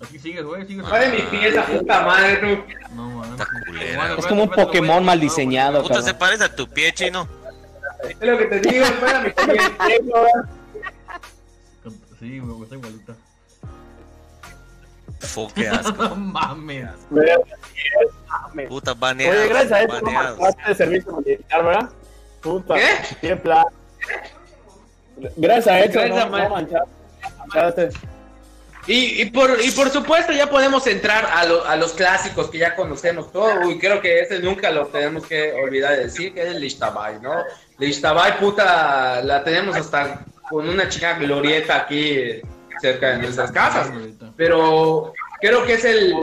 Aquí 0.01 0.19
sigues, 0.19 0.45
güey, 0.45 0.65
sigues. 0.67 0.85
Va 0.91 0.99
de 1.01 1.09
mi 1.09 1.23
pieza, 1.23 1.65
puta 1.67 2.03
madre, 2.03 2.37
tú. 2.37 2.95
No, 2.95 3.09
man. 3.11 3.33
Está 3.33 3.47
culera. 3.67 4.15
Es 4.17 4.27
como 4.27 4.45
un 4.45 4.51
Pokémon 4.51 5.05
mal 5.05 5.19
diseñado, 5.19 5.83
Puta, 5.83 6.03
se 6.03 6.15
parece 6.15 6.45
a 6.45 6.55
tu 6.55 6.69
pie, 6.69 6.93
chino. 6.93 7.29
Es 8.09 8.17
lo 8.21 8.39
que 8.39 8.45
te 8.47 8.61
digo, 8.61 8.85
espera 8.85 9.21
mi 9.21 9.31
pieza. 9.31 10.49
Sí, 12.21 12.39
güey, 12.39 12.63
está 12.63 12.75
igualita. 12.77 13.15
Fo, 15.21 15.51
qué 15.55 15.69
asco. 15.69 15.93
No 16.09 16.15
mames. 16.17 16.91
Puta, 18.69 18.95
baneado. 18.95 19.37
Oye, 19.39 19.49
gracias 19.49 19.73
a 19.73 19.83
esto 19.83 19.95
no 20.01 20.03
baneado. 20.07 20.37
marcaste 20.37 20.69
de 20.69 20.75
servicio 20.75 21.17
militar, 21.17 21.65
¿verdad? 21.65 21.91
Puta, 22.41 22.75
¿Qué? 22.75 23.17
qué 23.21 23.37
plan. 23.37 23.65
Gracias 25.37 25.67
a 25.69 25.81
eso, 25.81 25.99
Gracias, 26.01 26.25
no, 26.25 26.31
man. 26.31 26.43
no 26.45 26.49
manchaste. 26.51 26.89
manchaste. 27.39 27.89
Y, 28.87 29.21
y 29.23 29.31
por, 29.31 29.51
y 29.63 29.71
por 29.73 29.91
supuesto 29.91 30.33
ya 30.33 30.49
podemos 30.49 30.87
entrar 30.87 31.27
a, 31.35 31.45
lo- 31.45 31.65
a 31.67 31.77
los 31.77 31.93
clásicos 31.93 32.49
que 32.49 32.59
ya 32.59 32.75
conocemos 32.75 33.31
todo. 33.31 33.61
Uy, 33.67 33.79
creo 33.79 34.01
que 34.01 34.21
ese 34.21 34.39
nunca 34.39 34.71
lo 34.71 34.87
tenemos 34.87 35.27
que 35.27 35.53
olvidar 35.53 35.93
de 35.97 36.05
decir, 36.05 36.33
que 36.33 36.41
es 36.43 36.49
el 36.55 36.61
Lishtabay, 36.61 37.21
¿no? 37.21 37.35
Lishtabay, 37.79 38.39
puta, 38.39 39.23
la 39.23 39.45
tenemos 39.45 39.77
hasta 39.77 40.25
con 40.49 40.67
una 40.69 40.89
chica 40.89 41.19
glorieta 41.19 41.77
aquí 41.77 42.41
cerca 42.81 43.11
de 43.11 43.19
nuestras 43.19 43.53
casas. 43.53 43.91
Pero 44.37 45.13
creo 45.41 45.67
que 45.67 45.75
es 45.75 45.85
el 45.85 46.15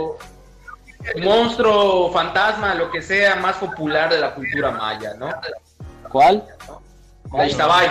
monstruo, 1.21 2.11
fantasma, 2.11 2.73
lo 2.75 2.89
que 2.89 3.01
sea, 3.01 3.35
más 3.35 3.57
popular 3.57 4.09
de 4.09 4.19
la 4.19 4.33
cultura 4.33 4.71
maya, 4.71 5.13
¿no? 5.19 5.29
¿Cuál? 6.09 6.43
La 6.67 6.79
Ixtabay. 7.33 7.87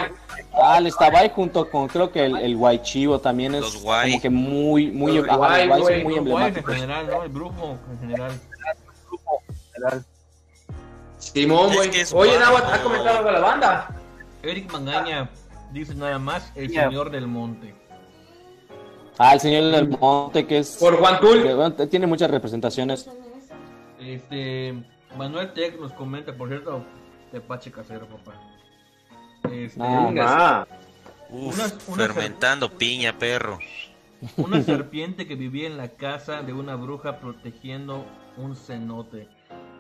Ah, 0.57 0.79
el 0.79 0.87
Estabay 0.87 1.31
junto 1.35 1.68
con 1.68 1.88
creo 1.88 2.11
que 2.12 2.25
el, 2.25 2.37
el 2.37 2.57
Guaychivo 2.57 3.18
también 3.18 3.55
es 3.57 3.61
Los 3.62 3.83
Guay. 3.83 4.11
como 4.12 4.23
que 4.23 4.31
muy, 4.31 4.90
muy, 4.92 5.12
Los 5.18 5.29
ajá, 5.29 5.37
los 5.37 5.38
Guay, 5.49 5.68
Guay 5.68 5.81
son 5.81 6.03
güey, 6.05 6.20
muy 6.20 6.42
en 6.44 6.64
general, 6.64 7.07
¿no? 7.09 7.23
El 7.25 7.29
brujo 7.31 7.79
en 7.90 7.99
general. 8.01 8.33
Simón, 11.18 11.70
Es 11.70 11.77
güey. 11.77 11.90
que 11.90 12.01
es 12.03 12.12
Oye. 12.12 12.38
Nahuatl, 12.38 12.73
¿has 12.73 12.79
comentado 12.81 13.18
algo 13.18 13.27
de 13.29 13.33
la 13.33 13.40
banda? 13.40 13.88
Eric 14.42 14.70
Mangaña 14.73 15.31
dice 15.73 15.94
nada 15.94 16.18
más 16.18 16.53
el 16.55 16.70
señor 16.70 17.11
del 17.11 17.27
monte. 17.27 17.75
Ah, 19.16 19.33
el 19.33 19.38
Señor 19.40 19.70
del 19.70 19.88
Monte 19.88 20.44
que 20.44 20.59
es 20.59 20.77
Por 20.77 20.99
Juan 20.99 21.20
Tul. 21.20 21.44
que, 21.44 21.55
bueno, 21.55 21.73
tiene 21.88 22.05
muchas 22.05 22.29
representaciones. 22.29 23.09
Este, 24.01 24.75
Manuel 25.16 25.53
Tech 25.53 25.79
nos 25.79 25.92
comenta, 25.92 26.37
por 26.37 26.49
cierto, 26.49 26.85
de 27.31 27.40
Pache 27.40 27.70
Casero, 27.70 28.09
papá. 28.09 28.33
Este, 29.51 29.81
Ah, 29.83 30.13
Ah, 30.21 30.67
Uf, 31.31 31.55
Una- 31.55 31.65
una- 31.89 32.05
fermentando 32.05 32.71
piña, 32.71 33.19
perro. 33.19 33.59
una 34.37 34.63
serpiente 34.63 35.27
que 35.27 35.35
vivía 35.35 35.67
en 35.67 35.77
la 35.77 35.89
casa 35.89 36.43
de 36.43 36.53
una 36.53 36.77
bruja 36.77 37.19
protegiendo 37.19 38.05
un 38.37 38.55
cenote, 38.57 39.29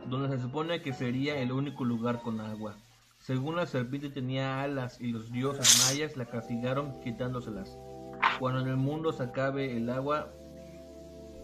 donde 0.06 0.34
se 0.36 0.42
supone 0.42 0.82
que 0.82 0.92
sería 0.92 1.38
el 1.38 1.52
único 1.52 1.84
lugar 1.84 2.22
con 2.22 2.40
agua. 2.40 2.76
Según 3.18 3.56
la 3.56 3.66
serpiente 3.66 4.10
tenía 4.10 4.62
alas 4.62 5.00
y 5.00 5.08
los 5.12 5.30
dioses 5.32 5.86
mayas 5.88 6.16
la 6.16 6.26
castigaron 6.26 7.00
quitándoselas. 7.02 7.78
Cuando 8.38 8.60
en 8.60 8.68
el 8.68 8.76
mundo 8.76 9.12
se 9.12 9.22
acabe 9.22 9.76
el 9.76 9.88
agua, 9.90 10.30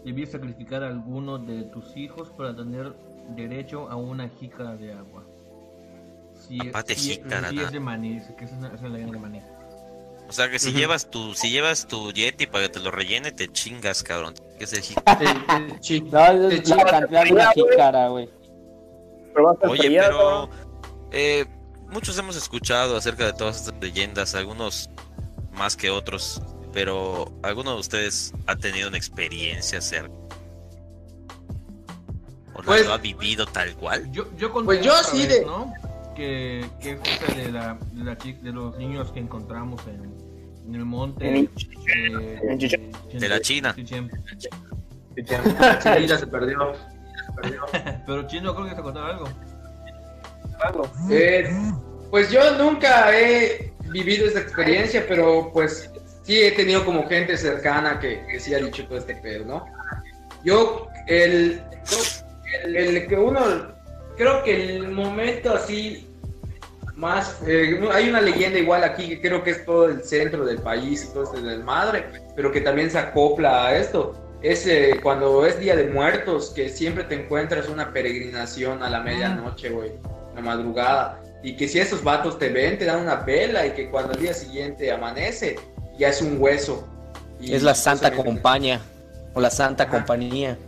debías 0.04 0.30
sacrificar 0.32 0.82
a 0.82 0.88
alguno 0.88 1.38
de 1.38 1.62
tus 1.64 1.96
hijos 1.96 2.30
para 2.30 2.54
tener 2.56 2.94
derecho 3.36 3.88
a 3.90 3.96
una 3.96 4.28
jícara 4.28 4.76
de 4.76 4.92
agua. 4.92 5.24
Si- 6.48 6.58
jícara, 6.94 7.48
si 7.50 7.56
¿no? 7.56 7.62
es 7.62 7.72
de 7.72 7.80
maní, 7.80 8.20
que 8.38 8.44
es, 8.44 8.52
una- 8.52 8.72
es 8.74 8.80
leyenda 8.82 9.12
de 9.12 9.18
maní. 9.18 9.40
O 10.28 10.32
sea 10.32 10.48
que 10.50 10.58
si 10.60 10.72
llevas 10.72 11.10
tu, 11.10 11.34
si 11.34 11.50
llevas 11.50 11.86
tu 11.88 12.12
Yeti 12.12 12.46
para 12.46 12.64
que 12.66 12.74
te 12.74 12.80
lo 12.80 12.90
rellene, 12.92 13.32
te 13.32 13.48
chingas, 13.48 14.02
cabrón. 14.04 14.34
Que 14.58 14.64
es 14.64 14.72
el 14.72 14.82
hit. 14.82 14.98
Sí. 15.80 16.00
No, 16.02 16.48
es 16.48 16.62
Te 16.62 16.76
la 16.76 16.84
cantidad 16.84 17.24
de 17.24 17.32
una 17.32 17.50
jícara, 17.52 18.08
güey. 18.08 18.28
Oye, 19.68 19.90
pero 20.00 20.48
eh, 21.10 21.46
muchos 21.88 22.16
hemos 22.18 22.36
escuchado 22.36 22.96
acerca 22.96 23.26
de 23.26 23.32
todas 23.32 23.56
estas 23.56 23.74
leyendas, 23.80 24.34
algunos 24.36 24.88
más 25.52 25.76
que 25.76 25.90
otros, 25.90 26.40
pero 26.72 27.32
¿alguno 27.42 27.74
de 27.74 27.80
ustedes 27.80 28.32
ha 28.46 28.54
tenido 28.56 28.88
una 28.88 28.98
experiencia 28.98 29.80
cerca? 29.80 30.14
¿O 32.54 32.58
la- 32.60 32.66
Pues- 32.66 32.86
lo 32.86 32.92
ha 32.92 32.98
vivido 32.98 33.46
tal 33.46 33.74
cual? 33.76 34.10
Yo, 34.12 34.26
yo 34.36 34.52
conté 34.52 34.66
Pues 34.66 34.84
yo 34.84 34.92
otra 34.92 35.04
sí 35.04 35.18
vez, 35.26 35.28
de- 35.40 35.44
¿no? 35.46 35.72
Que, 36.20 36.66
que 36.82 36.90
es 36.90 37.00
esa 37.02 37.34
de, 37.34 37.50
la, 37.50 37.78
de, 37.92 38.04
la 38.04 38.18
chica, 38.18 38.40
de 38.42 38.52
los 38.52 38.76
niños 38.76 39.10
que 39.10 39.20
encontramos 39.20 39.80
en, 39.86 40.14
en 40.68 40.74
el 40.74 40.84
monte. 40.84 41.26
En- 41.26 41.50
eh, 41.96 42.38
en 42.42 42.58
Chichen. 42.58 42.92
De 43.14 43.26
la 43.26 43.40
China. 43.40 43.74
Chichen. 43.74 44.10
Sí, 45.16 46.06
ya 46.06 46.18
se 46.18 46.26
perdió. 46.26 46.74
Pero 48.06 48.26
Chino 48.26 48.54
creo 48.54 48.68
que 48.68 48.74
se 48.76 48.82
contaba 48.82 49.08
algo. 49.08 49.28
Eh, 51.10 51.50
pues 52.10 52.30
yo 52.30 52.58
nunca 52.58 53.18
he 53.18 53.72
vivido 53.88 54.26
esa 54.26 54.40
experiencia, 54.40 55.06
pero 55.08 55.50
pues 55.54 55.90
sí 56.22 56.38
he 56.38 56.52
tenido 56.52 56.84
como 56.84 57.08
gente 57.08 57.34
cercana 57.38 57.98
que, 57.98 58.26
que 58.26 58.38
sí 58.38 58.52
ha 58.52 58.58
dicho 58.58 58.86
todo 58.86 58.98
este 58.98 59.14
pedo, 59.16 59.46
¿no? 59.46 59.64
Yo, 60.44 60.86
el, 61.06 61.62
el, 62.64 62.76
el 62.76 63.06
que 63.06 63.16
uno, 63.16 63.40
creo 64.18 64.42
que 64.44 64.76
el 64.76 64.90
momento 64.90 65.54
así 65.54 66.06
más, 67.00 67.38
eh, 67.46 67.80
hay 67.92 68.10
una 68.10 68.20
leyenda 68.20 68.58
igual 68.58 68.84
aquí 68.84 69.08
que 69.08 69.20
creo 69.22 69.42
que 69.42 69.50
es 69.50 69.64
todo 69.64 69.86
el 69.86 70.04
centro 70.04 70.44
del 70.44 70.58
país 70.58 71.04
y 71.04 71.14
todo 71.14 71.24
este 71.24 71.40
desmadre, 71.40 72.04
pero 72.36 72.52
que 72.52 72.60
también 72.60 72.90
se 72.90 72.98
acopla 72.98 73.66
a 73.66 73.76
esto. 73.76 74.14
Es 74.42 74.66
eh, 74.66 75.00
cuando 75.02 75.44
es 75.46 75.58
Día 75.58 75.76
de 75.76 75.86
Muertos, 75.86 76.50
que 76.50 76.68
siempre 76.68 77.04
te 77.04 77.14
encuentras 77.14 77.68
una 77.68 77.92
peregrinación 77.92 78.82
a 78.82 78.90
la 78.90 79.00
medianoche, 79.00 79.70
güey, 79.70 79.92
la 80.34 80.42
madrugada. 80.42 81.20
Y 81.42 81.56
que 81.56 81.68
si 81.68 81.78
esos 81.78 82.04
vatos 82.04 82.38
te 82.38 82.50
ven, 82.50 82.78
te 82.78 82.84
dan 82.84 83.00
una 83.00 83.16
vela 83.16 83.66
y 83.66 83.70
que 83.70 83.90
cuando 83.90 84.12
al 84.12 84.20
día 84.20 84.34
siguiente 84.34 84.92
amanece, 84.92 85.58
ya 85.98 86.08
es 86.08 86.20
un 86.20 86.36
hueso. 86.38 86.86
Y 87.40 87.54
Es 87.54 87.62
la 87.62 87.74
Santa 87.74 88.12
Compañía 88.12 88.80
o 89.32 89.40
la 89.40 89.50
Santa 89.50 89.84
Ajá. 89.84 89.92
Compañía. 89.92 90.58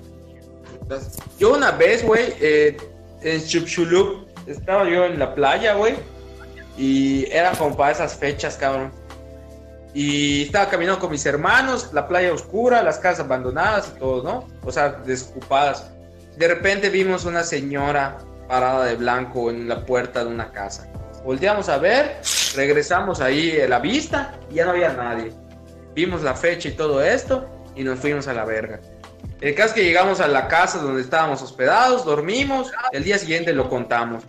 Yo 1.38 1.55
una 1.55 1.73
vez, 1.73 2.05
güey, 2.05 2.35
eh, 2.40 2.77
en 3.23 3.45
Chupchulup, 3.45 4.29
estaba 4.47 4.88
yo 4.88 5.05
en 5.05 5.18
la 5.18 5.35
playa, 5.35 5.75
güey, 5.75 5.95
y 6.83 7.29
era 7.31 7.53
como 7.53 7.77
para 7.77 7.92
esas 7.92 8.16
fechas, 8.16 8.57
cabrón. 8.57 8.90
Y 9.95 10.47
estaba 10.47 10.68
caminando 10.68 10.99
con 10.99 11.12
mis 11.12 11.25
hermanos, 11.25 11.90
la 11.92 12.09
playa 12.09 12.33
oscura, 12.33 12.83
las 12.83 12.99
casas 12.99 13.25
abandonadas 13.27 13.92
y 13.95 14.01
todo, 14.01 14.25
¿no? 14.25 14.49
O 14.64 14.73
sea, 14.73 14.88
desocupadas. 14.88 15.92
De 16.37 16.49
repente 16.49 16.90
vimos 16.90 17.25
una 17.25 17.45
señora 17.45 18.18
parada 18.49 18.87
de 18.87 18.97
blanco 18.97 19.49
en 19.49 19.68
la 19.68 19.87
puerta 19.87 20.25
de 20.25 20.31
una 20.31 20.51
casa. 20.51 20.90
Volteamos 21.25 21.68
a 21.68 21.79
ver, 21.79 22.21
regresamos 22.57 23.21
ahí 23.21 23.61
a 23.61 23.68
la 23.68 23.79
vista 23.79 24.35
y 24.51 24.55
ya 24.55 24.64
no 24.64 24.73
había 24.73 24.92
nadie. 24.92 25.31
Vimos 25.95 26.23
la 26.23 26.35
fecha 26.35 26.68
y 26.68 26.73
todo 26.73 27.01
esto 27.01 27.49
y 27.77 27.85
nos 27.85 28.01
fuimos 28.01 28.27
a 28.27 28.35
la 28.35 28.45
verga. 28.45 28.81
El 29.40 29.55
caso 29.55 29.68
es 29.68 29.75
que 29.75 29.85
llegamos 29.85 30.18
a 30.18 30.27
la 30.27 30.49
casa 30.49 30.79
donde 30.79 31.03
estábamos 31.03 31.42
hospedados, 31.42 32.05
dormimos, 32.05 32.73
el 32.90 33.05
día 33.05 33.18
siguiente 33.18 33.53
lo 33.53 33.68
contamos. 33.68 34.25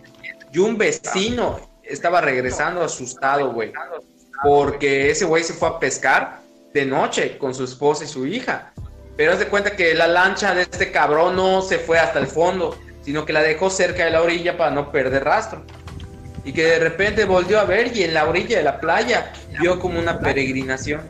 Y 0.52 0.58
un 0.58 0.78
vecino 0.78 1.73
estaba 1.86 2.20
regresando 2.20 2.82
asustado, 2.82 3.52
güey, 3.52 3.72
porque 4.42 5.10
ese 5.10 5.24
güey 5.24 5.44
se 5.44 5.54
fue 5.54 5.68
a 5.68 5.78
pescar 5.78 6.40
de 6.72 6.84
noche 6.84 7.38
con 7.38 7.54
su 7.54 7.64
esposa 7.64 8.04
y 8.04 8.08
su 8.08 8.26
hija. 8.26 8.72
Pero 9.16 9.32
haz 9.32 9.38
de 9.38 9.46
cuenta 9.46 9.76
que 9.76 9.94
la 9.94 10.08
lancha 10.08 10.54
de 10.54 10.62
este 10.62 10.90
cabrón 10.90 11.36
no 11.36 11.62
se 11.62 11.78
fue 11.78 11.98
hasta 11.98 12.18
el 12.18 12.26
fondo, 12.26 12.76
sino 13.02 13.24
que 13.24 13.32
la 13.32 13.42
dejó 13.42 13.70
cerca 13.70 14.04
de 14.04 14.10
la 14.10 14.22
orilla 14.22 14.56
para 14.56 14.72
no 14.72 14.90
perder 14.90 15.24
rastro. 15.24 15.62
Y 16.44 16.52
que 16.52 16.64
de 16.64 16.78
repente 16.78 17.24
volvió 17.24 17.60
a 17.60 17.64
ver 17.64 17.96
y 17.96 18.02
en 18.02 18.12
la 18.12 18.28
orilla 18.28 18.58
de 18.58 18.64
la 18.64 18.80
playa 18.80 19.32
vio 19.60 19.78
como 19.78 19.98
una 19.98 20.18
peregrinación. 20.18 21.08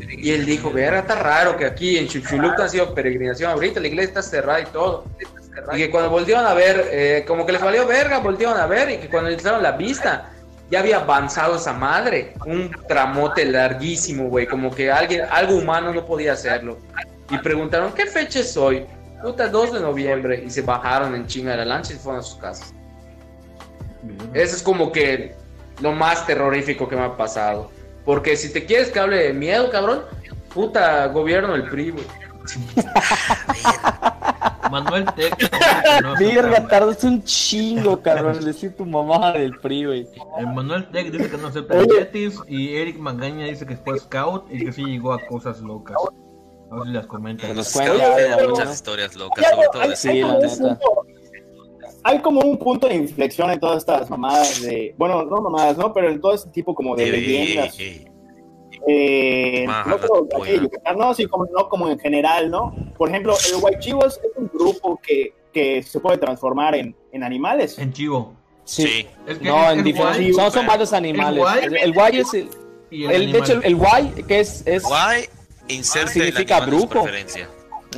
Y 0.00 0.32
él 0.32 0.44
dijo, 0.44 0.70
verga, 0.72 1.00
está 1.00 1.14
raro 1.14 1.56
que 1.56 1.64
aquí 1.64 1.98
en 1.98 2.08
Chuchuluca 2.08 2.64
han 2.64 2.70
sido 2.70 2.94
peregrinación 2.94 3.50
ahorita, 3.50 3.80
la 3.80 3.86
iglesia 3.86 4.08
está 4.08 4.22
cerrada 4.22 4.60
y 4.60 4.66
todo. 4.66 5.04
Y 5.72 5.78
que 5.78 5.90
cuando 5.90 6.10
volvieron 6.10 6.46
a 6.46 6.54
ver, 6.54 6.88
eh, 6.90 7.24
como 7.26 7.46
que 7.46 7.52
les 7.52 7.62
valió 7.62 7.86
verga, 7.86 8.18
volvieron 8.18 8.56
a 8.56 8.66
ver 8.66 8.90
y 8.90 8.98
que 8.98 9.08
cuando 9.08 9.30
alzaron 9.30 9.62
la 9.62 9.72
vista, 9.72 10.30
ya 10.70 10.80
había 10.80 10.98
avanzado 10.98 11.56
esa 11.56 11.72
madre. 11.72 12.34
Un 12.44 12.70
tramote 12.88 13.44
larguísimo, 13.44 14.28
güey, 14.28 14.46
como 14.46 14.74
que 14.74 14.90
alguien, 14.90 15.22
algo 15.30 15.56
humano 15.56 15.92
no 15.92 16.04
podía 16.04 16.32
hacerlo. 16.32 16.78
Y 17.30 17.38
preguntaron, 17.38 17.92
¿qué 17.92 18.06
fecha 18.06 18.40
es 18.40 18.56
hoy? 18.56 18.86
Puta, 19.22 19.48
2 19.48 19.74
de 19.74 19.80
noviembre. 19.80 20.42
Y 20.46 20.50
se 20.50 20.62
bajaron 20.62 21.14
en 21.14 21.26
chinga 21.26 21.52
de 21.52 21.58
la 21.58 21.64
lancha 21.64 21.94
y 21.94 21.96
fueron 21.96 22.20
a 22.20 22.22
sus 22.22 22.38
casas. 22.38 22.74
Eso 24.34 24.56
es 24.56 24.62
como 24.62 24.92
que 24.92 25.34
lo 25.80 25.92
más 25.92 26.26
terrorífico 26.26 26.88
que 26.88 26.96
me 26.96 27.02
ha 27.02 27.16
pasado. 27.16 27.70
Porque 28.04 28.36
si 28.36 28.52
te 28.52 28.64
quieres 28.64 28.90
que 28.90 29.00
hable 29.00 29.16
de 29.16 29.32
miedo, 29.32 29.70
cabrón, 29.70 30.02
puta, 30.54 31.06
gobierno 31.06 31.52
del 31.52 31.68
PRI, 31.68 31.90
güey. 31.90 32.04
Manuel 34.70 35.04
Tech. 35.14 35.34
no, 36.02 36.14
Verga, 36.18 36.60
no, 36.60 36.66
tardaste 36.68 37.06
un 37.06 37.22
chingo, 37.24 38.00
cabrón, 38.02 38.44
decir 38.44 38.76
tu 38.76 38.84
mamá 38.86 39.32
del 39.32 39.58
PRI, 39.58 39.84
güey. 39.84 40.08
El 40.38 40.46
Manuel 40.48 40.88
Tech 40.90 41.10
dice 41.10 41.30
que 41.30 41.36
no 41.38 41.48
acepta 41.48 41.82
yetis 41.84 42.38
y 42.48 42.74
Eric 42.76 42.98
Mangaña 42.98 43.46
dice 43.46 43.66
que 43.66 43.76
fue 43.76 43.98
scout 43.98 44.44
y 44.50 44.64
que 44.64 44.72
sí 44.72 44.84
llegó 44.84 45.12
a 45.12 45.18
cosas 45.26 45.60
locas. 45.60 45.96
A 46.70 46.74
ver 46.76 46.84
si 46.86 46.92
las 46.92 47.06
comenta. 47.06 47.46
Que 47.46 47.54
nos 47.54 47.68
Scout 47.68 47.86
cuente, 47.88 48.06
tiene 48.16 48.34
güey, 48.34 48.48
muchas 48.48 48.74
historias 48.74 49.14
locas, 49.16 49.44
Ya, 49.44 49.50
sobre 49.54 49.68
todo 49.72 49.82
hay- 49.82 49.88
de 49.90 49.96
Sí, 49.96 50.08
hay 50.08 50.20
la 50.20 50.26
como 50.26 50.38
un 50.38 50.42
neta. 50.46 50.58
punto- 50.78 51.06
Hay 52.02 52.18
como 52.20 52.40
un 52.40 52.58
punto 52.58 52.88
de 52.88 52.94
inflexión 52.94 53.50
en 53.50 53.58
todas 53.60 53.78
estas 53.78 54.08
mamadas 54.10 54.62
de, 54.62 54.94
bueno, 54.96 55.24
no 55.24 55.40
mamadas, 55.40 55.76
¿no? 55.76 55.92
Pero 55.92 56.08
en 56.08 56.20
todo 56.20 56.34
este 56.34 56.50
tipo 56.50 56.74
como 56.74 56.94
de 56.94 57.04
Sí, 57.04 57.10
leyendas. 57.10 57.74
sí. 57.74 58.04
Eh, 58.88 59.66
no, 59.66 60.94
no, 60.96 61.14
sí, 61.14 61.26
como, 61.26 61.46
no 61.46 61.68
como 61.68 61.88
en 61.88 61.98
general, 61.98 62.50
¿no? 62.50 62.74
Por 62.96 63.08
ejemplo, 63.08 63.34
el 63.52 63.60
Guaychivos 63.60 64.14
es 64.22 64.30
un 64.36 64.48
grupo 64.52 65.00
que, 65.04 65.34
que 65.52 65.82
se 65.82 65.98
puede 66.00 66.18
transformar 66.18 66.74
en, 66.76 66.94
en 67.12 67.22
animales. 67.24 67.78
En 67.78 67.92
chivo. 67.92 68.34
Sí. 68.64 68.82
Sí. 68.86 69.06
Es 69.26 69.38
que 69.38 69.44
No, 69.44 69.64
es- 69.66 69.72
en 69.72 69.78
es 69.80 69.84
diferentes. 69.84 70.34
guay. 70.36 70.50
Son, 70.50 70.66
varios 70.66 70.92
animales. 70.92 71.38
guay? 71.40 71.64
El, 71.64 71.76
el 71.76 71.92
guay 71.92 72.18
es 72.20 72.34
el. 72.34 72.48
Y 72.90 73.04
El, 73.06 73.32
de 73.32 73.38
hecho, 73.38 73.52
el, 73.54 73.64
el 73.64 73.76
guay, 73.76 74.08
que 74.28 74.40
es, 74.40 74.62
es 74.66 74.84
Guay, 74.84 75.24
inserte 75.68 76.12
Significa 76.12 76.58
el 76.58 76.66
brujo. 76.66 77.04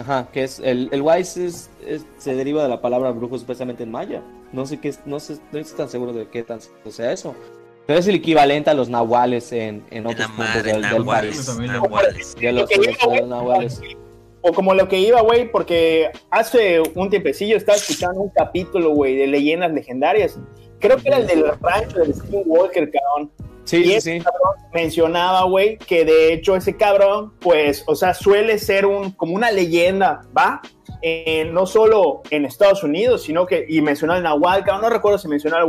Ajá, 0.00 0.28
que 0.32 0.44
es 0.44 0.60
el, 0.60 0.88
el 0.92 1.02
wise 1.02 1.44
es, 1.46 1.70
es- 1.86 2.06
se 2.18 2.34
deriva 2.34 2.62
de 2.62 2.68
la 2.68 2.80
palabra 2.80 3.10
brujo 3.10 3.36
supuestamente 3.38 3.82
en 3.82 3.90
maya. 3.90 4.22
No 4.52 4.64
sé 4.64 4.78
qué 4.80 4.88
es- 4.88 5.00
no 5.04 5.20
sé, 5.20 5.38
no 5.52 5.58
estoy 5.58 5.76
tan 5.76 5.88
seguro 5.90 6.12
de 6.14 6.28
qué 6.28 6.42
tan 6.42 6.60
cierto 6.60 6.90
sea 6.90 7.12
eso. 7.12 7.34
Pero 7.88 8.00
es 8.00 8.06
el 8.06 8.16
equivalente 8.16 8.68
a 8.68 8.74
los 8.74 8.90
nahuales 8.90 9.50
en, 9.50 9.82
en 9.90 10.06
otros 10.06 10.26
puntos 10.26 10.56
madre, 10.56 10.72
del, 10.74 10.82
del 10.82 10.90
nahuales, 10.90 11.36
país. 11.36 11.46
También 11.46 11.72
nahuales. 11.72 12.36
De 12.38 12.52
los, 12.52 12.68
nahuales. 13.26 13.80
O 14.42 14.52
como 14.52 14.74
lo 14.74 14.86
que 14.88 14.98
iba, 14.98 15.22
güey, 15.22 15.50
porque 15.50 16.10
hace 16.30 16.82
un 16.94 17.08
tiempecillo 17.08 17.56
estaba 17.56 17.78
escuchando 17.78 18.20
un 18.20 18.28
capítulo, 18.28 18.90
güey, 18.90 19.16
de 19.16 19.26
leyendas 19.26 19.72
legendarias. 19.72 20.38
Creo 20.80 20.98
que 20.98 21.08
era 21.08 21.16
el 21.16 21.26
del 21.26 21.44
rancho 21.62 22.00
del 22.00 22.14
Skinwalker, 22.14 22.90
cabrón. 22.90 23.32
Sí, 23.64 23.78
y 23.78 23.84
sí, 23.84 23.94
ese 23.94 24.18
sí. 24.18 24.20
cabrón 24.22 24.70
mencionaba, 24.74 25.44
güey, 25.44 25.78
que 25.78 26.04
de 26.04 26.34
hecho 26.34 26.56
ese 26.56 26.76
cabrón, 26.76 27.32
pues, 27.40 27.84
o 27.86 27.94
sea, 27.94 28.12
suele 28.12 28.58
ser 28.58 28.84
un, 28.84 29.12
como 29.12 29.34
una 29.34 29.50
leyenda, 29.50 30.20
¿va? 30.36 30.60
Eh, 31.00 31.48
no 31.52 31.64
solo 31.64 32.22
en 32.30 32.44
Estados 32.44 32.82
Unidos, 32.82 33.22
sino 33.22 33.46
que, 33.46 33.64
y 33.68 33.80
mencionó 33.80 34.16
el 34.16 34.22
Nahual, 34.22 34.64
no 34.66 34.90
recuerdo 34.90 35.18
si 35.18 35.28
mencionó 35.28 35.56
al 35.56 35.66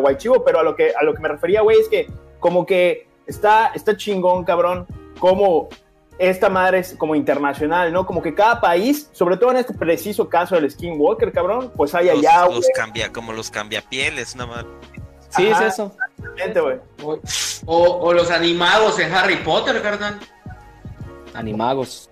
Guaychivo, 0.00 0.44
pero 0.44 0.60
a 0.60 0.62
lo 0.62 0.76
que, 0.76 0.92
a 0.98 1.02
lo 1.02 1.14
que 1.14 1.20
me 1.20 1.28
refería, 1.28 1.62
güey, 1.62 1.80
es 1.80 1.88
que 1.88 2.08
como 2.38 2.64
que 2.64 3.08
está, 3.26 3.72
está 3.74 3.96
chingón, 3.96 4.44
cabrón, 4.44 4.86
como 5.18 5.68
esta 6.18 6.48
madre 6.48 6.80
es 6.80 6.94
como 6.96 7.16
internacional, 7.16 7.92
¿no? 7.92 8.06
Como 8.06 8.22
que 8.22 8.34
cada 8.34 8.60
país, 8.60 9.08
sobre 9.12 9.36
todo 9.36 9.50
en 9.50 9.58
este 9.58 9.74
preciso 9.74 10.28
caso 10.28 10.54
del 10.54 10.70
Skinwalker, 10.70 11.32
cabrón, 11.32 11.72
pues 11.76 11.94
hay 11.94 12.06
Los, 12.06 12.18
allá, 12.18 12.46
los 12.46 12.66
cambia, 12.74 13.12
como 13.12 13.32
los 13.32 13.50
cambiapieles, 13.50 14.34
una 14.34 14.46
madre. 14.46 14.68
Sí, 15.30 15.46
es 15.46 15.60
eso. 15.60 15.94
gente, 16.36 16.60
güey. 16.60 16.78
O 17.66 18.12
los 18.12 18.30
animados 18.30 18.98
en 18.98 19.12
Harry 19.12 19.36
Potter, 19.36 19.82
carnal. 19.82 20.18
Animagos. 21.34 22.10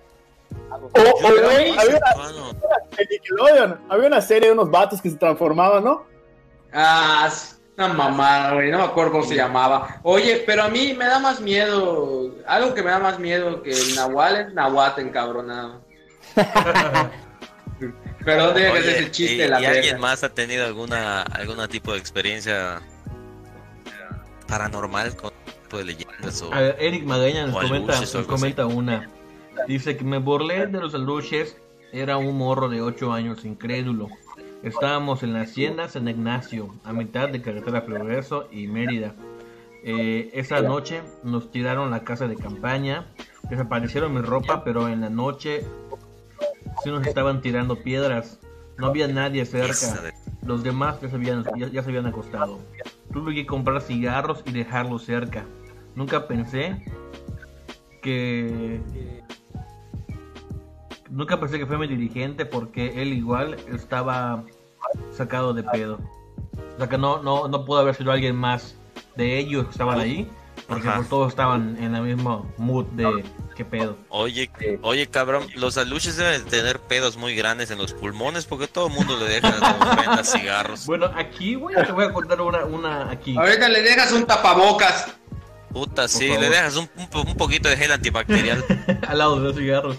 O, 0.83 0.89
o, 0.89 1.31
Yo- 1.31 1.43
güey, 1.45 1.77
había 1.79 1.97
una, 1.97 2.15
Bueno, 2.15 2.51
en 2.99 3.09
Nickelodeon, 3.11 3.81
había 3.89 4.07
una 4.07 4.21
serie 4.21 4.49
de 4.49 4.53
unos 4.53 4.71
vatos 4.71 5.01
que 5.01 5.11
se 5.11 5.17
transformaban, 5.17 5.85
¿no? 5.85 6.07
Ah, 6.73 7.31
una 7.77 7.89
mamada, 7.89 8.55
güey. 8.55 8.71
No 8.71 8.79
me 8.79 8.85
acuerdo 8.85 9.13
cómo 9.13 9.25
se 9.25 9.35
llamaba. 9.35 10.01
Oye, 10.03 10.43
pero 10.47 10.63
a 10.63 10.69
mí 10.69 10.95
me 10.95 11.05
da 11.07 11.19
más 11.19 11.41
miedo. 11.41 12.35
Algo 12.47 12.75
que 12.75 12.83
me 12.83 12.91
da 12.91 12.99
más 12.99 13.19
miedo 13.19 13.63
que 13.63 13.71
el 13.71 13.95
Nahual 13.95 14.37
es 14.37 14.55
Nahuatl 14.55 15.01
encabronado. 15.01 15.81
Perdón, 18.25 18.55
tiene 18.55 18.73
que 18.73 18.83
ser 18.83 18.97
ese 18.97 19.11
chiste 19.11 19.35
¿y, 19.35 19.39
de 19.39 19.49
la 19.49 19.61
y 19.61 19.67
alguien 19.67 20.01
más 20.01 20.25
ha 20.25 20.31
tenido 20.31 20.67
alguna 20.67 21.23
algún 21.23 21.65
tipo 21.69 21.93
de 21.93 21.99
experiencia 21.99 22.83
paranormal 24.49 25.15
con 25.15 25.31
tipo 25.63 25.79
de 25.79 25.85
leyendas 25.85 26.43
o 26.43 26.53
A 26.53 26.61
ver, 26.61 26.77
Eric 26.81 27.05
Magaña 27.05 27.47
nos 27.47 27.63
comenta, 27.63 28.01
nos 28.01 28.27
comenta 28.27 28.67
una. 28.67 29.09
Dice 29.69 29.97
que 29.97 30.05
me 30.05 30.19
burlé 30.19 30.67
de 30.67 30.81
los 30.81 30.95
aluches. 30.95 31.57
Era 31.93 32.17
un 32.17 32.37
morro 32.37 32.69
de 32.69 32.83
8 32.83 33.13
años 33.13 33.45
incrédulo. 33.45 34.09
Estábamos 34.63 35.23
en 35.23 35.33
la 35.33 35.43
hacienda 35.43 35.89
San 35.89 36.09
Ignacio, 36.09 36.75
a 36.85 36.93
mitad 36.93 37.29
de 37.29 37.41
carretera 37.41 37.85
Progreso 37.85 38.49
y 38.51 38.67
Mérida. 38.67 39.15
Eh, 39.85 40.31
esa 40.35 40.61
noche 40.61 41.03
nos 41.23 41.51
tiraron 41.53 41.91
la 41.91 42.03
casa 42.03 42.27
de 42.27 42.35
campaña, 42.35 43.07
desaparecieron 43.49 44.15
mi 44.15 44.21
ropa, 44.21 44.65
pero 44.65 44.89
en 44.89 45.01
la 45.01 45.11
noche 45.11 45.65
sí 46.83 46.91
nos 46.91 47.07
estaban 47.07 47.41
tirando 47.41 47.83
piedras. 47.83 48.41
No 48.79 48.89
había 48.89 49.09
nadie 49.09 49.45
cerca. 49.47 50.13
Los 50.43 50.63
demás 50.63 51.01
ya 51.01 51.09
se 51.09 51.17
habían, 51.17 51.45
ya, 51.57 51.69
ya 51.69 51.83
se 51.83 51.91
habían 51.91 52.07
acostado. 52.07 52.59
Tuve 53.13 53.35
que 53.35 53.47
comprar 53.47 53.81
cigarros 53.81 54.43
y 54.47 54.53
dejarlos 54.53 55.05
cerca. 55.05 55.45
Nunca 55.95 56.27
pensé 56.27 56.83
que... 58.03 58.81
Nunca 61.11 61.39
pensé 61.39 61.59
que 61.59 61.67
fue 61.67 61.79
mi 61.79 61.87
dirigente 61.87 62.47
porque 62.47 63.01
él 63.01 63.13
igual 63.13 63.57
estaba 63.73 64.45
sacado 65.13 65.53
de 65.53 65.63
pedo. 65.63 65.99
O 66.75 66.79
sea 66.79 66.89
que 66.89 66.99
no, 66.99 67.23
no, 67.23 67.49
no 67.49 67.65
pudo 67.65 67.81
haber 67.81 67.95
sido 67.95 68.13
alguien 68.13 68.37
más 68.37 68.77
de 69.17 69.39
ellos 69.39 69.65
que 69.67 69.71
estaban 69.73 70.01
ahí. 70.01 70.29
Porque 70.69 70.89
pues, 70.89 71.09
todos 71.09 71.29
estaban 71.29 71.77
en 71.81 71.95
el 71.95 72.03
mismo 72.03 72.53
mood 72.57 72.87
de 72.87 73.25
qué 73.55 73.65
pedo. 73.65 73.97
Oye, 74.09 74.51
oye 74.83 75.07
cabrón, 75.07 75.47
los 75.55 75.79
aluches 75.79 76.17
deben 76.17 76.45
de 76.45 76.51
tener 76.51 76.81
pedos 76.81 77.17
muy 77.17 77.37
grandes 77.37 77.71
en 77.71 77.79
los 77.79 77.93
pulmones 77.93 78.47
porque 78.47 78.67
todo 78.67 78.89
el 78.89 78.95
mundo 78.95 79.17
le 79.17 79.27
deja 79.27 80.25
cigarros. 80.25 80.87
Bueno, 80.87 81.11
aquí, 81.15 81.55
güey, 81.55 81.77
te 81.77 81.93
voy 81.93 82.07
a 82.07 82.13
contar 82.13 82.41
una, 82.41 82.65
una 82.65 83.11
aquí. 83.11 83.37
Ahorita 83.37 83.69
le 83.69 83.83
dejas 83.83 84.13
un 84.13 84.27
tapabocas. 84.27 85.15
Puta, 85.73 86.09
sí, 86.09 86.27
le 86.27 86.49
dejas 86.49 86.77
un, 86.77 86.89
un 87.15 87.37
poquito 87.37 87.69
de 87.69 87.77
gel 87.77 87.93
antibacterial. 87.93 88.65
al 89.07 89.19
lado 89.19 89.37
de 89.37 89.43
los 89.43 89.57
cigarros. 89.57 89.99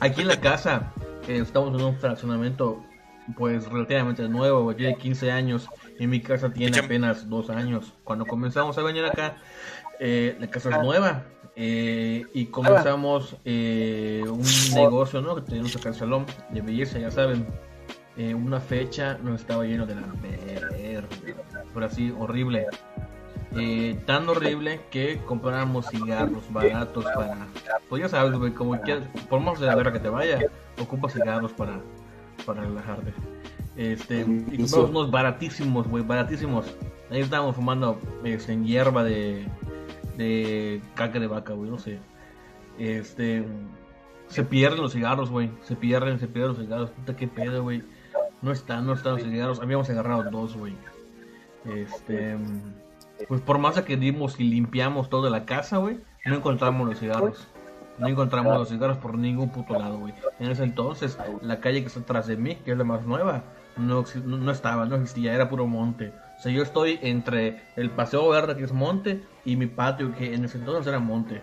Aquí 0.00 0.22
en 0.22 0.28
la 0.28 0.40
casa, 0.40 0.92
eh, 1.28 1.38
estamos 1.42 1.78
en 1.78 1.86
un 1.86 1.96
fraccionamiento, 1.96 2.82
pues 3.36 3.66
relativamente 3.68 4.28
nuevo, 4.28 4.74
tiene 4.74 4.96
15 4.96 5.30
años. 5.30 5.68
Y 5.98 6.06
mi 6.06 6.20
casa 6.20 6.52
tiene 6.52 6.78
apenas 6.78 7.28
dos 7.28 7.50
años. 7.50 7.92
Cuando 8.04 8.26
comenzamos 8.26 8.76
a 8.78 8.82
venir 8.82 9.04
acá, 9.04 9.36
eh, 10.00 10.36
la 10.40 10.48
casa 10.48 10.70
es 10.70 10.78
nueva. 10.82 11.24
eh, 11.54 12.24
y 12.32 12.46
comenzamos 12.46 13.36
un 13.44 14.42
negocio, 14.74 15.20
¿no? 15.20 15.34
Que 15.36 15.42
tenemos 15.42 15.76
acá 15.76 15.90
el 15.90 15.94
salón 15.94 16.26
de 16.50 16.62
belleza, 16.62 16.98
ya 16.98 17.10
saben. 17.10 17.46
Una 18.16 18.60
fecha 18.60 19.18
nos 19.22 19.40
estaba 19.40 19.64
lleno 19.64 19.86
de 19.86 19.94
la 19.94 20.02
verga, 20.20 21.08
por 21.72 21.84
así, 21.84 22.12
horrible. 22.18 22.66
Eh, 23.56 24.00
tan 24.06 24.28
horrible 24.28 24.80
que 24.90 25.20
compramos 25.26 25.86
cigarros 25.88 26.50
baratos 26.52 27.04
para. 27.14 27.46
Pues 27.88 28.02
ya 28.02 28.08
sabes, 28.08 28.38
güey, 28.38 28.52
como 28.52 28.80
quieras, 28.80 29.04
por 29.28 29.40
más 29.40 29.60
de 29.60 29.66
la 29.66 29.74
verga 29.74 29.92
que 29.92 30.00
te 30.00 30.08
vaya, 30.08 30.40
ocupas 30.80 31.12
cigarros 31.12 31.52
para, 31.52 31.80
para 32.46 32.62
relajarte. 32.62 33.12
Este, 33.76 34.20
y 34.20 34.58
compramos 34.58 34.90
unos 34.90 35.10
baratísimos, 35.10 35.86
güey, 35.88 36.02
baratísimos. 36.04 36.66
Ahí 37.10 37.20
estábamos 37.20 37.56
fumando 37.56 37.98
este, 38.24 38.52
en 38.52 38.64
hierba 38.64 39.04
de, 39.04 39.46
de 40.16 40.80
caca 40.94 41.20
de 41.20 41.26
vaca, 41.26 41.52
güey, 41.52 41.70
no 41.70 41.78
sé. 41.78 41.98
Este, 42.78 43.44
se 44.28 44.44
pierden 44.44 44.80
los 44.80 44.92
cigarros, 44.92 45.30
güey, 45.30 45.50
se 45.62 45.76
pierden, 45.76 46.18
se 46.18 46.26
pierden 46.26 46.54
los 46.54 46.58
cigarros. 46.58 46.90
Puta, 46.90 47.16
qué 47.16 47.28
pedo, 47.28 47.62
güey. 47.62 47.82
No 48.40 48.50
están, 48.50 48.86
no 48.86 48.94
están 48.94 49.14
los 49.14 49.22
cigarros. 49.22 49.60
Habíamos 49.60 49.90
agarrado 49.90 50.24
dos, 50.30 50.56
güey. 50.56 50.74
Este. 51.66 52.36
Pues 53.28 53.40
por 53.40 53.58
más 53.58 53.80
que 53.82 53.96
dimos 53.96 54.38
y 54.38 54.44
limpiamos 54.44 55.10
toda 55.10 55.30
la 55.30 55.44
casa, 55.44 55.78
güey, 55.78 55.98
no 56.24 56.36
encontramos 56.36 56.88
los 56.88 56.98
cigarros. 56.98 57.46
No 57.98 58.08
encontramos 58.08 58.58
los 58.58 58.68
cigarros 58.68 58.96
por 58.96 59.16
ningún 59.16 59.50
puto 59.50 59.78
lado, 59.78 59.98
güey. 59.98 60.14
En 60.40 60.50
ese 60.50 60.64
entonces, 60.64 61.18
la 61.40 61.60
calle 61.60 61.82
que 61.82 61.88
está 61.88 62.00
atrás 62.00 62.26
de 62.26 62.36
mí, 62.36 62.56
que 62.64 62.72
es 62.72 62.78
la 62.78 62.84
más 62.84 63.04
nueva, 63.04 63.44
no, 63.76 64.04
no 64.24 64.52
estaba, 64.52 64.86
no 64.86 64.96
existía, 64.96 65.34
era 65.34 65.48
puro 65.48 65.66
monte. 65.66 66.12
O 66.38 66.42
sea, 66.42 66.52
yo 66.52 66.62
estoy 66.62 66.98
entre 67.02 67.62
el 67.76 67.90
paseo 67.90 68.28
verde, 68.28 68.56
que 68.56 68.64
es 68.64 68.72
monte, 68.72 69.22
y 69.44 69.56
mi 69.56 69.66
patio, 69.66 70.14
que 70.14 70.34
en 70.34 70.44
ese 70.44 70.58
entonces 70.58 70.86
era 70.86 70.98
monte. 70.98 71.42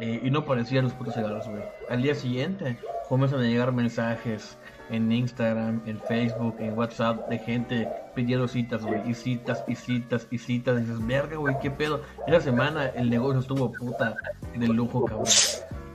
Eh, 0.00 0.20
y 0.22 0.30
no 0.30 0.44
parecían 0.44 0.84
los 0.84 0.92
putos 0.92 1.14
cigarros, 1.14 1.48
güey. 1.48 1.62
Al 1.88 2.02
día 2.02 2.14
siguiente 2.14 2.78
comienzan 3.08 3.40
a 3.40 3.44
llegar 3.44 3.72
mensajes 3.72 4.58
en 4.94 5.10
Instagram, 5.12 5.82
en 5.86 6.00
Facebook, 6.00 6.56
en 6.58 6.76
WhatsApp 6.78 7.28
de 7.28 7.38
gente 7.38 7.88
pidiendo 8.14 8.46
citas, 8.48 8.82
güey. 8.82 9.08
Y 9.08 9.14
citas, 9.14 9.64
y 9.66 9.74
citas, 9.74 10.26
y 10.30 10.38
citas. 10.38 10.78
Y 10.78 10.80
dices, 10.82 11.06
verga, 11.06 11.36
güey, 11.36 11.56
qué 11.60 11.70
pedo. 11.70 12.02
Esa 12.26 12.40
semana 12.40 12.86
el 12.94 13.10
negocio 13.10 13.40
estuvo 13.40 13.72
puta 13.72 14.16
de 14.54 14.68
lujo, 14.68 15.04
cabrón. 15.04 15.26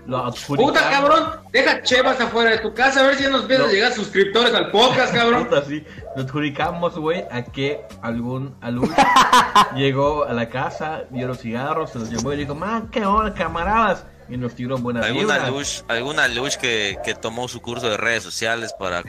Lo 0.06 0.32
Puta 0.47 0.89
cabrón, 0.89 1.24
deja 1.52 1.84
chevas 1.84 2.20
afuera 2.20 2.50
de 2.50 2.58
tu 2.58 2.74
casa 2.74 3.02
a 3.02 3.04
ver 3.04 3.16
si 3.16 3.24
ya 3.24 3.30
nos 3.30 3.41
empiezan 3.43 3.68
No. 3.68 3.72
a 3.72 3.74
llegar 3.76 3.91
suscriptores 3.93 4.52
al 4.56 4.72
podcast, 4.72 5.14
cabrón. 5.14 5.43
Puta, 5.45 5.64
sí. 5.66 5.84
Nos 6.16 6.26
adjudicamos, 6.26 6.97
güey, 6.97 7.26
a 7.30 7.43
que 7.43 7.82
algún 8.02 8.56
alumno 8.62 8.95
llegó 9.76 10.24
a 10.26 10.34
la 10.34 10.50
casa, 10.50 11.04
vio 11.12 11.28
los 11.28 11.38
cigarros, 11.39 11.91
se 11.91 12.00
los 12.00 12.10
llevó 12.10 12.34
y 12.34 12.38
dijo, 12.38 12.56
man, 12.56 12.89
qué 12.89 13.06
onda, 13.06 13.36
camaradas. 13.36 14.04
Y 14.30 14.38
nos 14.38 14.54
tiró 14.54 14.78
buena 14.78 15.02
alguna 15.02 15.38
vibra. 15.38 15.50
luz, 15.50 15.84
alguna 15.88 16.28
luz 16.28 16.56
que, 16.56 16.98
que 17.04 17.16
tomó 17.16 17.48
su 17.48 17.62
curso 17.62 17.90
de 17.90 17.98
redes 17.98 18.22
sociales 18.24 18.74
para. 18.78 19.00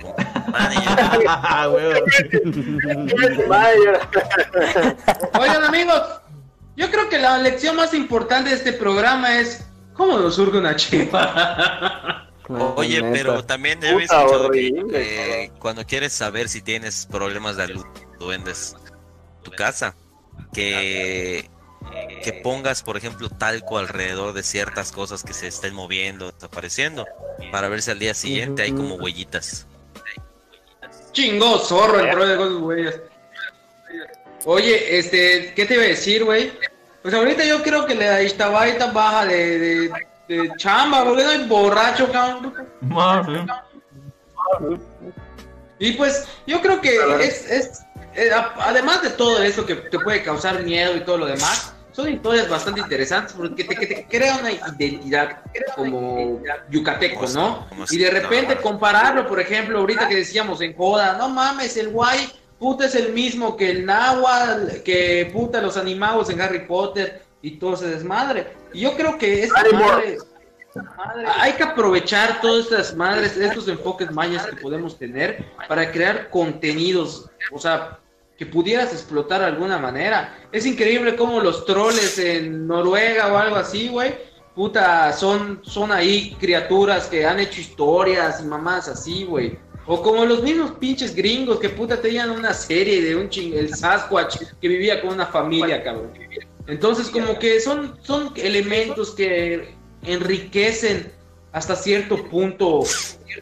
Oigan 5.39 5.65
amigos, 5.65 6.03
yo 6.77 6.91
creo 6.91 7.09
que 7.09 7.19
la 7.19 7.39
lección 7.39 7.77
más 7.77 7.93
importante 7.93 8.51
de 8.51 8.57
este 8.57 8.73
programa 8.73 9.39
es 9.39 9.67
cómo 9.93 10.19
nos 10.19 10.37
surge 10.37 10.59
una 10.59 10.75
chiva. 10.77 12.27
Oye, 12.77 13.03
pero 13.13 13.45
también 13.45 13.83
he 13.85 13.91
escuchado 13.91 14.51
que 14.51 14.73
eh, 14.93 15.53
cuando 15.59 15.85
quieres 15.85 16.13
saber 16.13 16.49
si 16.49 16.63
tienes 16.63 17.07
problemas 17.07 17.57
de 17.57 17.69
luz, 17.69 17.85
duendes, 18.19 18.75
tu 19.43 19.53
casa, 19.53 19.95
que, 20.53 21.49
que 22.23 22.33
pongas, 22.33 22.83
por 22.83 22.97
ejemplo, 22.97 23.29
talco 23.31 23.79
alrededor 23.79 24.33
de 24.33 24.43
ciertas 24.43 24.93
cosas 24.93 25.23
que 25.23 25.33
se 25.33 25.49
estén 25.49 25.75
moviendo, 25.75 26.31
desapareciendo, 26.31 27.07
para 27.51 27.69
ver 27.69 27.83
si 27.83 27.91
al 27.91 27.99
día 27.99 28.15
siguiente 28.15 28.63
hay 28.63 28.73
como 28.73 28.97
huellitas. 28.97 29.67
Chingó 31.13 31.59
zorro 31.59 32.01
entró 32.01 32.27
de 32.27 32.35
esos 32.35 32.61
güeyes. 32.61 33.01
Oye, 34.45 34.99
este, 34.99 35.53
¿qué 35.55 35.67
te 35.67 35.75
iba 35.75 35.83
a 35.83 35.87
decir, 35.87 36.25
güey? 36.25 36.53
Pues 37.03 37.15
ahorita 37.15 37.45
yo 37.45 37.63
creo 37.63 37.87
que 37.87 37.95
la 37.95 38.21
está 38.21 38.49
baja 38.49 39.27
de, 39.27 39.59
de, 39.59 39.93
de 40.29 40.53
chamba, 40.57 41.05
porque 41.05 41.25
no 41.25 41.31
hay 41.31 41.47
borracho, 41.47 42.11
cabrón. 42.13 42.55
Más, 42.83 43.27
sí. 43.27 43.33
Y 45.79 45.93
pues 45.93 46.29
yo 46.47 46.61
creo 46.61 46.81
que 46.81 46.97
es, 47.23 47.51
es 47.51 47.83
eh, 48.15 48.31
además 48.59 49.03
de 49.03 49.11
todo 49.11 49.43
eso 49.43 49.65
que 49.65 49.77
te 49.77 49.99
puede 49.99 50.23
causar 50.23 50.63
miedo 50.63 50.97
y 50.97 51.01
todo 51.01 51.19
lo 51.19 51.27
demás, 51.27 51.75
son 51.93 52.09
historias 52.09 52.49
bastante 52.49 52.81
interesantes 52.81 53.35
porque 53.35 53.65
te, 53.65 53.75
que 53.75 53.87
te 53.87 54.07
crea 54.07 54.39
una 54.39 54.53
identidad 54.53 55.41
como 55.75 56.41
yucateco, 56.71 57.27
¿no? 57.29 57.67
Y 57.91 57.99
de 57.99 58.11
repente 58.11 58.57
compararlo, 58.57 59.27
por 59.27 59.41
ejemplo, 59.41 59.79
ahorita 59.79 60.09
que 60.09 60.17
decíamos 60.17 60.61
en 60.61 60.75
joda, 60.77 61.17
no 61.19 61.29
mames, 61.29 61.77
el 61.77 61.89
guay, 61.89 62.31
puta 62.59 62.87
es 62.87 62.95
el 62.95 63.13
mismo 63.13 63.57
que 63.57 63.71
el 63.71 63.87
náhuatl, 63.87 64.83
que 64.85 65.31
puta 65.33 65.61
los 65.61 65.77
animados 65.77 66.31
en 66.31 66.41
Harry 66.41 66.67
Potter 66.67 67.23
y 67.43 67.53
todo 67.53 67.75
ese 67.75 67.89
desmadre. 67.89 68.53
Y 68.73 68.81
yo 68.81 68.97
creo 68.97 69.19
que 69.19 69.45
esa 69.45 69.63
madre, 69.73 70.19
hay 71.39 71.53
que 71.55 71.63
aprovechar 71.63 72.41
todas 72.41 72.65
estas 72.65 72.95
madres, 72.97 73.37
estos 73.37 73.69
enfoques 73.69 74.11
mayas 74.11 74.47
que 74.47 74.57
podemos 74.57 74.99
tener 74.99 75.45
para 75.69 75.91
crear 75.91 76.31
contenidos, 76.31 77.29
o 77.51 77.59
sea, 77.59 77.99
que 78.39 78.47
pudieras 78.47 78.93
explotar 78.93 79.41
de 79.41 79.49
alguna 79.49 79.79
manera. 79.79 80.35
Es 80.53 80.65
increíble 80.65 81.17
cómo 81.17 81.41
los 81.41 81.67
troles 81.67 82.19
en 82.19 82.67
Noruega 82.67 83.33
o 83.33 83.37
algo 83.37 83.57
así, 83.57 83.89
güey, 83.89 84.15
puta, 84.55 85.13
son, 85.13 85.61
son 85.63 85.93
ahí 85.93 86.37
criaturas 86.39 87.07
que 87.07 87.27
han 87.27 87.41
hecho 87.41 87.61
historias 87.61 88.41
y 88.41 88.45
mamás 88.45 88.89
así, 88.89 89.25
güey. 89.25 89.59
O 89.87 90.01
como 90.03 90.25
los 90.25 90.43
mismos 90.43 90.73
pinches 90.73 91.15
gringos 91.15 91.59
que 91.59 91.69
puta 91.69 92.01
tenían 92.01 92.31
una 92.31 92.55
serie 92.55 93.03
de 93.03 93.17
un 93.17 93.29
ching, 93.29 93.55
el 93.55 93.75
Sasquatch 93.75 94.37
que 94.61 94.69
vivía 94.69 95.01
con 95.01 95.15
una 95.15 95.27
familia, 95.27 95.83
cabrón. 95.83 96.13
Entonces 96.67 97.11
como 97.11 97.39
que 97.39 97.61
son, 97.61 97.99
son 98.03 98.33
elementos 98.37 99.11
que 99.11 99.75
enriquecen 100.05 101.11
hasta 101.53 101.77
cierto 101.77 102.25
punto 102.25 102.81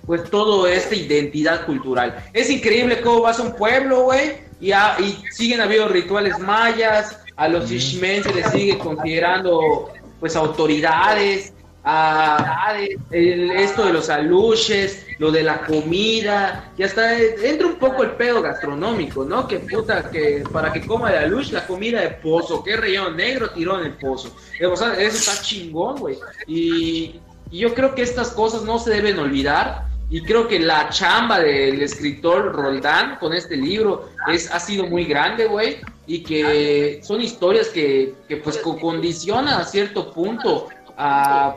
pues 0.07 0.31
todo 0.31 0.67
esta 0.67 0.95
identidad 0.95 1.67
cultural. 1.67 2.25
Es 2.33 2.51
increíble 2.51 3.01
cómo 3.01 3.23
vas 3.23 3.39
a 3.39 3.43
un 3.43 3.55
pueblo, 3.55 4.05
güey, 4.05 4.39
y, 4.61 4.73
y 4.73 5.25
siguen 5.31 5.61
habiendo 5.61 5.89
rituales 5.89 6.39
mayas, 6.39 7.19
a 7.37 7.49
los 7.49 7.71
Ishmen 7.71 8.23
se 8.25 8.35
les 8.35 8.51
sigue 8.51 8.79
considerando 8.79 9.91
pues 10.19 10.35
autoridades, 10.35 11.53
a 11.91 12.75
el- 13.11 13.51
esto 13.53 13.87
de 13.87 13.93
los 13.95 14.11
aluches, 14.11 15.07
lo 15.19 15.31
de 15.31 15.43
la 15.43 15.63
comida, 15.63 16.71
y 16.77 16.83
hasta 16.83 17.19
entra 17.19 17.67
un 17.67 17.77
poco 17.77 18.03
el 18.03 18.11
pedo 18.11 18.43
gastronómico, 18.43 19.25
¿no? 19.25 19.49
Que 19.49 19.59
puta, 19.61 20.11
que 20.11 20.45
para 20.53 20.71
que 20.73 20.87
coma 20.87 21.11
de 21.11 21.19
aluche 21.19 21.53
la 21.55 21.67
comida 21.67 22.03
de 22.03 22.11
pozo, 22.11 22.63
que 22.63 22.77
relleno 22.77 23.11
negro 23.11 23.51
tiró 23.51 23.81
en 23.81 23.87
el 23.87 23.93
pozo. 23.95 24.37
Eh, 24.61 24.67
O 24.67 24.77
sea, 24.77 24.93
eso 24.95 25.17
está 25.17 25.43
chingón, 25.43 25.97
güey. 25.97 26.19
Y, 26.47 27.21
y 27.51 27.59
yo 27.61 27.73
creo 27.75 27.95
que 27.95 28.03
estas 28.03 28.29
cosas 28.33 28.63
no 28.65 28.79
se 28.79 28.91
deben 28.91 29.19
olvidar. 29.19 29.87
Y 30.11 30.23
creo 30.23 30.49
que 30.49 30.59
la 30.59 30.89
chamba 30.89 31.39
del 31.41 31.83
escritor 31.83 32.53
Roldán 32.55 33.17
con 33.19 33.35
este 33.35 33.57
libro 33.57 34.09
es, 34.33 34.51
ha 34.51 34.59
sido 34.61 34.87
muy 34.87 35.05
grande, 35.05 35.47
güey. 35.47 35.79
Y 36.07 36.23
que 36.23 37.01
son 37.03 37.21
historias 37.21 37.69
que, 37.69 38.15
que 38.29 38.39
pues 38.39 38.57
co- 38.59 38.79
condicionan 38.79 39.61
a 39.61 39.65
cierto 39.65 40.11
punto 40.13 40.69
a, 40.97 41.55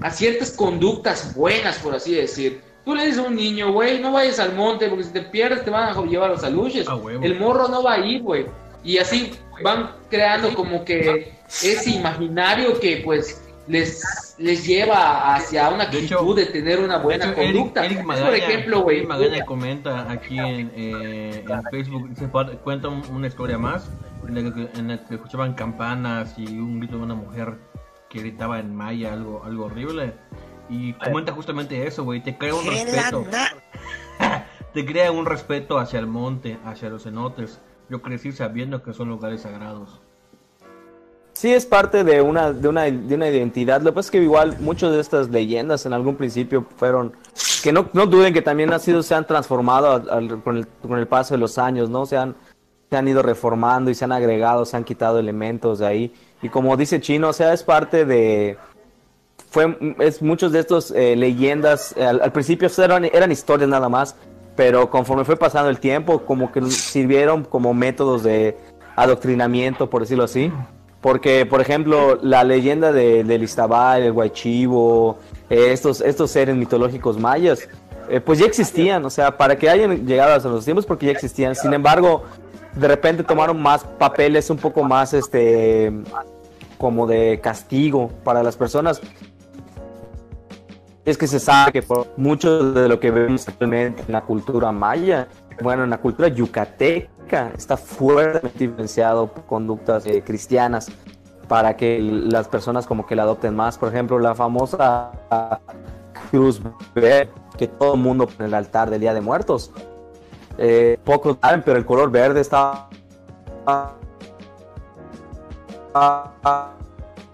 a 0.00 0.10
ciertas 0.10 0.50
conductas 0.52 1.34
buenas, 1.34 1.78
por 1.78 1.94
así 1.94 2.14
decir. 2.14 2.60
Tú 2.84 2.94
le 2.96 3.06
dices 3.06 3.20
a 3.20 3.28
un 3.28 3.36
niño, 3.36 3.72
güey, 3.72 4.00
no 4.00 4.10
vayas 4.12 4.40
al 4.40 4.54
monte 4.54 4.88
porque 4.88 5.04
si 5.04 5.12
te 5.12 5.22
pierdes 5.22 5.64
te 5.64 5.70
van 5.70 5.96
a 5.96 6.02
llevar 6.04 6.30
los 6.30 6.42
aluches. 6.42 6.88
A 6.88 6.96
huevo. 6.96 7.22
El 7.22 7.38
morro 7.38 7.68
no 7.68 7.82
va 7.82 7.94
a 7.94 7.98
ir, 8.00 8.22
güey. 8.22 8.46
Y 8.82 8.98
así 8.98 9.32
van 9.62 9.92
creando 10.10 10.52
como 10.54 10.84
que 10.84 11.32
ese 11.48 11.90
imaginario 11.90 12.80
que 12.80 13.00
pues 13.04 13.40
les, 13.68 14.34
les 14.38 14.66
lleva 14.66 15.32
hacia 15.36 15.68
una 15.68 15.86
De 15.86 15.98
actitud 15.98 16.04
hecho- 16.04 16.34
de 16.34 16.46
tener 16.46 16.80
una 16.80 16.98
buena 16.98 17.26
hecho, 17.30 17.40
Eric- 17.40 17.52
conducta. 17.54 17.84
Eric 17.86 17.98
Es, 18.00 18.04
Magaña, 18.04 18.26
por 18.26 18.34
ejemplo, 18.34 18.80
güey, 18.82 18.96
Eric 18.96 19.08
Magaña 19.08 19.44
comenta 19.46 20.10
aquí 20.10 20.38
en, 20.40 20.72
eh, 20.74 21.44
en 21.48 21.62
Facebook, 21.70 22.10
"Par- 22.32 22.58
cuenta 22.58 22.88
un- 22.88 23.04
una 23.14 23.28
historia 23.28 23.58
más 23.58 23.88
en 24.26 24.34
la, 24.34 24.54
que, 24.54 24.68
en 24.78 24.88
la 24.88 25.04
que 25.06 25.14
escuchaban 25.14 25.54
campanas 25.54 26.34
y 26.36 26.58
un 26.58 26.80
grito 26.80 26.96
de 26.96 27.02
una 27.04 27.14
mujer 27.14 27.54
que 28.12 28.20
gritaba 28.20 28.60
en 28.60 28.74
maya 28.76 29.14
algo, 29.14 29.42
algo 29.44 29.64
horrible. 29.64 30.12
Y 30.68 30.92
comenta 30.94 31.32
justamente 31.32 31.86
eso, 31.86 32.04
güey, 32.04 32.22
te 32.22 32.36
crea 32.36 32.54
un 32.54 32.66
respeto. 32.66 33.24
te 34.74 34.84
crea 34.86 35.10
un 35.10 35.24
respeto 35.24 35.78
hacia 35.78 35.98
el 35.98 36.06
monte, 36.06 36.58
hacia 36.64 36.90
los 36.90 37.04
cenotes. 37.04 37.60
Yo 37.88 38.02
crecí 38.02 38.32
sabiendo 38.32 38.82
que 38.82 38.92
son 38.92 39.08
lugares 39.08 39.42
sagrados. 39.42 40.00
Sí, 41.32 41.52
es 41.52 41.64
parte 41.64 42.04
de 42.04 42.20
una, 42.20 42.52
de 42.52 42.68
una, 42.68 42.82
de 42.82 43.14
una 43.14 43.28
identidad. 43.28 43.80
Lo 43.80 43.90
que 43.90 43.94
pasa 43.96 44.06
es 44.08 44.10
que 44.10 44.22
igual 44.22 44.56
muchas 44.60 44.92
de 44.92 45.00
estas 45.00 45.30
leyendas 45.30 45.86
en 45.86 45.94
algún 45.94 46.14
principio 46.16 46.66
fueron, 46.76 47.14
que 47.62 47.72
no, 47.72 47.88
no 47.94 48.06
duden 48.06 48.34
que 48.34 48.42
también 48.42 48.72
han 48.72 48.80
sido, 48.80 49.02
se 49.02 49.14
han 49.14 49.26
transformado 49.26 49.90
al- 49.92 50.10
al- 50.10 50.42
con, 50.42 50.58
el, 50.58 50.66
con 50.66 50.98
el 50.98 51.08
paso 51.08 51.32
de 51.34 51.38
los 51.38 51.56
años, 51.58 51.88
¿no? 51.88 52.04
Se 52.06 52.18
han, 52.18 52.36
se 52.90 52.96
han 52.96 53.08
ido 53.08 53.22
reformando 53.22 53.90
y 53.90 53.94
se 53.94 54.04
han 54.04 54.12
agregado, 54.12 54.66
se 54.66 54.76
han 54.76 54.84
quitado 54.84 55.18
elementos 55.18 55.78
de 55.78 55.86
ahí. 55.86 56.14
Y 56.42 56.48
como 56.48 56.76
dice 56.76 57.00
Chino, 57.00 57.28
o 57.28 57.32
sea, 57.32 57.52
es 57.52 57.62
parte 57.62 58.04
de, 58.04 58.58
fue, 59.52 59.76
es 59.98 60.22
muchos 60.22 60.50
de 60.52 60.60
estos 60.60 60.90
eh, 60.92 61.14
leyendas, 61.14 61.94
eh, 61.96 62.04
al, 62.04 62.32
principio 62.32 62.70
eran, 62.78 63.04
eran 63.04 63.30
historias 63.30 63.68
nada 63.68 63.90
más, 63.90 64.16
pero 64.56 64.88
conforme 64.88 65.26
fue 65.26 65.36
pasando 65.36 65.68
el 65.68 65.78
tiempo, 65.78 66.20
como 66.20 66.50
que 66.50 66.62
sirvieron 66.70 67.44
como 67.44 67.74
métodos 67.74 68.22
de 68.22 68.56
adoctrinamiento, 68.96 69.90
por 69.90 70.02
decirlo 70.02 70.24
así. 70.24 70.50
Porque, 71.02 71.44
por 71.44 71.60
ejemplo, 71.60 72.18
la 72.22 72.44
leyenda 72.44 72.92
de, 72.92 73.24
del 73.24 73.42
Iztabal, 73.42 74.02
el 74.02 74.12
Guaychivo, 74.12 75.18
eh, 75.50 75.72
estos, 75.72 76.00
estos 76.00 76.30
seres 76.30 76.56
mitológicos 76.56 77.18
mayas, 77.18 77.68
pues 78.24 78.38
ya 78.38 78.46
existían, 78.46 79.04
o 79.04 79.10
sea, 79.10 79.36
para 79.36 79.56
que 79.56 79.70
hayan 79.70 80.06
llegado 80.06 80.34
hasta 80.34 80.48
los 80.48 80.64
tiempos, 80.64 80.86
porque 80.86 81.06
ya 81.06 81.12
existían. 81.12 81.54
Sin 81.54 81.72
embargo, 81.72 82.24
de 82.74 82.88
repente 82.88 83.22
tomaron 83.22 83.60
más 83.60 83.84
papeles 83.84 84.48
un 84.50 84.58
poco 84.58 84.82
más, 84.82 85.14
este, 85.14 85.92
como 86.82 87.06
de 87.06 87.38
castigo 87.40 88.08
para 88.24 88.42
las 88.42 88.56
personas. 88.56 89.00
Es 91.04 91.16
que 91.16 91.28
se 91.28 91.38
sabe 91.38 91.70
que 91.70 91.80
por 91.80 92.08
mucho 92.16 92.72
de 92.72 92.88
lo 92.88 92.98
que 92.98 93.12
vemos 93.12 93.46
actualmente 93.46 94.02
en 94.04 94.12
la 94.12 94.22
cultura 94.22 94.72
maya, 94.72 95.28
bueno, 95.62 95.84
en 95.84 95.90
la 95.90 95.98
cultura 95.98 96.26
yucateca, 96.26 97.52
está 97.56 97.76
fuertemente 97.76 98.64
influenciado 98.64 99.28
por 99.28 99.44
conductas 99.46 100.06
eh, 100.06 100.24
cristianas 100.26 100.90
para 101.46 101.76
que 101.76 102.00
las 102.00 102.48
personas 102.48 102.84
como 102.84 103.06
que 103.06 103.14
la 103.14 103.22
adopten 103.22 103.54
más. 103.54 103.78
Por 103.78 103.88
ejemplo, 103.88 104.18
la 104.18 104.34
famosa 104.34 105.12
cruz 106.32 106.60
verde 106.96 107.30
que 107.56 107.68
todo 107.68 107.94
el 107.94 108.00
mundo 108.00 108.28
en 108.40 108.46
el 108.46 108.54
altar 108.54 108.90
del 108.90 109.00
Día 109.00 109.14
de 109.14 109.20
Muertos. 109.20 109.70
Eh, 110.58 110.98
pocos 111.04 111.36
saben, 111.40 111.62
pero 111.64 111.78
el 111.78 111.86
color 111.86 112.10
verde 112.10 112.40
está 112.40 112.88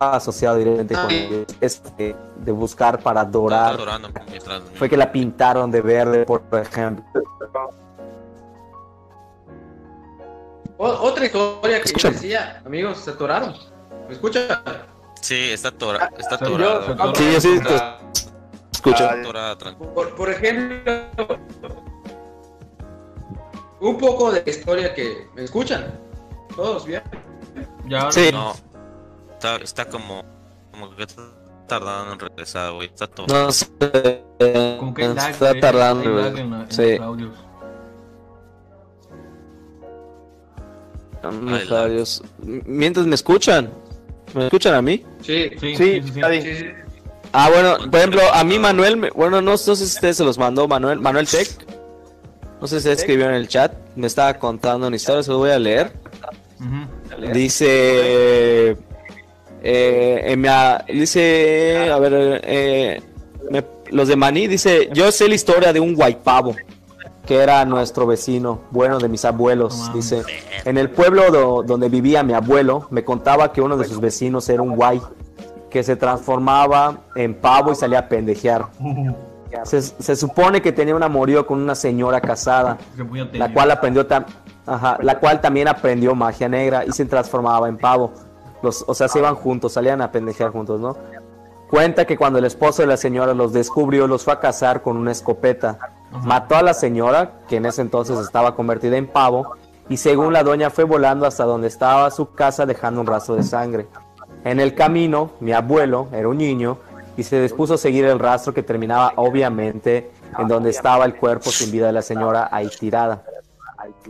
asociado 0.01 0.57
directamente 0.57 0.95
con 0.95 1.11
el- 1.11 1.47
este 1.61 2.15
de 2.37 2.53
buscar 2.53 3.01
para 3.01 3.21
Está 4.09 4.25
mientras- 4.31 4.63
Fue 4.75 4.89
que 4.89 4.97
la 4.97 5.11
pintaron 5.11 5.71
de 5.71 5.81
verde, 5.81 6.25
por 6.25 6.43
ejemplo. 6.53 7.05
O- 10.77 10.87
otra 10.87 11.27
historia 11.27 11.81
que 11.83 11.93
yo 11.93 12.11
decía, 12.11 12.63
amigos, 12.65 12.99
se 12.99 13.11
atoraron. 13.11 13.55
¿Me 14.07 14.15
escucha? 14.15 14.63
Sí, 15.21 15.51
está, 15.51 15.69
atora, 15.69 16.11
está 16.17 16.39
Se- 16.39 16.45
atorado. 16.45 17.15
Sí, 17.17 17.33
yo 17.33 17.41
sí, 17.41 17.53
Está- 17.57 17.99
Escucha. 18.73 19.05
está. 19.07 19.77
Por, 19.77 20.15
por 20.15 20.31
ejemplo, 20.31 20.93
un 23.81 23.99
poco 23.99 24.31
de 24.31 24.45
historia 24.49 24.95
que 24.95 25.27
me 25.35 25.43
escuchan. 25.43 25.99
Todos 26.55 26.87
bien. 26.87 27.03
Ya 27.89 28.11
Sí. 28.12 28.30
No, 28.32 28.55
está, 29.32 29.57
está 29.57 29.84
como, 29.89 30.24
como 30.70 30.95
que 30.95 31.03
está 31.05 31.22
tardando 31.66 32.12
en 32.14 32.18
regresar, 32.20 32.72
güey. 32.72 32.89
Está 32.89 33.07
todo. 33.07 33.26
No 33.26 33.51
sé. 33.53 33.66
Como 34.78 34.95
que 34.95 35.09
lag, 35.09 35.30
está 35.30 35.51
eh, 35.53 35.61
tardando. 35.61 36.12
güey. 36.12 36.26
en, 36.41 36.53
en 36.55 36.70
Sí. 36.70 36.93
los 36.97 37.01
audios. 37.07 37.30
Los 41.22 41.72
audios. 41.72 42.22
Mientras 42.39 43.07
me 43.07 43.14
escuchan. 43.14 43.70
¿Me 44.34 44.45
escuchan 44.45 44.74
a 44.74 44.82
mí? 44.82 45.05
Sí, 45.22 45.51
Sí, 45.59 45.74
Sí, 45.76 46.03
sí, 46.03 46.12
sí. 46.12 46.66
Ah, 47.32 47.51
bueno, 47.51 47.76
por 47.91 47.99
ejemplo, 48.01 48.20
a 48.32 48.43
mí 48.45 48.59
Manuel, 48.59 48.97
me- 48.97 49.11
bueno, 49.11 49.41
no, 49.43 49.51
no 49.53 49.57
sé 49.59 49.76
si 49.76 49.84
ustedes 49.84 50.16
se 50.16 50.24
los 50.24 50.39
mandó 50.39 50.66
Manuel, 50.68 50.99
Manuel 51.01 51.26
Tech. 51.28 51.49
No 52.61 52.66
sé 52.66 52.80
si 52.80 52.89
escribió 52.91 53.26
en 53.28 53.34
el 53.34 53.49
chat, 53.49 53.72
me 53.97 54.07
estaba 54.07 54.34
contando 54.34 54.86
una 54.86 54.97
historia, 54.97 55.22
se 55.22 55.30
lo 55.30 55.39
voy 55.39 55.51
a 55.51 55.59
leer. 55.59 55.93
Ujú. 56.61 56.89
Dice, 57.33 58.77
eh, 59.63 60.23
en 60.33 60.41
mi 60.41 60.49
a- 60.49 60.85
dice, 60.89 61.91
a 61.91 61.99
ver, 61.99 62.41
eh, 62.45 63.03
me- 63.51 63.65
los 63.91 64.09
de 64.09 64.17
Maní, 64.17 64.47
dice, 64.47 64.89
yo 64.93 65.11
sé 65.13 65.29
la 65.29 65.35
historia 65.35 65.73
de 65.73 65.81
un 65.81 65.95
guaypavo. 65.95 66.55
que 67.27 67.37
era 67.37 67.63
nuestro 67.67 68.07
vecino, 68.07 68.61
bueno 68.71 68.99
de 68.99 69.07
mis 69.07 69.23
abuelos. 69.27 69.91
Dice, 69.93 70.23
en 70.65 70.79
el 70.79 70.89
pueblo 70.89 71.31
do- 71.31 71.63
donde 71.63 71.91
vivía 71.91 72.23
mi 72.23 72.33
abuelo, 72.33 72.87
me 72.91 73.05
contaba 73.05 73.53
que 73.53 73.61
uno 73.61 73.77
de 73.77 73.85
sus 73.87 74.01
vecinos 74.01 74.49
era 74.49 74.63
un 74.63 74.75
guay, 74.75 74.99
que 75.69 75.83
se 75.83 75.95
transformaba 75.97 77.01
en 77.15 77.35
pavo 77.35 77.73
y 77.73 77.75
salía 77.75 77.99
a 77.99 78.09
pendejear. 78.09 78.69
Se, 79.65 79.83
se 79.83 80.17
supone 80.17 80.63
que 80.63 80.73
tenía 80.73 80.95
un 80.95 81.03
amorío 81.03 81.47
con 81.47 81.59
una 81.61 81.75
señora 81.75 82.21
casada, 82.23 82.79
la 83.39 83.53
cual 83.53 83.71
aprendió 83.73 84.07
tam- 84.09 84.25
ajá, 84.69 84.99
la 85.01 85.19
cual 85.19 85.41
también 85.41 85.69
aprendió 85.69 86.14
magia 86.14 86.49
negra 86.49 86.85
y 86.85 86.93
se 86.93 87.05
transformaba 87.05 87.69
en 87.69 87.79
pavo. 87.79 88.12
Los, 88.62 88.85
o 88.87 88.95
sea, 88.95 89.09
se 89.09 89.19
iban 89.19 89.35
juntos, 89.35 89.73
salían 89.73 90.01
a 90.03 90.11
pendejear 90.11 90.51
juntos, 90.51 90.81
¿no? 90.81 90.97
Cuenta 91.71 92.07
que 92.07 92.16
cuando 92.16 92.39
el 92.39 92.45
esposo 92.45 92.83
de 92.83 92.89
la 92.89 92.97
señora 92.97 93.35
los 93.35 93.53
descubrió, 93.53 94.07
los 94.07 94.25
fue 94.25 94.33
a 94.33 94.41
cazar 94.41 94.83
con 94.83 94.97
una 94.97 95.12
escopeta. 95.12 95.79
Mató 96.25 96.57
a 96.57 96.62
la 96.62 96.75
señora, 96.75 97.41
que 97.49 97.57
en 97.57 97.66
ese 97.66 97.83
entonces 97.83 98.19
estaba 98.19 98.55
convertida 98.55 98.97
en 98.97 99.07
pavo, 99.07 99.55
y 99.89 99.99
según 99.99 100.33
la 100.33 100.43
doña 100.43 100.71
fue 100.71 100.85
volando 100.85 101.27
hasta 101.27 101.45
donde 101.45 101.69
estaba 101.69 102.11
su 102.11 102.33
casa 102.33 102.66
dejando 102.66 103.01
un 103.01 103.07
rastro 103.07 103.37
de 103.37 103.43
sangre. 103.43 103.87
En 104.45 104.61
el 104.61 104.75
camino, 104.75 105.33
mi 105.41 105.53
abuelo 105.53 106.09
era 106.12 106.29
un 106.29 106.39
niño 106.39 106.79
y 107.16 107.23
se 107.23 107.41
dispuso 107.41 107.75
a 107.75 107.79
seguir 107.79 108.05
el 108.05 108.19
rastro 108.19 108.55
que 108.55 108.62
terminaba 108.62 109.12
obviamente 109.16 110.11
en 110.39 110.49
donde 110.49 110.71
estaba 110.71 111.05
el 111.05 111.16
cuerpo 111.16 111.51
sin 111.51 111.71
vida 111.71 111.87
de 111.87 111.93
la 111.93 112.03
señora 112.03 112.49
ahí 112.53 112.69
tirada. 112.69 113.25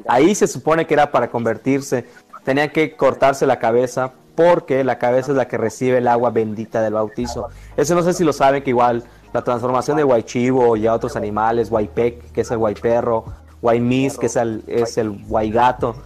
Ahí 0.06 0.34
se 0.34 0.46
supone 0.46 0.86
que 0.86 0.94
era 0.94 1.10
para 1.10 1.30
convertirse. 1.30 2.06
Tenía 2.44 2.68
que 2.72 2.96
cortarse 2.96 3.46
la 3.46 3.58
cabeza 3.58 4.12
porque 4.34 4.84
la 4.84 4.98
cabeza 4.98 5.32
es 5.32 5.36
la 5.36 5.48
que 5.48 5.58
recibe 5.58 5.98
el 5.98 6.08
agua 6.08 6.30
bendita 6.30 6.80
del 6.80 6.94
bautizo. 6.94 7.48
Eso 7.76 7.94
no 7.94 8.02
sé 8.02 8.12
si 8.14 8.24
lo 8.24 8.32
saben 8.32 8.62
que 8.62 8.70
igual 8.70 9.02
la 9.32 9.42
transformación 9.42 9.96
de 9.96 10.04
Guaychivo 10.04 10.76
y 10.76 10.86
a 10.86 10.94
otros 10.94 11.16
animales, 11.16 11.68
Guaypec, 11.70 12.32
que 12.32 12.40
es 12.42 12.50
el 12.50 12.58
Guayperro, 12.58 13.24
Guaymis, 13.60 14.16
que 14.16 14.26
es 14.26 14.36
el, 14.36 14.62
es 14.68 14.96
el 14.96 15.10
Guaygato, 15.26 15.96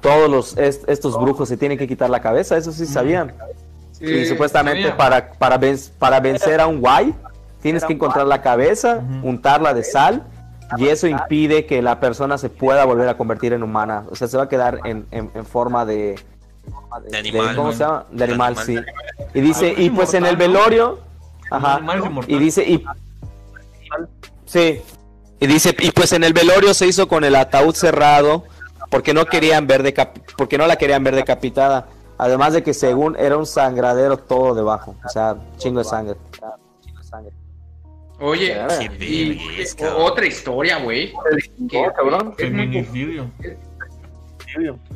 todos 0.00 0.28
los, 0.30 0.56
est- 0.58 0.88
estos 0.88 1.18
brujos 1.20 1.48
se 1.48 1.56
tienen 1.56 1.78
que 1.78 1.86
quitar 1.88 2.10
la 2.10 2.20
cabeza, 2.20 2.56
eso 2.56 2.72
sí 2.72 2.84
sabían. 2.86 3.32
y 4.00 4.26
supuestamente 4.26 4.82
sabía. 4.82 4.96
para, 4.96 5.32
para, 5.32 5.56
ven- 5.58 5.78
para 5.98 6.18
vencer 6.20 6.60
a 6.60 6.66
un 6.66 6.80
guay, 6.80 7.14
tienes 7.62 7.84
que 7.84 7.92
encontrar 7.92 8.26
la 8.26 8.42
cabeza, 8.42 9.00
untarla 9.22 9.72
de 9.74 9.84
sal, 9.84 10.24
y 10.78 10.88
eso 10.88 11.06
impide 11.06 11.66
que 11.66 11.82
la 11.82 12.00
persona 12.00 12.38
se 12.38 12.48
pueda 12.48 12.84
volver 12.84 13.08
a 13.08 13.16
convertir 13.16 13.52
en 13.52 13.62
humana. 13.62 14.04
O 14.10 14.16
sea, 14.16 14.28
se 14.28 14.36
va 14.36 14.44
a 14.44 14.48
quedar 14.48 14.80
en, 14.84 15.06
en- 15.10 15.30
en 15.34 15.44
forma 15.46 15.84
de, 15.84 16.18
De 17.10 17.18
animal. 17.18 17.56
¿Cómo 17.56 17.72
se 17.72 17.78
llama? 17.80 18.04
De 18.10 18.16
De 18.18 18.24
animal, 18.24 18.56
animal. 18.58 18.66
sí. 18.66 19.28
Y 19.34 19.40
dice, 19.40 19.74
y 19.76 19.90
pues 19.90 20.14
en 20.14 20.26
el 20.26 20.36
velorio, 20.36 21.00
ajá, 21.50 21.80
y 22.26 22.38
dice, 22.38 22.62
y 22.68 22.84
sí, 24.46 24.80
y 25.40 25.46
dice, 25.46 25.74
y 25.80 25.90
pues 25.90 26.12
en 26.12 26.24
el 26.24 26.32
velorio 26.32 26.74
se 26.74 26.86
hizo 26.86 27.08
con 27.08 27.24
el 27.24 27.34
ataúd 27.34 27.74
cerrado, 27.74 28.44
porque 28.90 29.14
no 29.14 29.24
querían 29.26 29.66
ver 29.66 29.82
decap- 29.82 30.12
porque 30.36 30.58
no 30.58 30.66
la 30.66 30.76
querían 30.76 31.02
ver 31.02 31.14
decapitada. 31.16 31.88
Además 32.18 32.52
de 32.52 32.62
que 32.62 32.72
según 32.74 33.16
era 33.18 33.36
un 33.36 33.46
sangradero 33.46 34.16
todo 34.18 34.54
debajo, 34.54 34.94
o 35.04 35.08
sea, 35.08 35.36
chingo 35.56 35.78
de 35.80 35.84
sangre. 35.84 36.16
Oye, 37.14 37.30
Qué 37.30 37.30
y 37.30 37.41
vergüenza, 38.30 39.74
o- 39.74 39.76
cabrón. 39.88 40.02
otra 40.12 40.26
historia, 40.26 40.78
güey. 40.78 41.12
que- 41.70 41.86
cabrón. 41.96 42.34
es 42.38 42.50
muy 42.52 42.60
Feminicidio. 42.66 43.30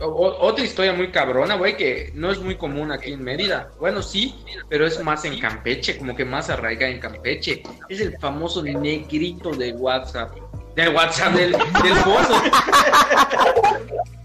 O- 0.01 0.05
o- 0.05 0.47
otra 0.47 0.65
historia 0.65 0.93
muy 0.93 1.11
cabrona, 1.11 1.55
güey, 1.57 1.77
que 1.77 2.11
no 2.15 2.31
es 2.31 2.39
muy 2.41 2.57
común 2.57 2.93
aquí 2.93 3.13
en 3.13 3.23
Mérida. 3.25 3.71
Bueno, 3.81 4.03
sí, 4.03 4.35
pero 4.69 4.87
es 4.87 5.03
más 5.03 5.25
en 5.25 5.39
Campeche, 5.41 5.97
como 5.97 6.15
que 6.15 6.25
más 6.27 6.51
arraiga 6.51 6.89
en 6.89 7.01
Campeche. 7.01 7.63
Es 7.89 8.01
el 8.01 8.19
famoso 8.19 8.63
negrito 8.63 9.51
de 9.53 9.73
WhatsApp. 9.73 10.37
De 10.75 10.89
WhatsApp, 10.91 11.33
del, 11.35 11.53
del 11.53 11.95
pozo. 12.05 12.35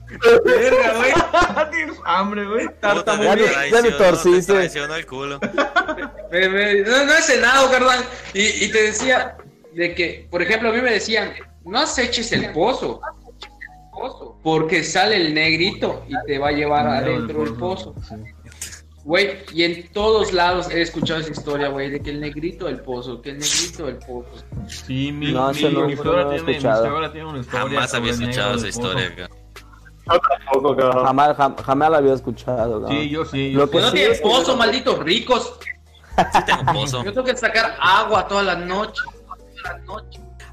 Verga, 0.45 0.93
güey. 0.97 1.71
Tienes 1.71 1.97
hambre, 2.05 2.45
güey. 2.45 2.67
Puta, 2.67 3.69
Ya 3.69 3.81
me 3.81 3.91
torciste. 3.91 4.53
el 4.65 5.05
culo. 5.05 5.39
Me- 6.31 6.47
me- 6.49 6.81
no, 6.81 7.05
no 7.05 7.13
he 7.13 7.21
cenado, 7.21 7.69
carnal. 7.69 7.99
Y, 8.33 8.65
y 8.65 8.71
te 8.71 8.83
decía 8.83 9.35
de 9.73 9.93
que, 9.93 10.27
por 10.31 10.41
ejemplo, 10.41 10.69
a 10.69 10.71
mí 10.71 10.81
me 10.81 10.91
decían, 10.91 11.33
no 11.65 11.79
aceches 11.79 12.31
el 12.31 12.51
pozo. 12.53 13.01
Porque 14.41 14.83
sale 14.83 15.17
el 15.17 15.33
negrito 15.33 16.03
y 16.07 16.13
te 16.25 16.39
va 16.39 16.47
a 16.49 16.51
llevar 16.51 16.87
adentro 16.87 17.43
del 17.43 17.53
pozo. 17.55 17.93
Sí. 18.07 18.15
Güey, 19.03 19.39
y 19.51 19.63
en 19.63 19.87
todos 19.89 20.31
lados 20.31 20.69
he 20.69 20.81
escuchado 20.81 21.19
esa 21.19 21.31
historia, 21.31 21.69
güey, 21.69 21.89
de 21.89 21.99
que 22.01 22.11
el 22.11 22.19
negrito 22.21 22.65
del 22.65 22.79
pozo, 22.81 23.21
que 23.21 23.31
el 23.31 23.39
negrito 23.39 23.87
del 23.87 23.95
pozo. 23.97 24.29
Sí, 24.67 25.11
mi, 25.11 25.31
No, 25.31 25.51
mi, 25.51 25.63
mi 25.63 25.69
lo 25.71 25.87
he 25.87 26.37
tiene, 26.37 26.43
mi 26.43 26.59
tiene 27.11 27.27
una 27.27 27.39
historia. 27.39 27.59
Jamás 27.59 27.93
había 27.93 28.11
escuchado 28.11 28.55
esa 28.55 28.67
historia. 28.67 29.15
cabrón. 29.15 29.40
Yo 30.13 30.19
tampoco, 30.19 30.75
cabrón. 30.75 31.05
Jamás, 31.05 31.37
jam- 31.37 31.55
jamás 31.63 31.91
la 31.91 31.97
había 31.97 32.13
escuchado. 32.13 32.79
¿no? 32.81 32.87
Sí, 32.87 33.09
yo 33.09 33.25
sí. 33.25 33.51
Yo 33.51 33.59
Lo 33.59 33.65
sí. 33.67 33.71
que 33.71 33.77
no 33.79 33.87
sí 33.87 33.93
tienen 33.93 34.11
es 34.13 34.17
que- 34.19 34.23
pozo, 34.23 34.57
malditos 34.57 34.99
ricos. 34.99 35.59
Sí 36.33 36.39
tengo 36.45 36.65
pozo. 36.73 37.03
Yo 37.03 37.13
tengo 37.13 37.23
que 37.25 37.35
sacar 37.37 37.77
agua 37.79 38.27
todas 38.27 38.45
las 38.45 38.57
noches. 38.59 39.03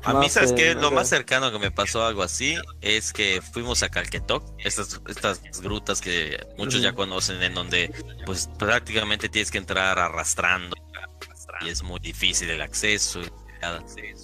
A 0.05 0.13
No 0.13 0.21
mí, 0.21 0.29
¿sabes 0.29 0.51
sé, 0.51 0.55
qué? 0.55 0.75
no 0.75 0.83
Lo 0.83 0.89
sé. 0.91 0.95
más 0.95 1.09
cercano 1.09 1.51
que 1.51 1.59
me 1.59 1.71
pasó 1.71 2.07
algo 2.07 2.23
así 2.23 2.57
es 2.81 3.13
que 3.13 3.43
fuimos 3.53 3.83
a 3.83 3.89
Calquetoc, 3.89 4.45
estas, 4.59 5.01
estas 5.09 5.61
grutas 5.61 6.01
que 6.01 6.39
muchos 6.57 6.81
ya 6.83 6.93
conocen, 6.95 7.43
en 7.43 7.53
donde 7.55 7.93
pues 8.25 8.49
prácticamente 8.59 9.29
tienes 9.29 9.51
que 9.51 9.59
entrar 9.59 9.99
arrastrando 9.99 10.77
y 11.63 11.69
es 11.69 11.83
muy 11.83 11.99
difícil 11.99 12.49
el 12.51 12.63
acceso. 12.63 13.21
y 13.21 13.29
nada. 13.61 13.83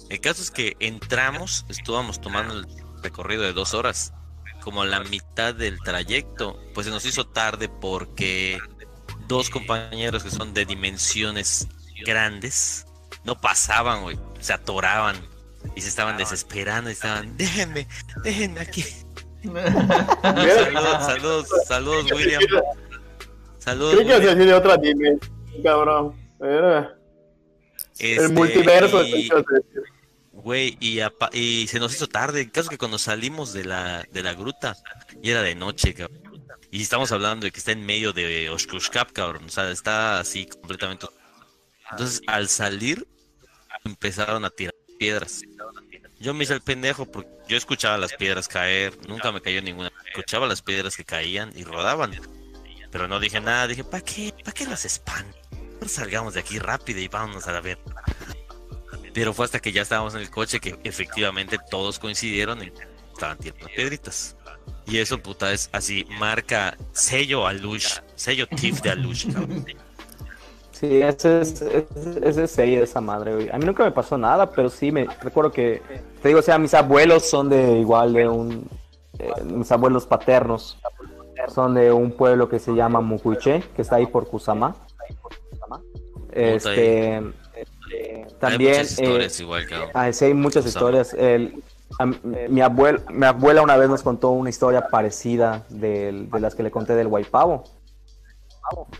El 0.09 0.21
caso 0.21 0.41
es 0.41 0.49
que 0.49 0.77
entramos, 0.79 1.65
estuvamos 1.67 2.21
tomando 2.21 2.53
el 2.53 2.65
recorrido 3.03 3.43
de 3.43 3.51
dos 3.53 3.73
horas, 3.73 4.13
como 4.65 4.81
a 4.81 4.85
la 4.87 4.99
mitad 5.01 5.53
del 5.53 5.79
trayecto, 5.79 6.59
pues 6.73 6.87
se 6.87 6.91
nos 6.91 7.05
hizo 7.05 7.27
tarde 7.27 7.69
porque 7.69 8.57
dos 9.27 9.51
compañeros 9.51 10.23
que 10.23 10.31
son 10.31 10.55
de 10.55 10.65
dimensiones 10.65 11.67
grandes 12.03 12.87
no 13.23 13.39
pasaban, 13.39 14.01
güey, 14.01 14.17
se 14.39 14.53
atoraban 14.53 15.15
y 15.75 15.81
se 15.81 15.89
estaban 15.89 16.17
desesperando 16.17 16.89
y 16.89 16.93
estaban, 16.93 17.37
déjenme, 17.37 17.87
déjenme 18.23 18.59
aquí. 18.59 18.83
saludos, 19.43 21.05
saludos, 21.05 21.47
saludos, 21.67 22.11
William. 22.11 22.41
Saludos. 23.59 23.99
Que 23.99 24.19
de 24.35 24.53
otra 24.53 24.77
dimensión, 24.77 25.31
cabrón. 25.63 26.15
Era 26.39 26.97
Este, 27.99 28.15
el 28.15 28.33
multiverso. 28.33 29.03
y-. 29.03 29.29
Güey, 30.45 30.77
y, 30.79 30.99
y 31.33 31.65
se 31.65 31.79
nos 31.79 31.95
hizo 31.95 32.05
tarde. 32.05 32.41
El 32.41 32.51
caso 32.51 32.69
que 32.69 32.77
cuando 32.77 32.99
salimos 32.99 33.51
de 33.51 33.65
la, 33.65 34.05
de 34.11 34.21
la 34.21 34.35
gruta, 34.35 34.77
y 35.23 35.31
era 35.31 35.41
de 35.41 35.55
noche, 35.55 35.95
cabrón. 35.95 36.21
Y 36.69 36.83
estamos 36.83 37.11
hablando 37.11 37.45
de 37.45 37.51
que 37.51 37.57
está 37.57 37.71
en 37.71 37.83
medio 37.83 38.13
de 38.13 38.51
Oshkoshkap, 38.51 39.11
cabrón. 39.11 39.45
O 39.45 39.49
sea, 39.49 39.71
está 39.71 40.19
así 40.19 40.45
completamente. 40.45 41.07
Entonces, 41.89 42.21
al 42.27 42.47
salir, 42.47 43.07
empezaron 43.85 44.45
a 44.45 44.51
tirar 44.51 44.75
piedras. 44.99 45.41
Yo 46.19 46.35
me 46.35 46.43
hice 46.43 46.53
el 46.53 46.61
pendejo 46.61 47.07
porque 47.11 47.31
yo 47.47 47.57
escuchaba 47.57 47.97
las 47.97 48.13
piedras 48.13 48.47
caer. 48.47 48.95
Nunca 49.07 49.31
me 49.31 49.41
cayó 49.41 49.63
ninguna. 49.63 49.91
Escuchaba 50.09 50.45
las 50.45 50.61
piedras 50.61 50.95
que 50.95 51.05
caían 51.05 51.53
y 51.55 51.63
rodaban. 51.63 52.11
Pero 52.91 53.07
no 53.07 53.19
dije 53.19 53.41
nada. 53.41 53.65
Dije, 53.65 53.83
¿para 53.83 54.05
qué? 54.05 54.31
¿Para 54.43 54.51
qué 54.51 54.67
las 54.67 54.85
espan? 54.85 55.25
Salgamos 55.87 56.35
de 56.35 56.41
aquí 56.41 56.59
rápido 56.59 56.99
y 56.99 57.07
vámonos 57.07 57.47
a 57.47 57.51
la 57.51 57.61
ver. 57.61 57.79
Pero 59.15 59.33
fue 59.33 59.45
hasta 59.45 59.59
que 59.59 59.71
ya 59.71 59.81
estábamos 59.81 60.13
en 60.13 60.21
el 60.21 60.29
coche 60.29 60.59
que 60.59 60.77
efectivamente 60.83 61.57
todos 61.71 61.97
coincidieron 61.97 62.61
en 62.61 62.73
estaban 63.13 63.37
tirando 63.37 63.65
piedritas. 63.73 64.35
Y 64.85 64.97
eso, 64.97 65.17
puta, 65.17 65.53
es 65.53 65.69
así, 65.71 66.05
marca 66.19 66.77
sello 66.91 67.47
Alush, 67.47 67.99
sello 68.13 68.45
TIF 68.45 68.81
de 68.81 68.89
Alush, 68.91 69.31
cabrón. 69.33 69.65
Sí, 70.71 71.01
ese 71.01 71.39
es, 71.39 71.61
ese, 71.61 72.43
es 72.43 72.51
serie 72.51 72.79
de 72.79 72.83
esa 72.83 72.99
madre, 72.99 73.33
güey. 73.33 73.49
A 73.49 73.57
mí 73.57 73.65
nunca 73.65 73.85
me 73.85 73.91
pasó 73.91 74.17
nada, 74.17 74.51
pero 74.51 74.69
sí 74.69 74.91
me 74.91 75.07
recuerdo 75.21 75.49
que, 75.49 75.81
te 76.21 76.27
digo, 76.27 76.41
o 76.41 76.43
sea, 76.43 76.57
mis 76.57 76.73
abuelos 76.73 77.29
son 77.29 77.47
de 77.47 77.79
igual 77.79 78.11
de 78.11 78.27
un, 78.27 78.69
eh, 79.17 79.31
mis 79.45 79.71
abuelos 79.71 80.05
paternos 80.05 80.77
son 81.47 81.75
de 81.75 81.91
un 81.91 82.11
pueblo 82.11 82.49
que 82.49 82.59
se 82.59 82.73
llama 82.73 82.99
Mucuiche, 82.99 83.63
que 83.75 83.81
está 83.81 83.95
ahí 83.95 84.07
por 84.07 84.27
Kusama. 84.27 84.75
Este, 86.31 87.21
también, 88.39 88.71
Hay 88.73 88.77
muchas 88.79 88.99
eh, 88.99 89.03
historias 89.03 89.39
igual, 89.39 89.65
cabrón. 89.67 89.89
Ah, 89.93 90.11
sí, 90.13 90.25
hay 90.25 90.33
muchas 90.33 90.65
historias. 90.65 91.13
El, 91.13 91.63
a 91.99 92.05
mi, 92.05 92.17
mi 92.49 92.61
abuel- 92.61 93.01
mi 93.11 93.25
abuela 93.25 93.61
una 93.61 93.77
vez 93.77 93.89
nos 93.89 94.01
contó 94.03 94.31
una 94.31 94.49
historia 94.49 94.87
parecida 94.87 95.63
de 95.69 96.27
las 96.39 96.55
que 96.55 96.63
le 96.63 96.71
conté 96.71 96.95
del 96.95 97.07
Guaypavo. 97.07 97.63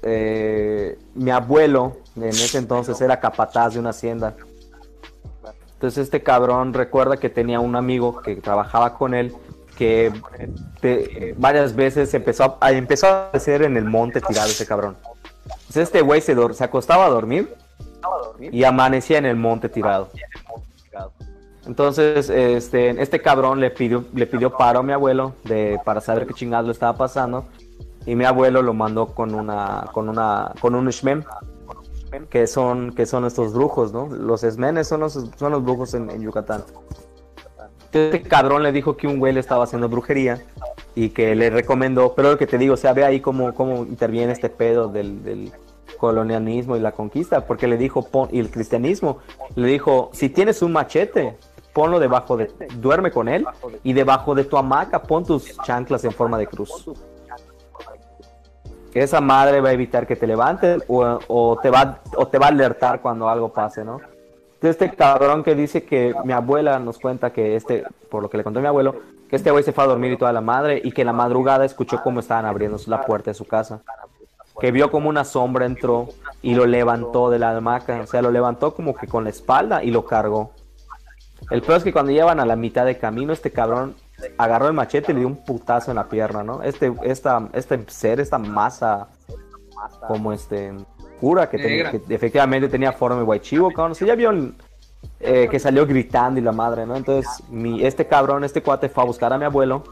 Eh, 0.03 0.97
mi 1.15 1.31
abuelo 1.31 1.97
en 2.15 2.23
ese 2.25 2.57
entonces 2.59 2.99
era 3.01 3.19
capataz 3.19 3.73
de 3.73 3.79
una 3.79 3.89
hacienda. 3.89 4.35
Entonces 5.73 6.03
este 6.03 6.21
cabrón 6.23 6.73
recuerda 6.73 7.17
que 7.17 7.29
tenía 7.29 7.59
un 7.59 7.75
amigo 7.75 8.21
que 8.21 8.35
trabajaba 8.37 8.97
con 8.97 9.13
él 9.13 9.33
que 9.77 10.13
te- 10.79 11.33
varias 11.37 11.75
veces 11.75 12.13
empezó 12.13 12.57
a, 12.61 12.71
empezó 12.71 13.07
a 13.07 13.27
aparecer 13.27 13.63
en 13.63 13.75
el 13.75 13.83
monte 13.85 14.21
tirado 14.21 14.47
ese 14.49 14.65
cabrón. 14.65 14.95
Entonces 15.43 15.83
este 15.83 16.01
güey 16.01 16.21
se, 16.21 16.35
se 16.53 16.63
acostaba 16.63 17.05
a 17.05 17.09
dormir 17.09 17.53
y 18.39 18.63
amanecía 18.63 19.17
en 19.17 19.25
el 19.25 19.35
monte 19.35 19.69
tirado. 19.69 20.09
Entonces, 21.65 22.29
este, 22.29 23.01
este 23.01 23.21
cabrón 23.21 23.59
le 23.59 23.71
pidió, 23.71 24.05
le 24.13 24.27
pidió 24.27 24.55
paro 24.55 24.79
a 24.79 24.83
mi 24.83 24.93
abuelo 24.93 25.33
de, 25.45 25.79
para 25.83 25.99
saber 25.99 26.27
qué 26.27 26.33
chingados 26.33 26.67
le 26.67 26.73
estaba 26.73 26.95
pasando. 26.95 27.45
Y 28.05 28.15
mi 28.15 28.25
abuelo 28.25 28.61
lo 28.61 28.73
mandó 28.73 29.07
con 29.07 29.33
una, 29.33 29.85
con 29.91 30.09
una, 30.09 30.53
con 30.61 30.75
un 30.75 30.91
shmen, 30.91 31.25
que 32.29 32.45
son, 32.45 32.93
que 32.93 33.07
son 33.07 33.25
estos 33.25 33.53
brujos, 33.53 33.91
¿no? 33.91 34.07
Los 34.07 34.43
esmenes 34.43 34.87
son 34.87 34.99
los, 34.99 35.13
son 35.13 35.51
los 35.51 35.63
brujos 35.63 35.95
en, 35.95 36.11
en 36.11 36.21
Yucatán. 36.21 36.63
Este 37.91 38.21
cabrón 38.21 38.61
le 38.61 38.71
dijo 38.71 38.95
que 38.95 39.07
un 39.07 39.19
güey 39.19 39.33
le 39.33 39.39
estaba 39.39 39.63
haciendo 39.63 39.89
brujería 39.89 40.45
y 40.95 41.09
que 41.09 41.33
le 41.33 41.49
recomendó, 41.49 42.13
pero 42.13 42.31
lo 42.31 42.37
que 42.37 42.45
te 42.45 42.57
digo, 42.57 42.75
o 42.75 42.77
sea, 42.77 42.93
ve 42.93 43.05
ahí 43.05 43.21
cómo, 43.21 43.55
cómo 43.55 43.85
interviene 43.85 44.33
este 44.33 44.49
pedo 44.49 44.87
del, 44.87 45.23
del 45.23 45.51
colonialismo 46.05 46.77
y 46.77 46.79
la 46.79 46.91
conquista, 46.91 47.47
porque 47.47 47.67
le 47.67 47.77
dijo, 47.77 48.03
pon, 48.03 48.29
y 48.31 48.39
el 48.39 48.51
cristianismo, 48.51 49.17
le 49.55 49.67
dijo, 49.67 50.11
si 50.13 50.29
tienes 50.29 50.61
un 50.61 50.71
machete, 50.71 51.35
ponlo 51.73 51.99
debajo 51.99 52.37
de, 52.37 52.51
duerme 52.75 53.09
con 53.09 53.27
él, 53.27 53.43
y 53.83 53.93
debajo 53.93 54.35
de 54.35 54.43
tu 54.43 54.55
hamaca 54.55 55.01
pon 55.01 55.25
tus 55.25 55.57
chanclas 55.63 56.03
en 56.05 56.11
forma 56.11 56.37
de 56.37 56.45
cruz. 56.45 56.91
Esa 58.93 59.19
madre 59.19 59.61
va 59.61 59.69
a 59.69 59.73
evitar 59.73 60.05
que 60.05 60.15
te 60.15 60.27
levantes 60.27 60.83
o, 60.87 61.59
te 61.61 61.69
va, 61.71 62.01
o 62.15 62.27
te 62.27 62.37
va 62.37 62.45
a 62.45 62.49
alertar 62.49 63.01
cuando 63.01 63.27
algo 63.27 63.51
pase, 63.51 63.83
¿no? 63.83 63.99
Este 64.61 64.89
cabrón 64.91 65.43
que 65.43 65.53
dice 65.53 65.83
que 65.83 66.15
mi 66.23 66.33
abuela 66.33 66.79
nos 66.79 66.97
cuenta 66.97 67.31
que 67.31 67.55
este, 67.55 67.83
por 68.09 68.23
lo 68.23 68.29
que 68.29 68.37
le 68.37 68.43
contó 68.43 68.61
mi 68.61 68.67
abuelo, 68.67 68.95
que 69.29 69.35
este 69.35 69.51
güey 69.51 69.63
se 69.63 69.73
fue 69.73 69.83
a 69.83 69.87
dormir 69.87 70.13
y 70.13 70.17
toda 70.17 70.31
la 70.33 70.41
madre 70.41 70.81
y 70.83 70.91
que 70.91 71.01
en 71.01 71.07
la 71.07 71.13
madrugada 71.13 71.65
escuchó 71.65 72.01
cómo 72.03 72.19
estaban 72.19 72.45
abriendo 72.45 72.77
la 72.87 73.01
puerta 73.01 73.31
de 73.31 73.35
su 73.35 73.45
casa. 73.45 73.81
Que 74.59 74.71
vio 74.71 74.89
como 74.91 75.09
una 75.09 75.25
sombra 75.25 75.65
entró 75.65 76.09
y 76.41 76.55
lo 76.55 76.65
levantó 76.65 77.29
de 77.29 77.39
la 77.39 77.55
hamaca. 77.55 77.99
O 78.01 78.07
sea, 78.07 78.21
lo 78.21 78.31
levantó 78.31 78.73
como 78.73 78.95
que 78.95 79.07
con 79.07 79.23
la 79.23 79.29
espalda 79.29 79.83
y 79.83 79.91
lo 79.91 80.05
cargó. 80.05 80.51
El 81.51 81.61
peor 81.61 81.77
es 81.77 81.83
que 81.83 81.93
cuando 81.93 82.11
llevan 82.11 82.39
a 82.39 82.45
la 82.45 82.55
mitad 82.55 82.85
de 82.85 82.97
camino, 82.97 83.33
este 83.33 83.51
cabrón 83.51 83.95
agarró 84.37 84.67
el 84.67 84.73
machete 84.73 85.11
y 85.11 85.15
le 85.15 85.19
dio 85.21 85.27
un 85.27 85.43
putazo 85.43 85.91
en 85.91 85.95
la 85.95 86.07
pierna, 86.07 86.43
¿no? 86.43 86.63
Este, 86.63 86.93
esta, 87.03 87.49
este 87.53 87.83
ser, 87.87 88.19
esta 88.19 88.37
masa 88.37 89.09
como 90.07 90.31
este 90.31 90.73
cura 91.19 91.49
que, 91.49 91.57
que 91.57 92.13
efectivamente 92.13 92.67
tenía 92.67 92.91
forma 92.91 93.17
de 93.17 93.23
guaychivo, 93.23 93.71
cabrón. 93.71 93.91
O 93.91 93.95
sea, 93.95 94.07
ya 94.07 94.15
vio 94.15 94.31
eh, 95.19 95.47
que 95.49 95.59
salió 95.59 95.85
gritando 95.85 96.39
y 96.39 96.43
la 96.43 96.51
madre, 96.51 96.85
¿no? 96.85 96.95
Entonces, 96.95 97.43
mi, 97.49 97.85
este 97.85 98.05
cabrón, 98.07 98.43
este 98.43 98.61
cuate 98.61 98.89
fue 98.89 99.03
a 99.03 99.05
buscar 99.05 99.31
a 99.33 99.37
mi 99.37 99.45
abuelo, 99.45 99.83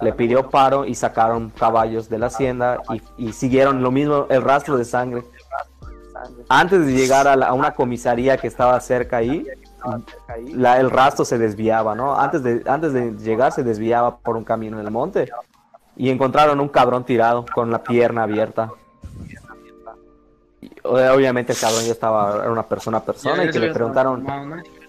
le 0.00 0.12
pidió 0.12 0.50
paro 0.50 0.84
y 0.84 0.94
sacaron 0.94 1.50
caballos 1.50 2.08
de 2.08 2.18
la 2.18 2.26
hacienda 2.26 2.80
y, 3.18 3.32
siguieron 3.32 3.82
lo 3.82 3.90
mismo, 3.90 4.26
el 4.28 4.42
rastro 4.42 4.76
de 4.76 4.84
sangre. 4.84 5.24
Antes 6.48 6.86
de 6.86 6.92
llegar 6.92 7.26
a, 7.28 7.36
la- 7.36 7.46
a 7.48 7.52
una 7.52 7.72
comisaría 7.72 8.36
que 8.36 8.46
estaba 8.46 8.78
cerca 8.80 9.18
ahí, 9.18 9.46
el 10.36 10.90
rastro 10.90 11.24
se 11.24 11.38
desviaba, 11.38 11.94
¿no? 11.94 12.18
Antes 12.18 12.42
de, 12.42 12.62
antes 12.66 12.92
de 12.92 13.12
llegar 13.12 13.52
se 13.52 13.62
desviaba 13.62 14.16
por 14.18 14.36
un 14.36 14.44
camino 14.44 14.78
en 14.80 14.84
el 14.86 14.90
monte 14.90 15.30
y 15.96 16.10
encontraron 16.10 16.60
un 16.60 16.68
cabrón 16.68 17.04
tirado 17.04 17.46
con 17.54 17.70
la 17.70 17.82
pierna 17.82 18.24
abierta. 18.24 18.70
Obviamente 20.82 21.52
el 21.52 21.58
cabrón 21.58 21.84
ya 21.84 21.92
estaba, 21.92 22.36
era 22.42 22.50
una 22.50 22.62
persona 22.62 23.00
persona 23.00 23.44
y 23.44 23.50
que 23.50 23.58
le 23.58 23.72
preguntaron, 23.74 24.24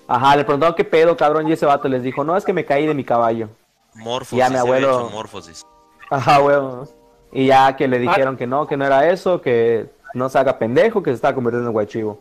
ajá, 0.08 0.36
le 0.36 0.44
preguntaron 0.44 0.76
qué 0.76 0.84
pedo, 0.84 1.16
cabrón, 1.18 1.48
y 1.48 1.54
ese 1.54 1.66
vato 1.66 1.88
les 1.88 2.04
dijo, 2.04 2.24
no, 2.24 2.36
es 2.38 2.44
que 2.46 2.54
me 2.54 2.66
caí 2.66 2.86
de 2.86 2.94
mi 2.94 3.04
caballo. 3.04 3.50
Morfosis, 3.98 4.38
Ya 4.38 4.50
mi 4.50 4.56
abuelo- 4.58 5.10
morfosis. 5.12 5.66
Ajá, 6.10 6.42
huevo. 6.42 6.84
Y 7.32 7.48
ya 7.48 7.76
que 7.76 7.88
le 7.88 8.00
dijeron 8.00 8.38
que 8.38 8.48
no, 8.48 8.68
que 8.68 8.78
no 8.78 8.86
era 8.86 9.10
eso, 9.10 9.42
que 9.42 9.90
no 10.14 10.30
se 10.30 10.40
haga 10.40 10.58
pendejo, 10.58 11.04
que 11.04 11.10
se 11.12 11.16
estaba 11.16 11.34
convirtiendo 11.36 11.68
en 11.70 11.74
guachivo. 11.74 12.20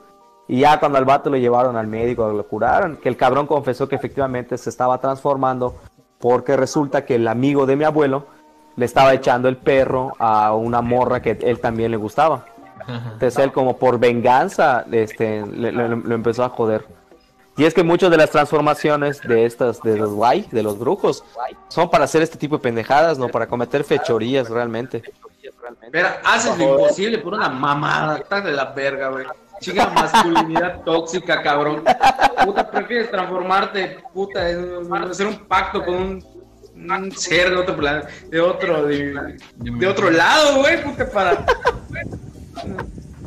Y 0.48 0.60
ya 0.60 0.78
cuando 0.80 0.98
al 0.98 1.04
vato 1.04 1.30
lo 1.30 1.36
llevaron 1.36 1.76
al 1.76 1.86
médico, 1.86 2.28
lo 2.28 2.46
curaron, 2.46 2.96
que 2.96 3.08
el 3.08 3.16
cabrón 3.16 3.46
confesó 3.46 3.88
que 3.88 3.96
efectivamente 3.96 4.56
se 4.58 4.70
estaba 4.70 4.98
transformando 4.98 5.74
porque 6.18 6.56
resulta 6.56 7.04
que 7.04 7.16
el 7.16 7.28
amigo 7.28 7.66
de 7.66 7.76
mi 7.76 7.84
abuelo 7.84 8.26
le 8.76 8.84
estaba 8.84 9.12
echando 9.14 9.48
el 9.48 9.56
perro 9.56 10.12
a 10.18 10.54
una 10.54 10.82
morra 10.82 11.20
que 11.22 11.38
él 11.40 11.60
también 11.60 11.90
le 11.90 11.96
gustaba. 11.96 12.44
Entonces 12.88 13.38
él 13.38 13.52
como 13.52 13.76
por 13.78 13.98
venganza 13.98 14.84
este, 14.92 15.44
le- 15.46 15.72
le- 15.72 15.88
lo 15.88 16.14
empezó 16.14 16.44
a 16.44 16.48
joder. 16.50 16.86
Y 17.56 17.64
es 17.64 17.72
que 17.72 17.82
muchas 17.82 18.10
de 18.10 18.16
las 18.18 18.30
transformaciones 18.30 19.20
de 19.22 19.46
estas, 19.46 19.80
de 19.82 19.96
los 19.96 20.10
guay, 20.12 20.46
de 20.52 20.62
los 20.62 20.78
brujos, 20.78 21.24
son 21.68 21.88
para 21.88 22.04
hacer 22.04 22.20
este 22.22 22.36
tipo 22.36 22.56
de 22.56 22.62
pendejadas, 22.62 23.18
no 23.18 23.28
para 23.28 23.46
cometer 23.46 23.82
fechorías 23.82 24.50
realmente. 24.50 25.02
Pero 25.90 26.08
haces 26.24 26.56
lo 26.58 26.64
imposible 26.64 27.18
por 27.18 27.34
una 27.34 27.48
mamada. 27.48 28.18
Estás 28.18 28.44
de 28.44 28.52
la 28.52 28.66
verga, 28.66 29.08
güey. 29.08 29.24
Chica 29.60 29.86
masculinidad 29.88 30.80
tóxica, 30.84 31.42
cabrón. 31.42 31.82
Puta, 32.44 32.70
prefieres 32.70 33.10
transformarte, 33.10 33.98
puta, 34.12 34.40
hacer 35.10 35.26
un 35.26 35.38
pacto 35.48 35.82
con 35.82 35.94
un, 35.94 36.24
un 36.74 37.12
ser 37.12 37.50
de 37.50 37.56
otro 37.56 37.74
planeta, 37.74 38.08
de 38.28 38.38
otro, 38.40 38.84
de, 38.86 39.38
de 39.56 39.86
otro 39.86 40.10
lado, 40.10 40.58
güey, 40.58 40.82
puta, 40.84 41.08
para. 41.10 41.46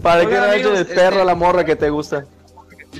¿Para 0.03 0.21
Oigan, 0.21 0.39
no 0.39 0.45
el 0.45 0.51
amigos, 0.53 0.83
perro 0.93 1.09
este- 1.09 1.21
a 1.21 1.25
la 1.25 1.35
morra 1.35 1.63
que 1.65 1.75
te 1.75 1.89
gusta? 1.89 2.25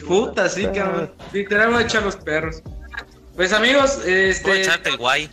Puta, 0.08 0.50
sí, 0.50 0.66
cabrón. 0.68 1.14
Literal 1.34 1.70
voy 1.70 1.84
a 1.84 1.86
echar 1.86 2.04
los 2.04 2.16
perros. 2.16 2.62
Pues 3.36 3.54
amigos, 3.54 4.06
este. 4.06 4.62
echarte 4.62 4.90
el 4.90 4.98
guay. 4.98 5.30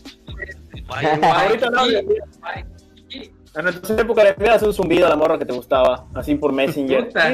El 0.74 0.84
guay. 0.84 1.06
Ahorita 1.22 1.70
no. 1.70 1.86
En 3.56 3.64
nuestra 3.64 4.00
época 4.02 4.22
le 4.22 4.34
pedías 4.34 4.62
un 4.62 4.74
zumbido 4.74 5.06
a 5.06 5.08
la 5.08 5.16
morra 5.16 5.38
que 5.38 5.46
te 5.46 5.52
gustaba, 5.54 6.06
así 6.14 6.34
por 6.34 6.52
Messenger. 6.52 7.06
Puta, 7.06 7.32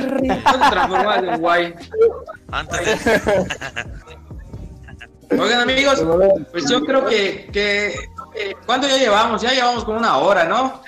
transformas 0.70 1.22
en 1.24 1.40
guay. 1.40 1.74
Antes. 2.50 3.06
Oigan 5.30 5.60
amigos, 5.60 6.04
pues 6.52 6.68
yo 6.68 6.84
creo 6.84 7.06
que, 7.06 7.48
que 7.52 7.88
eh, 8.34 8.54
¿cuánto 8.66 8.86
ya 8.86 8.98
llevamos? 8.98 9.42
Ya 9.42 9.52
llevamos 9.52 9.84
como 9.84 9.98
una 9.98 10.18
hora, 10.18 10.44
¿no? 10.44 10.80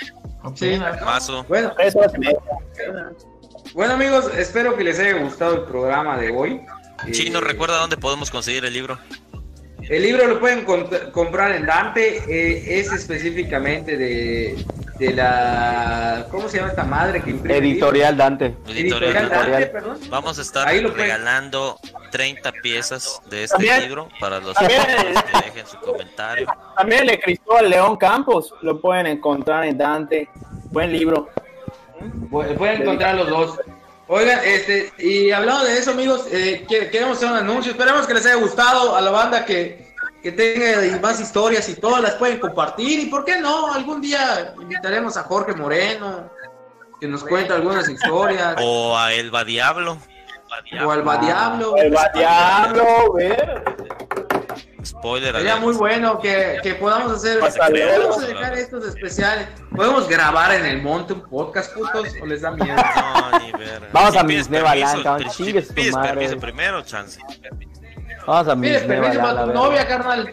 Sí. 0.54 0.78
Mazo. 1.04 1.44
Bueno, 1.48 1.72
y 1.78 2.18
media. 2.18 2.38
Bueno 3.74 3.94
amigos, 3.94 4.30
espero 4.36 4.76
que 4.76 4.84
les 4.84 4.98
haya 4.98 5.14
gustado 5.18 5.54
el 5.56 5.62
programa 5.62 6.16
de 6.18 6.30
hoy. 6.30 6.60
Chino, 7.10 7.40
Eh, 7.40 7.42
recuerda 7.42 7.78
dónde 7.78 7.96
podemos 7.96 8.30
conseguir 8.30 8.64
el 8.64 8.72
libro. 8.72 8.98
El 9.88 10.02
libro 10.02 10.26
lo 10.26 10.40
pueden 10.40 10.64
comprar 11.12 11.52
en 11.52 11.66
Dante, 11.66 12.16
eh, 12.26 12.78
es 12.80 12.90
específicamente 12.90 13.98
de, 13.98 14.64
de 14.98 15.12
la... 15.12 16.26
¿Cómo 16.30 16.48
se 16.48 16.56
llama 16.56 16.70
esta 16.70 16.84
madre 16.84 17.20
que 17.22 17.30
imprime? 17.30 17.58
Editorial 17.58 18.16
Dante. 18.16 18.46
Editorial 18.66 18.78
Editorial. 18.78 19.14
Dante, 19.28 19.36
Editorial. 19.50 19.70
perdón. 19.72 19.98
Vamos 20.08 20.38
a 20.38 20.42
estar 20.42 20.66
Ahí 20.68 20.80
lo 20.80 20.88
pueden- 20.90 21.04
regalando 21.08 21.78
30 22.10 22.52
piezas 22.62 23.20
de 23.28 23.44
este 23.44 23.56
También- 23.56 23.82
libro 23.82 24.08
para 24.20 24.40
los 24.40 24.54
también- 24.54 24.80
que 24.86 25.44
dejen 25.44 25.66
su 25.66 25.76
comentario. 25.80 26.46
También 26.78 27.10
el 27.10 27.20
Cristóbal 27.20 27.68
León 27.68 27.96
Campos 27.98 28.54
lo 28.62 28.80
pueden 28.80 29.06
encontrar 29.06 29.66
en 29.66 29.76
Dante. 29.76 30.30
Buen 30.70 30.92
libro. 30.92 31.28
Pu- 32.30 32.56
Pueden 32.56 32.82
encontrar 32.82 33.14
los 33.16 33.28
dos. 33.28 33.58
Oigan, 34.06 34.38
este, 34.44 34.92
y 34.98 35.30
hablando 35.30 35.64
de 35.64 35.78
eso, 35.78 35.92
amigos, 35.92 36.26
eh, 36.30 36.64
que- 36.68 36.90
queremos 36.90 37.16
hacer 37.16 37.30
un 37.30 37.36
anuncio. 37.38 37.72
Esperemos 37.72 38.06
que 38.06 38.14
les 38.14 38.26
haya 38.26 38.34
gustado 38.36 38.94
a 38.94 39.00
la 39.00 39.10
banda 39.10 39.44
que, 39.46 39.94
que 40.22 40.30
tenga 40.32 40.98
más 41.00 41.20
historias 41.20 41.68
y 41.68 41.74
todas 41.76 42.02
las 42.02 42.14
pueden 42.14 42.38
compartir. 42.38 43.00
Y 43.00 43.06
por 43.06 43.24
qué 43.24 43.38
no, 43.40 43.72
algún 43.72 44.00
día 44.02 44.54
invitaremos 44.60 45.16
a 45.16 45.22
Jorge 45.22 45.54
Moreno, 45.54 46.30
que 47.00 47.08
nos 47.08 47.24
cuente 47.24 47.52
algunas 47.54 47.88
historias, 47.88 48.56
O 48.60 48.96
a 48.96 49.12
Elba 49.12 49.42
Diablo. 49.44 49.98
o 50.84 50.90
al 50.90 51.02
Diablo. 51.20 51.76
El 51.76 51.94
diablo, 52.14 52.84
güey. 53.10 53.32
Spoiler 55.04 55.36
Sería 55.36 55.56
muy 55.56 55.74
bueno 55.74 56.18
que, 56.18 56.60
que 56.62 56.76
podamos 56.76 57.12
hacer. 57.12 57.38
Podemos 57.38 58.26
dejar 58.26 58.54
estos 58.54 58.86
especiales. 58.86 59.48
Podemos 59.76 60.08
grabar 60.08 60.54
en 60.54 60.64
el 60.64 60.80
monte 60.80 61.12
un 61.12 61.20
podcast, 61.28 61.74
putos, 61.74 62.08
o 62.22 62.24
les 62.24 62.40
da 62.40 62.52
miedo. 62.52 62.74
No, 62.74 63.38
ni. 63.38 63.52
Vamos 63.92 64.16
a 64.16 64.24
pides 64.26 64.48
Misnevaland, 64.48 64.80
permiso, 64.80 65.02
cabrón, 65.02 65.30
si 65.30 65.44
chingue 65.44 65.62
su 65.62 65.74
pides 65.74 65.92
madre. 65.92 66.08
permiso 66.08 66.38
primero, 66.38 66.82
chance. 66.84 67.20
Vamos 68.26 68.48
a 68.48 68.56
Pides 68.56 68.80
mis 68.80 68.88
permiso 68.88 69.20
para 69.20 69.44
tu 69.44 69.52
novia, 69.52 69.86
carnal. 69.86 70.32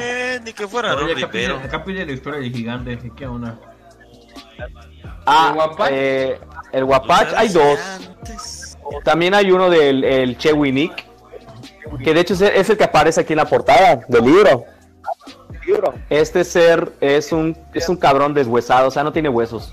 Eh, 0.00 0.40
ni 0.44 0.52
que 0.52 0.68
fuera 0.68 0.96
pide, 0.96 1.14
Rivero. 1.14 1.56
acá 1.58 1.82
pide 1.82 2.06
la 2.06 2.12
historia 2.12 2.38
del 2.38 2.52
gigante. 2.52 2.98
¿Qué 3.16 3.26
onda? 3.26 3.58
Ah, 5.26 5.48
¿El 5.48 5.54
Guapache? 5.54 5.92
eh, 6.32 6.40
el 6.70 6.84
Guapache, 6.84 7.34
hay 7.36 7.48
dos. 7.48 7.80
También 9.02 9.34
hay 9.34 9.50
uno 9.50 9.68
del 9.68 10.04
el 10.04 10.38
Che 10.38 10.52
Winnick, 10.52 11.04
que 12.02 12.14
de 12.14 12.20
hecho 12.20 12.34
es 12.34 12.68
el, 12.68 12.76
que 12.76 12.84
aparece 12.84 13.20
aquí 13.20 13.32
en 13.32 13.38
la 13.38 13.44
portada 13.44 14.04
del 14.08 14.24
libro. 14.24 14.66
Este 16.10 16.44
ser 16.44 16.92
es 17.00 17.32
un, 17.32 17.56
es 17.72 17.88
un 17.88 17.96
cabrón 17.96 18.34
deshuesado, 18.34 18.88
o 18.88 18.90
sea, 18.90 19.04
no 19.04 19.12
tiene 19.12 19.28
huesos. 19.28 19.72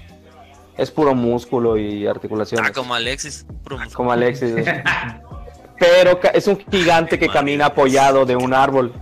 Es 0.77 0.91
puro 0.91 1.13
músculo 1.13 1.77
y 1.77 2.07
articulaciones. 2.07 2.69
Ah, 2.69 2.73
como 2.73 2.93
Alexis. 2.93 3.45
puro 3.63 3.77
músculo. 3.77 3.97
como 3.97 4.11
Alexis. 4.11 4.53
Pero 5.79 6.19
es 6.33 6.47
un 6.47 6.57
gigante 6.69 7.17
que 7.17 7.29
camina 7.29 7.67
apoyado 7.67 8.25
de 8.25 8.35
un 8.35 8.53
árbol. 8.53 8.93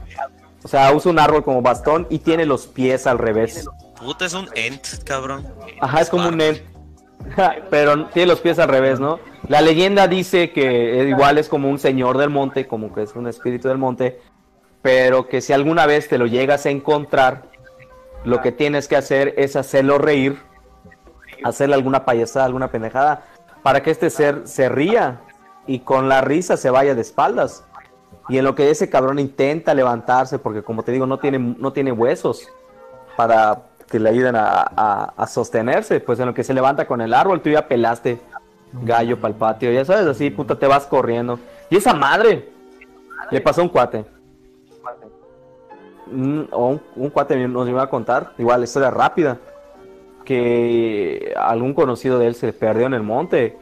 O 0.64 0.68
sea, 0.68 0.92
usa 0.92 1.12
un 1.12 1.20
árbol 1.20 1.44
como 1.44 1.62
bastón 1.62 2.08
y 2.10 2.20
tiene 2.20 2.46
los 2.46 2.68
pies 2.68 3.08
al 3.08 3.18
revés. 3.18 3.68
Puta, 4.00 4.26
es 4.26 4.34
un 4.34 4.48
ent, 4.54 4.86
cabrón. 5.04 5.48
Ajá, 5.82 6.02
es 6.02 6.10
como 6.10 6.28
un 6.28 6.38
nen. 6.38 6.62
pero 7.70 8.08
tiene 8.08 8.28
los 8.28 8.40
pies 8.40 8.60
al 8.60 8.70
revés, 8.70 9.00
¿no? 9.00 9.20
La 9.48 9.62
leyenda 9.62 10.08
dice 10.08 10.52
que 10.52 11.06
igual 11.08 11.38
es 11.38 11.50
como 11.50 11.70
un 11.70 11.80
señor 11.80 12.18
del 12.18 12.30
monte, 12.30 12.68
como 12.68 12.94
que 12.94 13.04
es 13.04 13.16
un 13.16 13.28
espíritu 13.28 13.68
del 13.68 13.78
monte, 13.78 14.20
pero 14.82 15.28
que 15.28 15.42
si 15.42 15.54
alguna 15.54 15.86
vez 15.86 16.08
te 16.08 16.18
lo 16.18 16.26
llegas 16.26 16.66
a 16.66 16.70
encontrar, 16.70 17.44
lo 18.24 18.42
que 18.42 18.52
tienes 18.52 18.88
que 18.88 18.96
hacer 18.96 19.34
es 19.38 19.56
hacerlo 19.56 19.98
reír, 19.98 20.38
hacerle 21.44 21.76
alguna 21.76 22.04
payasada, 22.04 22.46
alguna 22.46 22.72
pendejada, 22.72 23.24
para 23.64 23.82
que 23.84 23.92
este 23.92 24.10
ser 24.10 24.48
se 24.48 24.70
ría 24.70 25.22
y 25.66 25.80
con 25.80 26.10
la 26.10 26.22
risa 26.22 26.58
se 26.58 26.70
vaya 26.70 26.96
de 26.96 27.02
espaldas. 27.02 27.64
Y 28.30 28.38
en 28.38 28.44
lo 28.44 28.56
que 28.56 28.70
ese 28.70 28.90
cabrón 28.90 29.20
intenta 29.20 29.74
levantarse, 29.74 30.40
porque 30.40 30.62
como 30.62 30.84
te 30.84 30.92
digo, 30.92 31.06
no 31.06 31.20
tiene, 31.20 31.40
no 31.40 31.72
tiene 31.72 31.92
huesos 31.92 32.48
para 33.16 33.62
que 33.90 34.00
le 34.00 34.10
ayuden 34.10 34.36
a, 34.36 34.62
a- 34.76 35.14
a 35.16 35.28
sostenerse, 35.28 36.00
pues 36.00 36.20
en 36.20 36.26
lo 36.28 36.34
que 36.34 36.44
se 36.44 36.54
levanta 36.54 36.86
con 36.86 37.02
el 37.02 37.14
árbol, 37.14 37.42
tú 37.42 37.50
ya 37.50 37.68
pelaste 37.68 38.20
gallo 38.84 39.18
para 39.20 39.32
el 39.34 39.38
patio, 39.40 39.72
ya 39.72 39.86
sabes, 39.86 40.06
así, 40.08 40.30
puta, 40.30 40.56
te 40.56 40.68
vas 40.68 40.86
corriendo. 40.86 41.40
Y 41.70 41.78
esa 41.78 41.94
madre, 41.94 42.50
le 43.32 43.42
pasó 43.42 43.62
a 43.62 43.64
un 43.64 43.70
cuate. 43.70 44.06
Un, 46.12 46.48
o 46.52 46.68
un, 46.68 46.82
un 46.96 47.10
cuate 47.10 47.36
nos 47.48 47.68
iba 47.68 47.84
a 47.84 47.90
contar, 47.90 48.32
igual, 48.38 48.64
historia 48.64 48.90
rápida, 48.92 49.38
que 50.24 51.34
algún 51.38 51.74
conocido 51.74 52.18
de 52.20 52.28
él 52.28 52.36
se 52.36 52.54
perdió 52.54 52.86
en 52.86 52.94
el 52.94 53.04
monte 53.04 53.58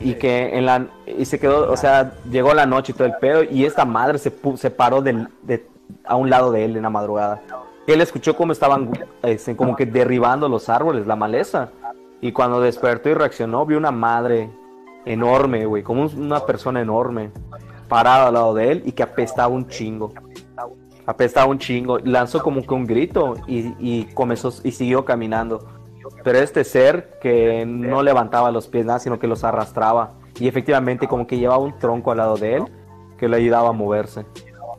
y 0.00 0.14
que 0.14 0.56
en 0.56 0.66
la 0.66 0.86
y 1.06 1.24
se 1.26 1.38
quedó, 1.38 1.70
o 1.70 1.76
sea, 1.76 2.14
llegó 2.30 2.54
la 2.54 2.66
noche 2.66 2.92
y 2.92 2.94
todo 2.94 3.06
el 3.06 3.14
pedo 3.16 3.42
y 3.42 3.64
esta 3.64 3.84
madre 3.84 4.18
se, 4.18 4.32
se 4.56 4.70
paró 4.70 5.00
del- 5.02 5.28
de, 5.42 5.66
a 6.04 6.16
un 6.16 6.28
lado 6.30 6.50
de 6.50 6.64
él 6.64 6.76
en 6.76 6.82
la 6.82 6.90
madrugada. 6.90 7.40
Él 7.86 8.00
escuchó 8.00 8.36
cómo 8.36 8.52
estaban 8.52 8.90
este, 9.22 9.56
como 9.56 9.74
que 9.76 9.86
derribando 9.86 10.48
los 10.48 10.68
árboles, 10.68 11.06
la 11.06 11.16
maleza. 11.16 11.70
Y 12.20 12.32
cuando 12.32 12.60
despertó 12.60 13.08
y 13.08 13.14
reaccionó, 13.14 13.66
vio 13.66 13.78
una 13.78 13.90
madre 13.90 14.50
enorme, 15.04 15.66
güey, 15.66 15.82
como 15.82 16.02
un- 16.02 16.22
una 16.26 16.40
persona 16.46 16.80
enorme, 16.80 17.30
parada 17.88 18.28
al 18.28 18.34
lado 18.34 18.54
de 18.54 18.70
él 18.70 18.82
y 18.86 18.92
que 18.92 19.02
apestaba 19.02 19.48
un 19.48 19.66
chingo. 19.68 20.12
Apestaba 21.04 21.46
un 21.46 21.58
chingo. 21.58 21.98
Lanzó 21.98 22.40
como 22.42 22.62
que 22.62 22.72
un 22.72 22.86
grito 22.86 23.34
y 23.48 24.04
comenzó 24.14 24.52
y 24.62 24.70
siguió 24.70 25.04
caminando. 25.04 25.66
Pero 26.22 26.38
este 26.38 26.62
ser 26.62 27.18
que 27.20 27.64
no 27.66 28.02
levantaba 28.04 28.52
los 28.52 28.68
pies 28.68 28.86
nada, 28.86 29.00
sino 29.00 29.18
que 29.18 29.26
los 29.26 29.42
arrastraba. 29.42 30.12
Y 30.38 30.46
efectivamente 30.46 31.08
como 31.08 31.26
que 31.26 31.38
llevaba 31.38 31.62
un 31.62 31.76
tronco 31.78 32.12
al 32.12 32.18
lado 32.18 32.36
de 32.36 32.56
él 32.58 32.64
que 33.18 33.28
le 33.28 33.36
ayudaba 33.38 33.70
a 33.70 33.72
moverse. 33.72 34.24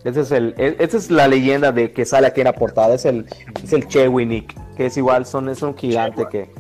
Ese 0.04 0.22
es 0.22 0.32
el, 0.32 0.54
e- 0.58 0.76
esa 0.80 0.98
es 0.98 1.10
la 1.12 1.28
leyenda 1.28 1.72
de 1.72 1.92
que 1.94 2.06
sale 2.06 2.28
aquí 2.28 2.42
en 2.42 2.46
la 2.46 2.54
portada. 2.54 2.94
Es 2.96 3.06
el, 3.06 3.26
es 3.64 3.72
el 3.74 3.88
Chewinik, 3.88 4.54
que 4.76 4.88
es 4.88 4.98
igual, 4.98 5.26
son, 5.26 5.48
es 5.50 5.62
un 5.62 5.76
gigante 5.78 6.26
que, 6.30 6.52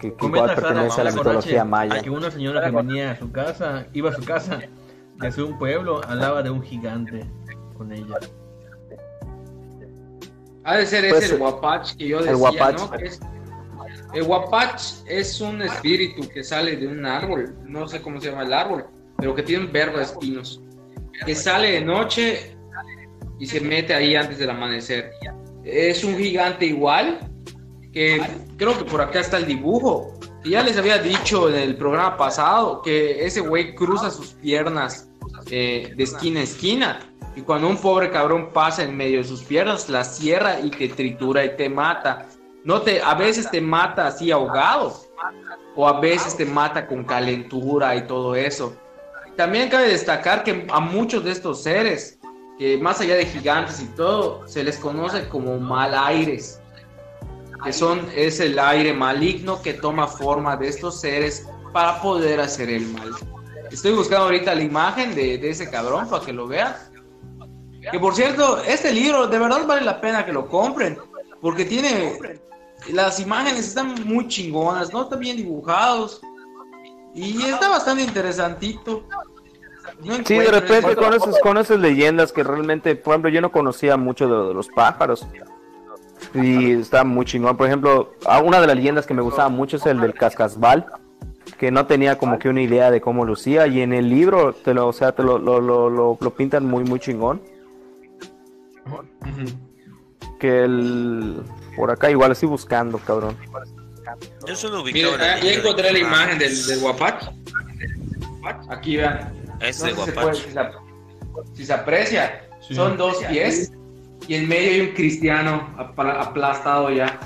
que, 0.00 0.14
igual 0.20 0.54
pertenece 0.54 1.00
a 1.00 1.04
la 1.04 1.12
mitología 1.12 1.64
maya. 1.64 2.02
una 2.10 2.30
señora 2.30 2.64
que 2.64 2.70
venía 2.70 3.12
a 3.12 3.16
su 3.18 3.30
casa, 3.32 3.86
iba 3.94 4.10
a 4.10 4.14
su 4.14 4.22
casa 4.24 4.60
desde 5.16 5.42
un 5.42 5.58
pueblo, 5.58 6.00
hablaba 6.06 6.42
de 6.42 6.50
un 6.50 6.62
gigante 6.62 7.24
con 7.76 7.90
ella. 7.92 8.18
Ha 10.64 10.76
de 10.76 10.86
ser 10.86 11.08
Pues, 11.08 11.24
ese 11.24 11.34
el 11.34 11.40
guapach 11.40 11.96
que 11.96 12.08
yo 12.08 12.18
el 12.18 12.24
decía, 12.26 12.36
guapach. 12.38 12.78
¿no? 12.78 12.90
Que 12.90 13.04
es- 13.06 13.20
el 14.12 14.24
guapach 14.24 14.82
es 15.06 15.40
un 15.40 15.62
espíritu 15.62 16.28
que 16.28 16.44
sale 16.44 16.76
de 16.76 16.86
un 16.86 17.04
árbol, 17.06 17.54
no 17.64 17.88
sé 17.88 18.02
cómo 18.02 18.20
se 18.20 18.30
llama 18.30 18.42
el 18.42 18.52
árbol, 18.52 18.84
pero 19.16 19.34
que 19.34 19.42
tiene 19.42 19.64
un 19.64 19.72
verbo 19.72 19.96
de 19.98 20.04
espinos, 20.04 20.60
que 21.24 21.34
sale 21.34 21.72
de 21.72 21.80
noche 21.80 22.56
y 23.38 23.46
se 23.46 23.60
mete 23.60 23.94
ahí 23.94 24.14
antes 24.14 24.38
del 24.38 24.50
amanecer. 24.50 25.12
Es 25.64 26.04
un 26.04 26.16
gigante 26.16 26.66
igual, 26.66 27.20
que 27.92 28.20
creo 28.56 28.76
que 28.76 28.84
por 28.84 29.00
acá 29.00 29.20
está 29.20 29.38
el 29.38 29.46
dibujo. 29.46 30.14
Y 30.44 30.50
ya 30.50 30.62
les 30.62 30.76
había 30.76 30.98
dicho 30.98 31.48
en 31.48 31.56
el 31.56 31.76
programa 31.76 32.16
pasado 32.16 32.82
que 32.82 33.24
ese 33.24 33.40
güey 33.40 33.74
cruza 33.74 34.10
sus 34.10 34.28
piernas 34.34 35.10
eh, 35.50 35.92
de 35.96 36.04
esquina 36.04 36.40
a 36.40 36.42
esquina. 36.44 37.00
Y 37.36 37.42
cuando 37.42 37.68
un 37.68 37.76
pobre 37.76 38.10
cabrón 38.10 38.52
pasa 38.52 38.82
en 38.82 38.96
medio 38.96 39.18
de 39.18 39.24
sus 39.24 39.42
piernas, 39.42 39.88
la 39.88 40.04
cierra 40.04 40.60
y 40.60 40.70
te 40.70 40.88
tritura 40.88 41.44
y 41.44 41.56
te 41.56 41.68
mata. 41.68 42.26
No 42.64 42.82
te, 42.82 43.00
a 43.00 43.14
veces 43.14 43.50
te 43.50 43.60
mata 43.60 44.06
así 44.06 44.30
ahogado. 44.30 44.94
O 45.76 45.86
a 45.86 46.00
veces 46.00 46.36
te 46.36 46.44
mata 46.44 46.86
con 46.86 47.04
calentura 47.04 47.94
y 47.94 48.06
todo 48.06 48.34
eso. 48.34 48.76
También 49.36 49.68
cabe 49.68 49.88
destacar 49.88 50.42
que 50.42 50.66
a 50.68 50.80
muchos 50.80 51.22
de 51.22 51.30
estos 51.30 51.62
seres, 51.62 52.17
que 52.58 52.76
más 52.78 53.00
allá 53.00 53.14
de 53.14 53.26
gigantes 53.26 53.80
y 53.80 53.86
todo, 53.86 54.46
se 54.48 54.64
les 54.64 54.76
conoce 54.78 55.28
como 55.28 55.58
mal 55.58 55.94
aires 55.94 56.60
que 57.64 57.72
son 57.72 58.06
es 58.14 58.40
el 58.40 58.58
aire 58.58 58.92
maligno 58.92 59.60
que 59.60 59.74
toma 59.74 60.06
forma 60.06 60.56
de 60.56 60.68
estos 60.68 61.00
seres 61.00 61.46
para 61.72 62.00
poder 62.00 62.40
hacer 62.40 62.70
el 62.70 62.86
mal. 62.88 63.10
Estoy 63.70 63.92
buscando 63.92 64.26
ahorita 64.26 64.54
la 64.54 64.62
imagen 64.62 65.14
de, 65.14 65.38
de 65.38 65.50
ese 65.50 65.68
cabrón 65.68 66.08
para 66.08 66.24
que 66.24 66.32
lo 66.32 66.46
vean. 66.46 66.74
Que 67.90 67.98
por 67.98 68.14
cierto, 68.14 68.62
este 68.62 68.92
libro 68.92 69.26
de 69.26 69.38
verdad 69.38 69.66
vale 69.66 69.82
la 69.82 70.00
pena 70.00 70.24
que 70.24 70.32
lo 70.32 70.48
compren, 70.48 70.98
porque 71.40 71.64
tiene 71.64 72.40
las 72.92 73.18
imágenes 73.18 73.68
están 73.68 74.06
muy 74.06 74.28
chingonas, 74.28 74.92
no 74.92 75.02
están 75.02 75.20
bien 75.20 75.36
dibujados 75.36 76.20
y 77.14 77.42
está 77.42 77.68
bastante 77.68 78.02
interesantito. 78.02 79.04
No 80.04 80.14
Sí, 80.24 80.38
de 80.38 80.50
repente 80.50 80.92
esa- 80.92 80.94
con 80.94 81.14
esas, 81.14 81.38
con 81.40 81.58
esas 81.58 81.78
leyendas 81.80 82.32
que 82.32 82.42
realmente, 82.44 82.94
por 82.96 83.12
ejemplo, 83.14 83.30
yo 83.30 83.40
no 83.40 83.50
conocía 83.50 83.96
mucho 83.96 84.28
de, 84.28 84.48
de 84.48 84.54
los 84.54 84.68
pájaros. 84.68 85.26
Y 86.34 86.72
está 86.72 87.04
muy 87.04 87.24
chingón. 87.26 87.56
Por 87.56 87.66
ejemplo, 87.66 88.12
una 88.44 88.60
de 88.60 88.66
las 88.66 88.76
leyendas 88.76 89.06
que 89.06 89.14
me 89.14 89.22
gustaba 89.22 89.48
mucho 89.48 89.76
es 89.76 89.86
el 89.86 90.00
del 90.00 90.14
cascasbal, 90.14 90.86
que 91.58 91.70
no 91.70 91.86
tenía 91.86 92.18
como 92.18 92.38
que 92.38 92.48
una 92.48 92.60
idea 92.60 92.90
de 92.90 93.00
cómo 93.00 93.24
lucía. 93.24 93.66
Y 93.66 93.80
en 93.80 93.92
el 93.92 94.08
libro, 94.08 94.52
te 94.52 94.74
lo, 94.74 94.86
o 94.88 94.92
sea, 94.92 95.12
te 95.12 95.22
lo, 95.22 95.38
lo, 95.38 95.60
lo, 95.60 95.88
lo- 95.90 96.18
lo 96.20 96.30
pintan 96.34 96.64
muy, 96.66 96.84
muy 96.84 97.00
chingón. 97.00 97.40
Que 100.38 100.64
el. 100.64 101.42
Por 101.76 101.90
acá 101.90 102.10
igual 102.10 102.32
estoy 102.32 102.48
buscando, 102.48 102.98
cabrón. 102.98 103.36
Yo 104.46 104.56
solo 104.56 104.82
ubicaba 104.82 105.16
ah, 105.20 105.38
ya 105.40 105.52
encontré 105.52 105.92
la 105.92 105.98
imagen 105.98 106.38
del, 106.38 106.66
del 106.66 106.80
guapach. 106.80 107.24
Aquí 108.70 108.96
vean. 108.96 109.32
Es 109.60 109.80
No 109.80 109.86
de 109.86 109.92
sé 109.94 109.96
si 110.00 110.04
se 110.06 110.12
Guapache. 110.12 110.20
puede- 110.22 110.34
si, 110.34 110.50
se, 110.52 111.56
si 111.56 111.66
se 111.66 111.72
aprecia, 111.72 112.44
Sí. 112.66 112.74
son 112.74 112.96
dos 112.96 113.16
pies 113.24 113.72
y 114.26 114.34
en 114.34 114.48
medio 114.48 114.70
hay 114.72 114.80
un 114.88 114.94
cristiano 114.94 115.74
apla- 115.78 116.20
aplastado 116.20 116.90
ya. 116.90 117.18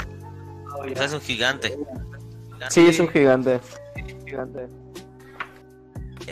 O 0.79 0.85
sea, 0.95 1.05
es 1.05 1.13
un 1.13 1.21
gigante. 1.21 1.77
Sí, 2.71 2.87
es 2.89 2.99
un 3.01 3.09
gigante. 3.09 3.61
Gigante. 4.27 4.67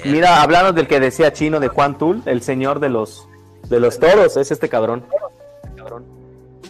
Mira, 0.05 0.40
hablando 0.42 0.72
del 0.72 0.86
que 0.86 1.01
decía 1.01 1.32
chino 1.32 1.61
de 1.61 1.68
Juan 1.68 1.98
Tul, 1.98 2.22
el 2.26 2.42
señor 2.42 2.80
de 2.80 2.88
los 2.88 3.26
de 3.68 3.78
los 3.80 3.98
toros, 3.98 4.36
es 4.36 4.51
este 4.51 4.68
cabrón. 4.68 5.05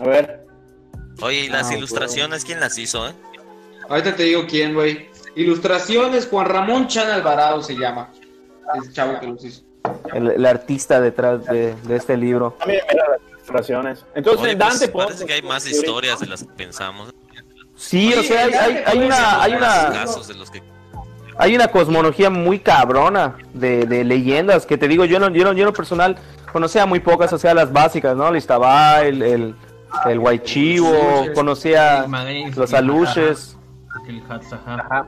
A 0.01 0.05
ver. 0.05 0.47
Oye, 1.23 1.41
¿y 1.45 1.49
las 1.49 1.71
Ah, 1.71 1.75
ilustraciones 1.77 2.45
quién 2.45 2.61
las 2.61 2.77
hizo, 2.79 3.07
eh? 3.09 3.13
Ahorita 3.89 4.17
te 4.17 4.23
digo 4.25 4.47
quién, 4.49 4.75
güey. 4.75 5.09
Ilustraciones, 5.37 6.27
Juan 6.29 6.47
Ramón 6.47 6.89
Chan 6.89 7.11
Alvarado 7.11 7.63
se 7.63 7.75
llama. 7.77 8.11
Es 8.75 8.93
chavo 8.93 9.19
que 9.21 9.27
los 9.27 9.45
hizo. 9.45 9.63
El, 10.13 10.31
el 10.31 10.47
artista 10.47 11.01
detrás 11.01 11.45
de, 11.47 11.75
de 11.75 11.97
este 11.97 12.17
libro. 12.17 12.55
También 12.59 12.83
las 12.87 13.21
ilustraciones. 13.33 14.05
Entonces, 14.15 14.43
Oye, 14.43 14.57
pues, 14.57 14.81
Dante 14.81 14.89
parece 14.89 15.27
que 15.27 15.33
hay 15.33 15.43
más 15.43 15.67
historias 15.67 16.21
de 16.21 16.27
las 16.27 16.43
que 16.45 16.53
pensamos. 16.53 17.13
Sí, 17.75 18.13
o 18.13 18.23
sea, 18.23 18.45
hay, 18.45 18.53
hay, 18.53 18.83
hay 18.85 18.99
una, 18.99 19.43
hay 19.43 19.55
una, 19.55 19.91
casos 19.93 20.29
de 20.29 20.35
los 20.35 20.51
que 20.51 20.63
hay 21.39 21.55
una 21.55 21.69
cosmología 21.69 22.29
muy 22.29 22.59
cabrona 22.59 23.39
de, 23.55 23.87
de 23.87 24.05
leyendas 24.05 24.67
que 24.67 24.77
te 24.77 24.87
digo, 24.87 25.07
yo 25.07 25.19
no, 25.19 25.31
yo 25.31 25.45
no, 25.45 25.55
yo 25.55 25.61
en 25.61 25.67
lo 25.67 25.73
personal 25.73 26.17
conocía 26.53 26.85
muy 26.85 27.01
pocas, 27.01 27.33
o 27.33 27.39
sea, 27.39 27.55
las 27.55 27.73
básicas, 27.73 28.15
¿no? 28.15 28.29
El 28.29 28.37
Iztabá, 28.37 29.01
el, 29.01 29.23
el, 29.23 29.55
el 30.05 30.19
Guaychivo, 30.19 30.93
conocía 31.35 32.07
los 32.55 32.75
aluches. 32.75 33.57
El 34.07 34.23
Hatzahá. 34.29 35.07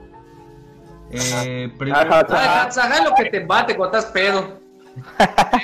Eh, 1.13 1.71
Ah, 1.95 2.63
Hatzahá 2.65 3.05
lo 3.05 3.15
que 3.15 3.27
te 3.31 3.41
bate 3.41 3.77
cuando 3.77 3.99
estás 3.99 4.13
pedo. 4.13 4.59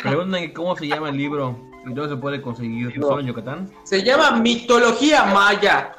preguntan 0.02 0.48
cómo 0.52 0.76
se 0.76 0.86
llama 0.86 1.08
el 1.10 1.16
libro 1.16 1.58
y 1.86 1.92
dónde 1.92 2.14
se 2.14 2.20
puede 2.20 2.40
conseguir. 2.42 2.92
¿Solo 3.00 3.20
en 3.20 3.26
Yucatán? 3.26 3.70
Se 3.84 4.02
llama 4.02 4.32
Mitología 4.32 5.24
Maya. 5.24 5.92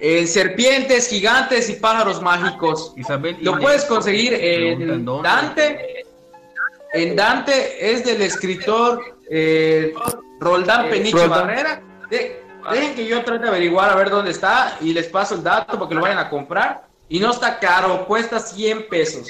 En 0.00 0.26
serpientes, 0.26 1.08
gigantes 1.08 1.70
y 1.70 1.74
pájaros 1.74 2.20
mágicos. 2.20 2.92
Isabel. 2.96 3.36
Lo 3.40 3.58
puedes 3.58 3.84
conseguir 3.84 4.34
en 4.34 5.04
dónde. 5.04 5.28
Dante. 5.28 6.04
En 6.92 7.14
Dante 7.14 7.92
es 7.92 8.04
del 8.04 8.20
escritor 8.22 9.00
eh, 9.30 9.92
Roldán 10.40 10.88
Peniche 10.88 11.16
Roldán. 11.16 11.46
Barrera. 11.46 11.82
De- 12.10 12.42
dejen 12.72 12.94
que 12.96 13.06
yo 13.06 13.22
trate 13.24 13.44
de 13.44 13.48
averiguar 13.48 13.90
a 13.90 13.94
ver 13.94 14.10
dónde 14.10 14.32
está 14.32 14.76
y 14.80 14.92
les 14.92 15.06
paso 15.06 15.36
el 15.36 15.44
dato 15.44 15.78
para 15.78 15.88
que 15.88 15.94
lo 15.94 16.00
vayan 16.00 16.18
a 16.18 16.28
comprar. 16.28 16.89
Y 17.10 17.18
no 17.20 17.30
está 17.32 17.58
caro, 17.58 18.06
cuesta 18.06 18.38
100 18.40 18.88
pesos. 18.88 19.26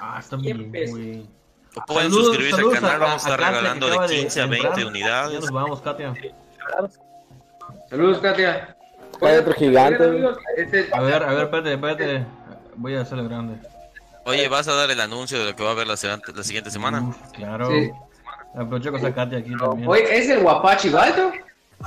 Ah, 0.00 0.18
está 0.20 0.38
Cien 0.38 0.58
bien, 0.58 0.72
pesos. 0.72 0.98
o 1.76 1.86
pueden 1.86 2.10
Saludos- 2.10 2.26
suscribirse 2.26 2.54
al 2.56 2.60
saludos 2.60 2.80
canal. 2.80 2.98
Vamos 3.00 3.24
a 3.24 3.28
estar 3.30 3.40
regalando 3.54 3.88
de 3.88 4.06
15 4.20 4.40
a 4.42 4.46
20 4.46 4.66
entrar. 4.66 4.82
Ya 4.82 4.86
unidades. 4.88 5.40
nos 5.40 5.50
vamos, 5.50 5.80
Katia. 5.80 6.12
Saludos, 7.88 8.18
Katia. 8.18 8.76
Hay 9.22 9.36
otro 9.36 9.54
gigante. 9.54 10.04
Este, 10.56 10.88
A 10.92 11.00
ver, 11.00 11.22
a 11.22 11.32
ver, 11.32 11.44
espérate, 11.44 11.72
espérate. 11.74 12.26
voy 12.76 12.96
a 12.96 13.02
hacerlo 13.02 13.24
grande. 13.28 13.56
Oye, 14.26 14.48
¿vas 14.48 14.66
a 14.68 14.74
dar 14.74 14.90
el 14.90 15.00
anuncio 15.00 15.38
de 15.38 15.44
lo 15.50 15.56
que 15.56 15.62
va 15.62 15.70
a 15.70 15.72
haber 15.72 15.86
la, 15.86 15.94
la 15.94 16.42
siguiente 16.42 16.70
semana? 16.70 17.00
Uf, 17.02 17.16
claro. 17.32 17.68
Sí. 17.70 17.90
Aprovecho 18.56 18.90
con 18.90 19.00
sacarte 19.00 19.36
aquí 19.36 19.50
también. 19.56 19.88
Oye, 19.88 20.18
¿es 20.18 20.28
el 20.30 20.40
guapachi 20.40 20.88
Waldo? 20.88 21.30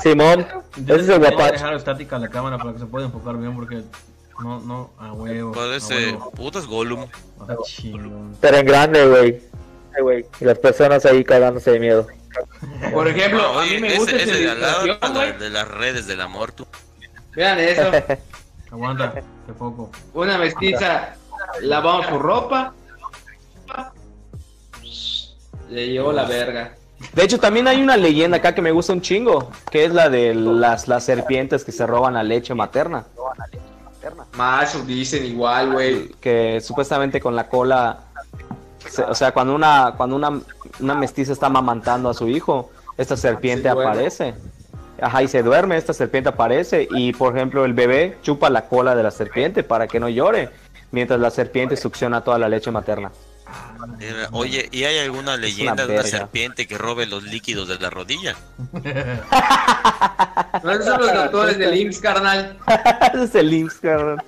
Simón, 0.02 0.46
ese 0.76 0.96
es 0.96 1.10
el 1.10 1.20
Voy 1.20 1.34
a 1.42 1.52
dejar 1.52 1.74
estática 1.74 2.20
la 2.20 2.30
cámara 2.30 2.58
para 2.58 2.74
que 2.74 2.80
se 2.80 2.86
pueda 2.86 3.06
enfocar 3.06 3.36
bien 3.38 3.56
porque 3.56 3.82
no, 4.44 4.60
no, 4.62 4.90
a 5.00 5.14
huevo. 5.14 5.52
a 5.52 5.54
Parece 5.54 5.96
huevo. 6.14 6.32
putas 6.32 6.66
Gollum. 6.68 7.06
Ah. 7.40 7.56
Pero 8.42 8.58
en 8.58 8.66
grande, 8.66 9.08
güey. 9.08 9.42
Ay, 9.96 10.02
güey. 10.02 10.26
Y 10.40 10.46
las 10.46 10.60
personas 10.60 11.06
ahí 11.06 11.24
cagándose 11.24 11.72
de 11.72 11.80
miedo. 11.80 12.08
Por 12.94 13.08
ejemplo, 13.08 13.42
No, 13.42 13.60
a 13.60 13.64
mí 13.64 13.70
oye, 13.70 13.80
me 13.80 13.88
ese, 13.88 13.98
gusta 13.98 14.16
ese 14.18 14.32
de 14.34 14.50
al 14.52 14.62
lado 14.62 14.84
de, 14.84 14.94
güey. 14.94 15.14
la- 15.14 15.32
de 15.38 15.50
las 15.50 15.68
redes 15.68 16.06
del 16.08 16.22
amor, 16.22 16.52
tú. 16.52 16.68
Vean 17.36 17.58
eso. 17.60 17.90
Aguanta, 18.72 19.14
de 19.48 19.54
poco. 19.54 19.90
Una 20.14 20.38
mestiza 20.38 21.16
lavamos 21.62 22.06
su 22.08 22.20
ropa. 22.20 22.74
Le 25.70 25.88
llevó 25.90 26.12
la 26.12 26.26
verga. 26.26 26.76
De 27.14 27.24
hecho, 27.24 27.40
también 27.40 27.68
hay 27.68 27.82
una 27.82 27.98
leyenda 27.98 28.38
acá 28.38 28.56
que 28.56 28.62
me 28.62 28.72
gusta 28.72 28.94
un 28.94 29.02
chingo, 29.02 29.52
que 29.70 29.86
es 29.86 29.94
la 29.94 30.10
de 30.10 30.34
las, 30.34 30.88
las 30.88 31.04
serpientes 31.04 31.64
que 31.64 31.72
se 31.72 31.86
roban 31.86 32.14
la 32.16 32.24
leche 32.24 32.54
materna. 32.56 33.06
Macho, 34.36 34.82
dicen 34.86 35.26
igual, 35.26 35.72
güey. 35.74 36.10
Que 36.20 36.60
supuestamente 36.62 37.20
con 37.20 37.36
la 37.36 37.48
cola, 37.48 38.00
se- 38.88 39.04
o 39.04 39.16
sea, 39.16 39.32
cuando 39.32 39.56
una, 39.56 39.94
cuando 39.98 40.16
una, 40.16 40.40
una 40.80 40.96
mestiza 40.96 41.34
está 41.34 41.48
amamantando 41.48 42.10
a 42.10 42.14
su 42.14 42.28
hijo, 42.28 42.70
esta 42.98 43.18
serpiente 43.18 43.70
Se 43.70 43.74
duerme. 43.76 43.92
aparece. 43.92 44.34
Ajá, 45.00 45.22
y 45.22 45.28
se 45.28 45.44
duerme, 45.44 45.78
esta 45.78 45.94
serpiente 45.94 46.30
aparece 46.30 46.88
y, 46.90 47.14
por 47.14 47.36
ejemplo, 47.36 47.66
el 47.66 47.74
bebé 47.74 48.18
chupa 48.24 48.50
la 48.50 48.68
cola 48.68 48.96
de 48.96 49.04
la 49.04 49.12
serpiente 49.12 49.62
para 49.62 49.88
que 49.88 50.00
no 50.00 50.10
llore, 50.10 50.50
mientras 50.92 51.20
la 51.20 51.30
serpiente 51.30 51.78
succiona 51.78 52.24
toda 52.24 52.40
la 52.40 52.50
leche 52.50 52.72
materna. 52.72 53.12
Era- 54.00 54.30
Oye, 54.32 54.70
¿y 54.72 54.84
hay 54.84 55.00
alguna 55.00 55.38
leyenda 55.38 55.86
de 55.88 55.94
una 55.94 56.04
serpiente 56.04 56.68
que 56.68 56.78
robe 56.78 57.06
los 57.06 57.24
líquidos 57.24 57.68
de 57.68 57.80
la 57.80 57.90
rodilla? 57.90 58.36
No 60.64 60.72
esos 60.72 60.86
son 60.86 61.00
los 61.02 61.14
doctores 61.14 61.58
del 61.58 61.76
IMSS, 61.76 62.00
carnal. 62.00 62.58
Ese 63.14 63.24
es 63.24 63.36
el 63.36 63.54
IMSS, 63.54 63.80
cabrón. 63.80 64.24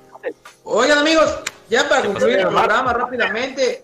Oigan, 0.64 0.97
amigos, 1.00 1.36
ya 1.70 1.88
para 1.89 2.04
concluir 2.04 2.39
el 2.39 2.47
programa 2.47 2.93
rápidamente, 2.93 3.84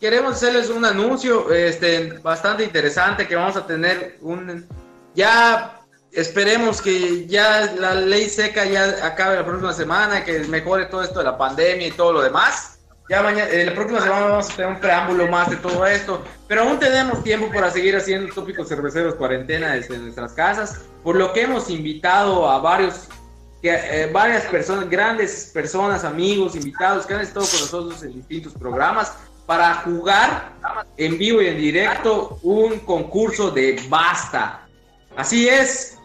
queremos 0.00 0.34
hacerles 0.34 0.68
un 0.70 0.84
anuncio 0.84 1.52
este, 1.52 2.18
bastante 2.22 2.64
interesante 2.64 3.26
que 3.26 3.36
vamos 3.36 3.56
a 3.56 3.66
tener 3.66 4.18
un... 4.20 4.66
Ya 5.14 5.80
esperemos 6.12 6.80
que 6.82 7.26
ya 7.26 7.72
la 7.78 7.94
ley 7.94 8.28
seca 8.28 8.64
ya 8.64 9.04
acabe 9.06 9.36
la 9.36 9.44
próxima 9.44 9.72
semana, 9.72 10.24
que 10.24 10.40
mejore 10.40 10.86
todo 10.86 11.02
esto 11.02 11.18
de 11.20 11.24
la 11.24 11.36
pandemia 11.38 11.88
y 11.88 11.92
todo 11.92 12.12
lo 12.12 12.22
demás. 12.22 12.73
Ya 13.08 13.22
mañana, 13.22 13.50
eh, 13.50 13.66
la 13.66 13.74
próxima 13.74 14.00
semana 14.00 14.26
vamos 14.26 14.50
a 14.50 14.56
tener 14.56 14.70
un 14.72 14.80
preámbulo 14.80 15.28
más 15.28 15.50
de 15.50 15.56
todo 15.56 15.86
esto, 15.86 16.24
pero 16.48 16.62
aún 16.62 16.78
tenemos 16.78 17.22
tiempo 17.22 17.50
para 17.52 17.70
seguir 17.70 17.94
haciendo 17.94 18.32
tópicos 18.32 18.66
cerveceros 18.66 19.14
cuarentena 19.16 19.74
desde 19.74 19.98
nuestras 19.98 20.32
casas, 20.32 20.80
por 21.02 21.16
lo 21.16 21.34
que 21.34 21.42
hemos 21.42 21.68
invitado 21.68 22.48
a 22.48 22.58
varios 22.60 23.08
que 23.60 23.74
eh, 23.74 24.10
varias 24.12 24.44
personas, 24.44 24.88
grandes 24.88 25.50
personas, 25.52 26.04
amigos, 26.04 26.54
invitados 26.54 27.06
que 27.06 27.14
han 27.14 27.20
estado 27.20 27.46
con 27.46 27.60
nosotros 27.60 28.02
en 28.02 28.14
distintos 28.14 28.54
programas 28.54 29.14
para 29.46 29.74
jugar 29.76 30.52
en 30.96 31.18
vivo 31.18 31.42
y 31.42 31.48
en 31.48 31.58
directo 31.58 32.38
un 32.42 32.78
concurso 32.80 33.50
de 33.50 33.82
basta. 33.88 34.66
Así 35.16 35.48
es, 35.48 35.98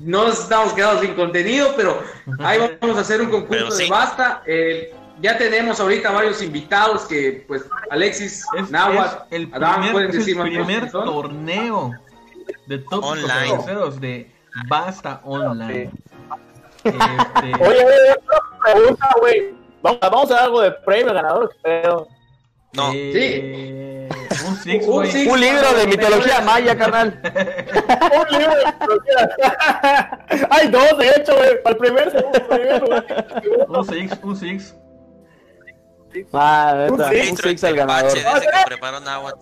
no 0.00 0.28
nos 0.28 0.40
estamos 0.40 0.74
quedando 0.74 1.00
sin 1.00 1.14
contenido, 1.14 1.72
pero 1.76 2.02
ahí 2.40 2.58
vamos 2.80 2.98
a 2.98 3.00
hacer 3.00 3.22
un 3.22 3.30
concurso 3.30 3.70
sí. 3.70 3.84
de 3.84 3.90
basta. 3.90 4.42
Eh, 4.46 4.94
ya 5.20 5.38
tenemos 5.38 5.80
ahorita 5.80 6.10
varios 6.10 6.42
invitados 6.42 7.02
que, 7.02 7.44
pues, 7.46 7.64
Alexis, 7.90 8.44
Es, 8.58 8.70
Nahuatl, 8.70 9.16
es 9.30 9.40
el 9.42 9.54
Adán, 9.54 9.74
primer, 9.74 9.92
pueden 9.92 10.08
es 10.10 10.14
el 10.14 10.18
decir 10.20 10.36
más 10.36 10.48
cosas 10.48 10.64
primer 10.64 10.90
torneo 10.90 11.92
de 12.66 12.78
tópicos 12.78 13.10
Online. 13.10 14.00
de 14.00 14.30
Basta 14.68 15.20
Online. 15.24 15.90
Este, 16.84 16.98
Oye, 17.64 17.84
oye, 17.84 18.12
otra 18.18 18.38
pregunta, 18.62 19.08
güey. 19.20 19.54
Vamos, 19.82 20.00
vamos 20.00 20.30
a 20.30 20.34
dar 20.34 20.44
algo 20.44 20.60
de 20.60 20.70
premio 20.72 21.12
ganador. 21.14 21.54
Pero... 21.62 22.06
No, 22.74 22.90
eh, 22.92 24.08
Un 24.48 24.56
six, 24.56 24.84
Un 24.84 24.92
güey. 24.92 25.10
six. 25.12 25.32
Un 25.32 25.40
libro 25.40 25.72
de 25.74 25.86
mitología 25.86 26.40
maya, 26.40 26.76
carnal. 26.76 27.20
Un 27.22 28.38
libro 28.38 28.54
de 28.56 28.64
mitología. 28.66 30.26
Hay 30.50 30.68
dos, 30.68 30.98
de 30.98 31.08
hecho, 31.10 31.36
güey. 31.36 31.62
Para 31.62 31.74
el 31.74 31.76
primer, 31.80 32.10
segundo, 32.10 32.48
primer 32.48 32.82
lugar. 32.82 33.42
Un 33.68 33.84
six, 33.86 34.18
un 34.22 34.36
six. 34.36 34.74
Ah, 36.32 36.86
Un 36.90 37.00
un 37.00 37.36
six. 37.36 37.64
al 37.64 37.74
ganador. 37.76 38.12
Tepache, 38.12 38.36
ese 38.38 38.46
que 38.46 38.66
preparó 38.66 39.00
Nahuatl. 39.00 39.38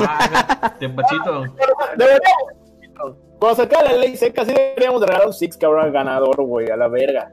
Ah, 0.00 0.74
Tempachito. 0.78 1.42
Deberíamos. 1.96 3.16
Cuando 3.38 3.56
se 3.56 3.62
acabe 3.62 3.84
la 3.90 3.96
ley 3.96 4.16
seca, 4.16 4.44
sí 4.44 4.52
deberíamos 4.52 5.00
de 5.00 5.06
regalar 5.06 5.28
un 5.28 5.32
six 5.32 5.56
cabrón 5.56 5.84
al 5.84 5.92
ganador, 5.92 6.42
güey, 6.42 6.70
a 6.70 6.76
la 6.76 6.88
verga. 6.88 7.30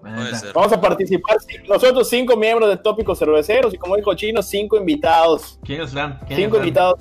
Puede 0.00 0.34
ser. 0.36 0.52
Vamos 0.54 0.72
a 0.72 0.80
participar 0.80 1.36
nosotros 1.68 2.08
cinco 2.08 2.36
miembros 2.36 2.70
de 2.70 2.76
Tópicos 2.78 3.18
Cerveceros 3.18 3.74
y 3.74 3.76
como 3.76 3.96
dijo 3.96 4.14
Chino, 4.14 4.42
cinco 4.42 4.76
invitados. 4.76 5.58
¿Quiénes? 5.64 5.90
¿Quiénes 5.92 6.16
Cinco 6.36 6.56
dan? 6.56 6.66
invitados. 6.68 6.98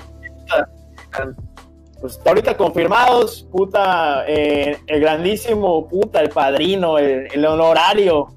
Pues 2.02 2.20
ahorita 2.26 2.56
confirmados, 2.56 3.46
puta, 3.52 4.24
eh, 4.28 4.80
el 4.88 5.02
grandísimo, 5.02 5.88
puta, 5.88 6.22
el 6.22 6.30
padrino, 6.30 6.98
el, 6.98 7.28
el 7.34 7.46
honorario, 7.46 8.28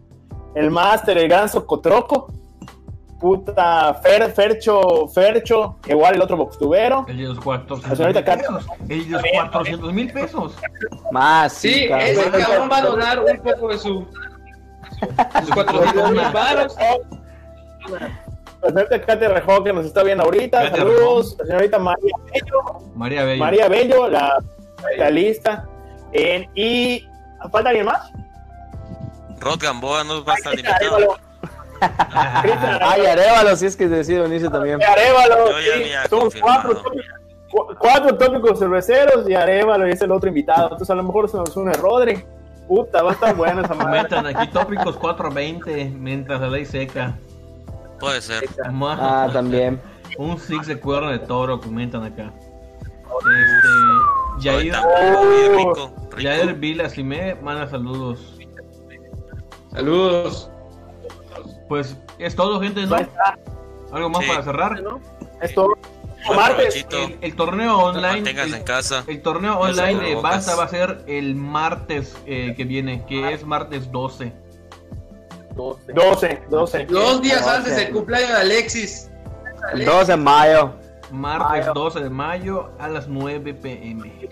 el 0.57 0.71
máster, 0.71 1.17
el 1.19 1.29
gran 1.29 1.49
socotroco, 1.49 2.27
puta, 3.23 3.95
Fer, 4.03 4.31
Fercho, 4.33 5.07
Fercho, 5.07 5.77
igual 5.87 6.17
el 6.17 6.23
otro 6.23 6.37
boxtubero. 6.37 7.07
El 7.09 7.17
de 7.19 7.23
los 7.29 7.39
400 7.41 7.89
La 7.89 7.97
señorita 7.97 8.37
mil 8.37 8.43
pesos. 8.43 8.67
El 8.89 9.05
de 9.07 9.11
los 9.11 9.23
400 9.33 9.93
mil 9.93 10.13
pesos. 10.13 10.55
Más, 11.13 11.53
Sí, 11.53 11.89
cabrón. 11.89 12.07
ese 12.09 12.31
cabrón 12.31 12.69
va 12.71 12.77
a 12.79 12.83
donar 12.83 13.21
un 13.21 13.37
poco 13.39 13.69
de 13.69 13.79
su. 13.79 14.07
Sus 15.41 15.51
400 15.55 16.11
mil 16.11 16.21
varos. 16.33 16.77
La 18.61 18.69
señorita 18.69 19.01
Katia 19.01 19.29
Rejón 19.29 19.65
que 19.65 19.73
nos 19.73 19.87
está 19.87 20.03
viendo 20.03 20.25
ahorita. 20.25 20.63
Katia 20.65 20.77
Saludos. 20.79 21.37
La 21.39 21.47
señorita 21.47 21.79
María 21.79 22.13
Bello. 22.33 22.81
María 22.95 23.25
Bello. 23.25 23.39
María 23.45 23.69
Bello, 23.69 24.09
la, 24.09 24.39
la 24.99 25.11
lista. 25.11 25.69
Y. 26.13 27.07
¿Falta 27.51 27.71
alguien 27.71 27.87
más? 27.87 28.13
Rod 29.41 29.61
Gamboa 29.61 30.05
no 30.05 30.25
va 30.25 30.35
a 30.35 30.37
estar 30.37 30.53
invitado. 30.59 31.17
Ay, 32.81 33.07
Arevalo, 33.07 33.57
si 33.57 33.67
es 33.67 33.77
que 33.77 33.89
decide 33.89 34.21
venirse 34.21 34.49
también. 34.49 34.81
Arevalo. 34.83 35.49
Sí, 35.49 36.09
confirmado. 36.11 36.83
cuatro 37.51 37.77
cuatro 37.79 38.17
tópicos 38.17 38.59
cerveceros 38.59 39.29
y 39.29 39.35
Arevalo 39.35 39.87
y 39.87 39.93
es 39.93 40.03
el 40.03 40.11
otro 40.11 40.29
invitado. 40.29 40.65
Entonces 40.65 40.91
a 40.91 40.95
lo 40.95 41.03
mejor 41.03 41.29
se 41.29 41.37
nos 41.37 41.57
une 41.57 41.73
Rodri. 41.75 42.25
Puta, 42.69 43.03
va 43.03 43.11
a 43.11 43.15
estar 43.15 43.35
bueno 43.35 43.63
esa 43.63 43.75
madre. 43.75 44.09
Comentan 44.09 44.27
aquí 44.27 44.49
tópicos 44.53 44.97
420 44.97 45.91
mientras 45.91 46.41
la 46.41 46.49
ley 46.49 46.65
seca. 46.65 47.15
Puede 47.99 48.21
ser. 48.21 48.45
Ah, 48.65 49.29
también. 49.33 49.81
Un 50.19 50.39
six 50.39 50.67
de 50.67 50.79
cuerno 50.79 51.11
de 51.11 51.19
toro, 51.19 51.61
comentan 51.61 52.05
acá. 52.05 52.33
Este. 53.19 54.51
Jair, 54.51 54.75
Jair 56.17 56.59
y 56.97 57.03
me 57.03 57.35
manda 57.37 57.69
saludos. 57.69 58.39
Saludos. 59.73 60.51
Pues 61.73 61.97
es 62.19 62.37
todo, 62.37 62.61
gente, 62.61 62.85
¿no? 62.85 62.97
Algo 63.93 64.11
más 64.11 64.23
Sí. 64.23 64.29
para 64.29 64.43
cerrar. 64.43 64.83
¿no? 64.83 65.01
Es 65.41 65.55
todo. 65.55 65.73
Martes. 66.37 66.87
El, 66.91 67.17
el 67.23 67.35
torneo 67.35 67.79
online. 67.79 68.29
El, 68.31 68.53
en 68.53 68.63
casa. 68.63 69.05
el 69.07 69.23
torneo 69.23 69.59
online 69.59 69.99
de. 69.99 70.15
Basta 70.17 70.55
va 70.55 70.65
a 70.65 70.69
ser 70.69 71.03
el 71.07 71.35
martes 71.35 72.15
eh, 72.27 72.53
que 72.59 72.65
viene, 72.65 73.07
que 73.07 73.33
es 73.33 73.47
martes 73.47 73.91
12. 73.91 74.35
12, 75.55 76.43
12. 76.51 76.85
Dos 76.91 77.23
días 77.23 77.47
antes 77.47 77.75
del 77.75 77.91
cumpleaños 77.91 78.29
de 78.29 78.37
Alexis. 78.37 79.11
El 79.73 79.87
2 79.87 80.09
de 80.09 80.17
mayo. 80.19 80.75
Martes 81.11 81.69
Mayo. 81.69 81.73
12 81.73 82.01
de 82.01 82.11
mayo 82.11 82.71
a 82.79 82.89
las 82.89 83.09
9 83.09 83.55
pm. 83.55 84.29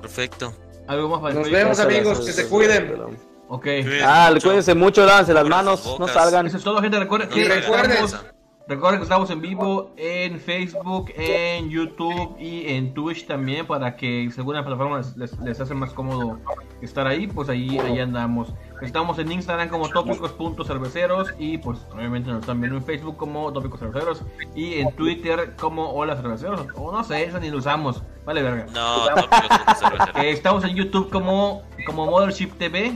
Perfecto. 0.00 0.54
¿Algo 0.86 1.10
más 1.10 1.20
para 1.20 1.34
Nos 1.34 1.50
vemos, 1.50 1.78
amigos. 1.78 2.20
Que 2.24 2.32
se 2.32 2.48
cuiden. 2.48 3.27
Ok. 3.48 3.62
Cuídense 3.64 4.02
Ah, 4.04 4.30
mucho. 4.32 4.48
cuídense 4.48 4.74
mucho, 4.74 5.04
lávense 5.06 5.32
las 5.34 5.48
manos, 5.48 5.96
no 5.98 6.06
salgan. 6.08 6.46
Eso 6.46 6.58
es 6.58 6.64
todo, 6.64 6.80
gente. 6.80 6.98
Recuerden 6.98 7.28
No 7.30 7.34
que 7.34 7.44
recuerden. 7.48 7.90
estamos, 7.92 8.24
recuerden. 8.68 9.00
que 9.00 9.04
estamos 9.04 9.30
en 9.30 9.40
vivo 9.40 9.92
en 9.96 10.38
Facebook, 10.38 11.10
en 11.16 11.70
YouTube 11.70 12.36
y 12.38 12.68
en 12.74 12.92
Twitch 12.92 13.26
también 13.26 13.66
para 13.66 13.96
que 13.96 14.28
si 14.30 14.38
alguna 14.40 14.62
plataforma 14.62 14.98
les, 14.98 15.16
les- 15.16 15.38
les 15.40 15.60
hace 15.60 15.74
más 15.74 15.92
cómodo 15.94 16.38
estar 16.82 17.06
ahí, 17.06 17.26
pues 17.26 17.48
ahí, 17.48 17.78
ahí 17.78 17.98
andamos. 18.00 18.52
Estamos 18.82 19.18
en 19.18 19.32
Instagram 19.32 19.68
como 19.70 19.88
tópicos.cerveceros 19.88 21.34
y 21.38 21.58
pues 21.58 21.78
obviamente 21.92 22.30
nos 22.30 22.40
están 22.40 22.60
viendo 22.60 22.76
en 22.78 22.84
Facebook 22.84 23.16
como 23.16 23.52
tópicos 23.52 23.80
cerveceros 23.80 24.22
y 24.54 24.74
en 24.74 24.94
Twitter 24.94 25.54
como 25.58 25.90
hola 25.92 26.14
cerveceros 26.16 26.66
o 26.76 26.92
no 26.92 27.02
sé, 27.02 27.24
eso 27.24 27.40
ni 27.40 27.50
lo 27.50 27.58
usamos. 27.58 28.02
Vale 28.24 28.42
verga. 28.42 28.66
No, 28.74 29.06
tópicos 29.06 29.48
cerveceros. 29.78 30.08
Eh, 30.16 30.30
estamos 30.30 30.62
en 30.64 30.76
YouTube 30.76 31.10
como, 31.10 31.62
como 31.86 32.06
Mothership 32.06 32.50
TV 32.58 32.94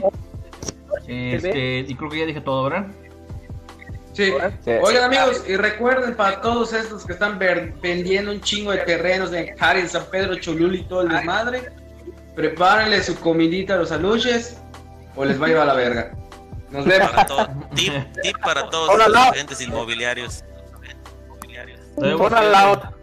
Este, 1.07 1.79
y 1.79 1.95
creo 1.95 2.09
que 2.09 2.19
ya 2.19 2.25
dije 2.25 2.41
todo, 2.41 2.63
¿verdad? 2.63 2.87
Sí. 4.13 4.31
Sí. 4.63 4.71
Oigan 4.81 5.05
amigos, 5.05 5.43
y 5.47 5.55
recuerden 5.55 6.15
para 6.15 6.39
todos 6.41 6.71
estos 6.73 7.05
que 7.05 7.13
están 7.13 7.39
vendiendo 7.39 8.31
un 8.31 8.41
chingo 8.41 8.71
de 8.71 8.79
terrenos 8.79 9.31
de 9.31 9.55
Jari, 9.57 9.81
en 9.81 9.89
San 9.89 10.05
Pedro, 10.11 10.35
Cholula 10.35 10.77
y 10.77 10.83
todo 10.83 11.01
el 11.01 11.09
desmadre, 11.09 11.71
prepárenle 12.35 13.03
su 13.03 13.19
comidita 13.19 13.73
a 13.73 13.77
los 13.77 13.91
aluches 13.91 14.57
o 15.15 15.25
les 15.25 15.41
va 15.41 15.47
a 15.47 15.49
ir 15.49 15.57
a 15.57 15.65
la 15.65 15.73
verga. 15.73 16.11
Nos 16.69 16.85
vemos. 16.85 17.11
Para 17.11 17.25
todo, 17.25 17.47
tip, 17.75 17.93
tip 18.21 18.37
para 18.39 18.69
todos 18.69 18.89
Hola, 18.89 19.07
los 19.07 19.17
agentes 19.17 19.61
inmobiliarios. 19.61 20.43
Nos 21.97 22.19
vemos, 22.19 22.31
Pon 22.31 23.02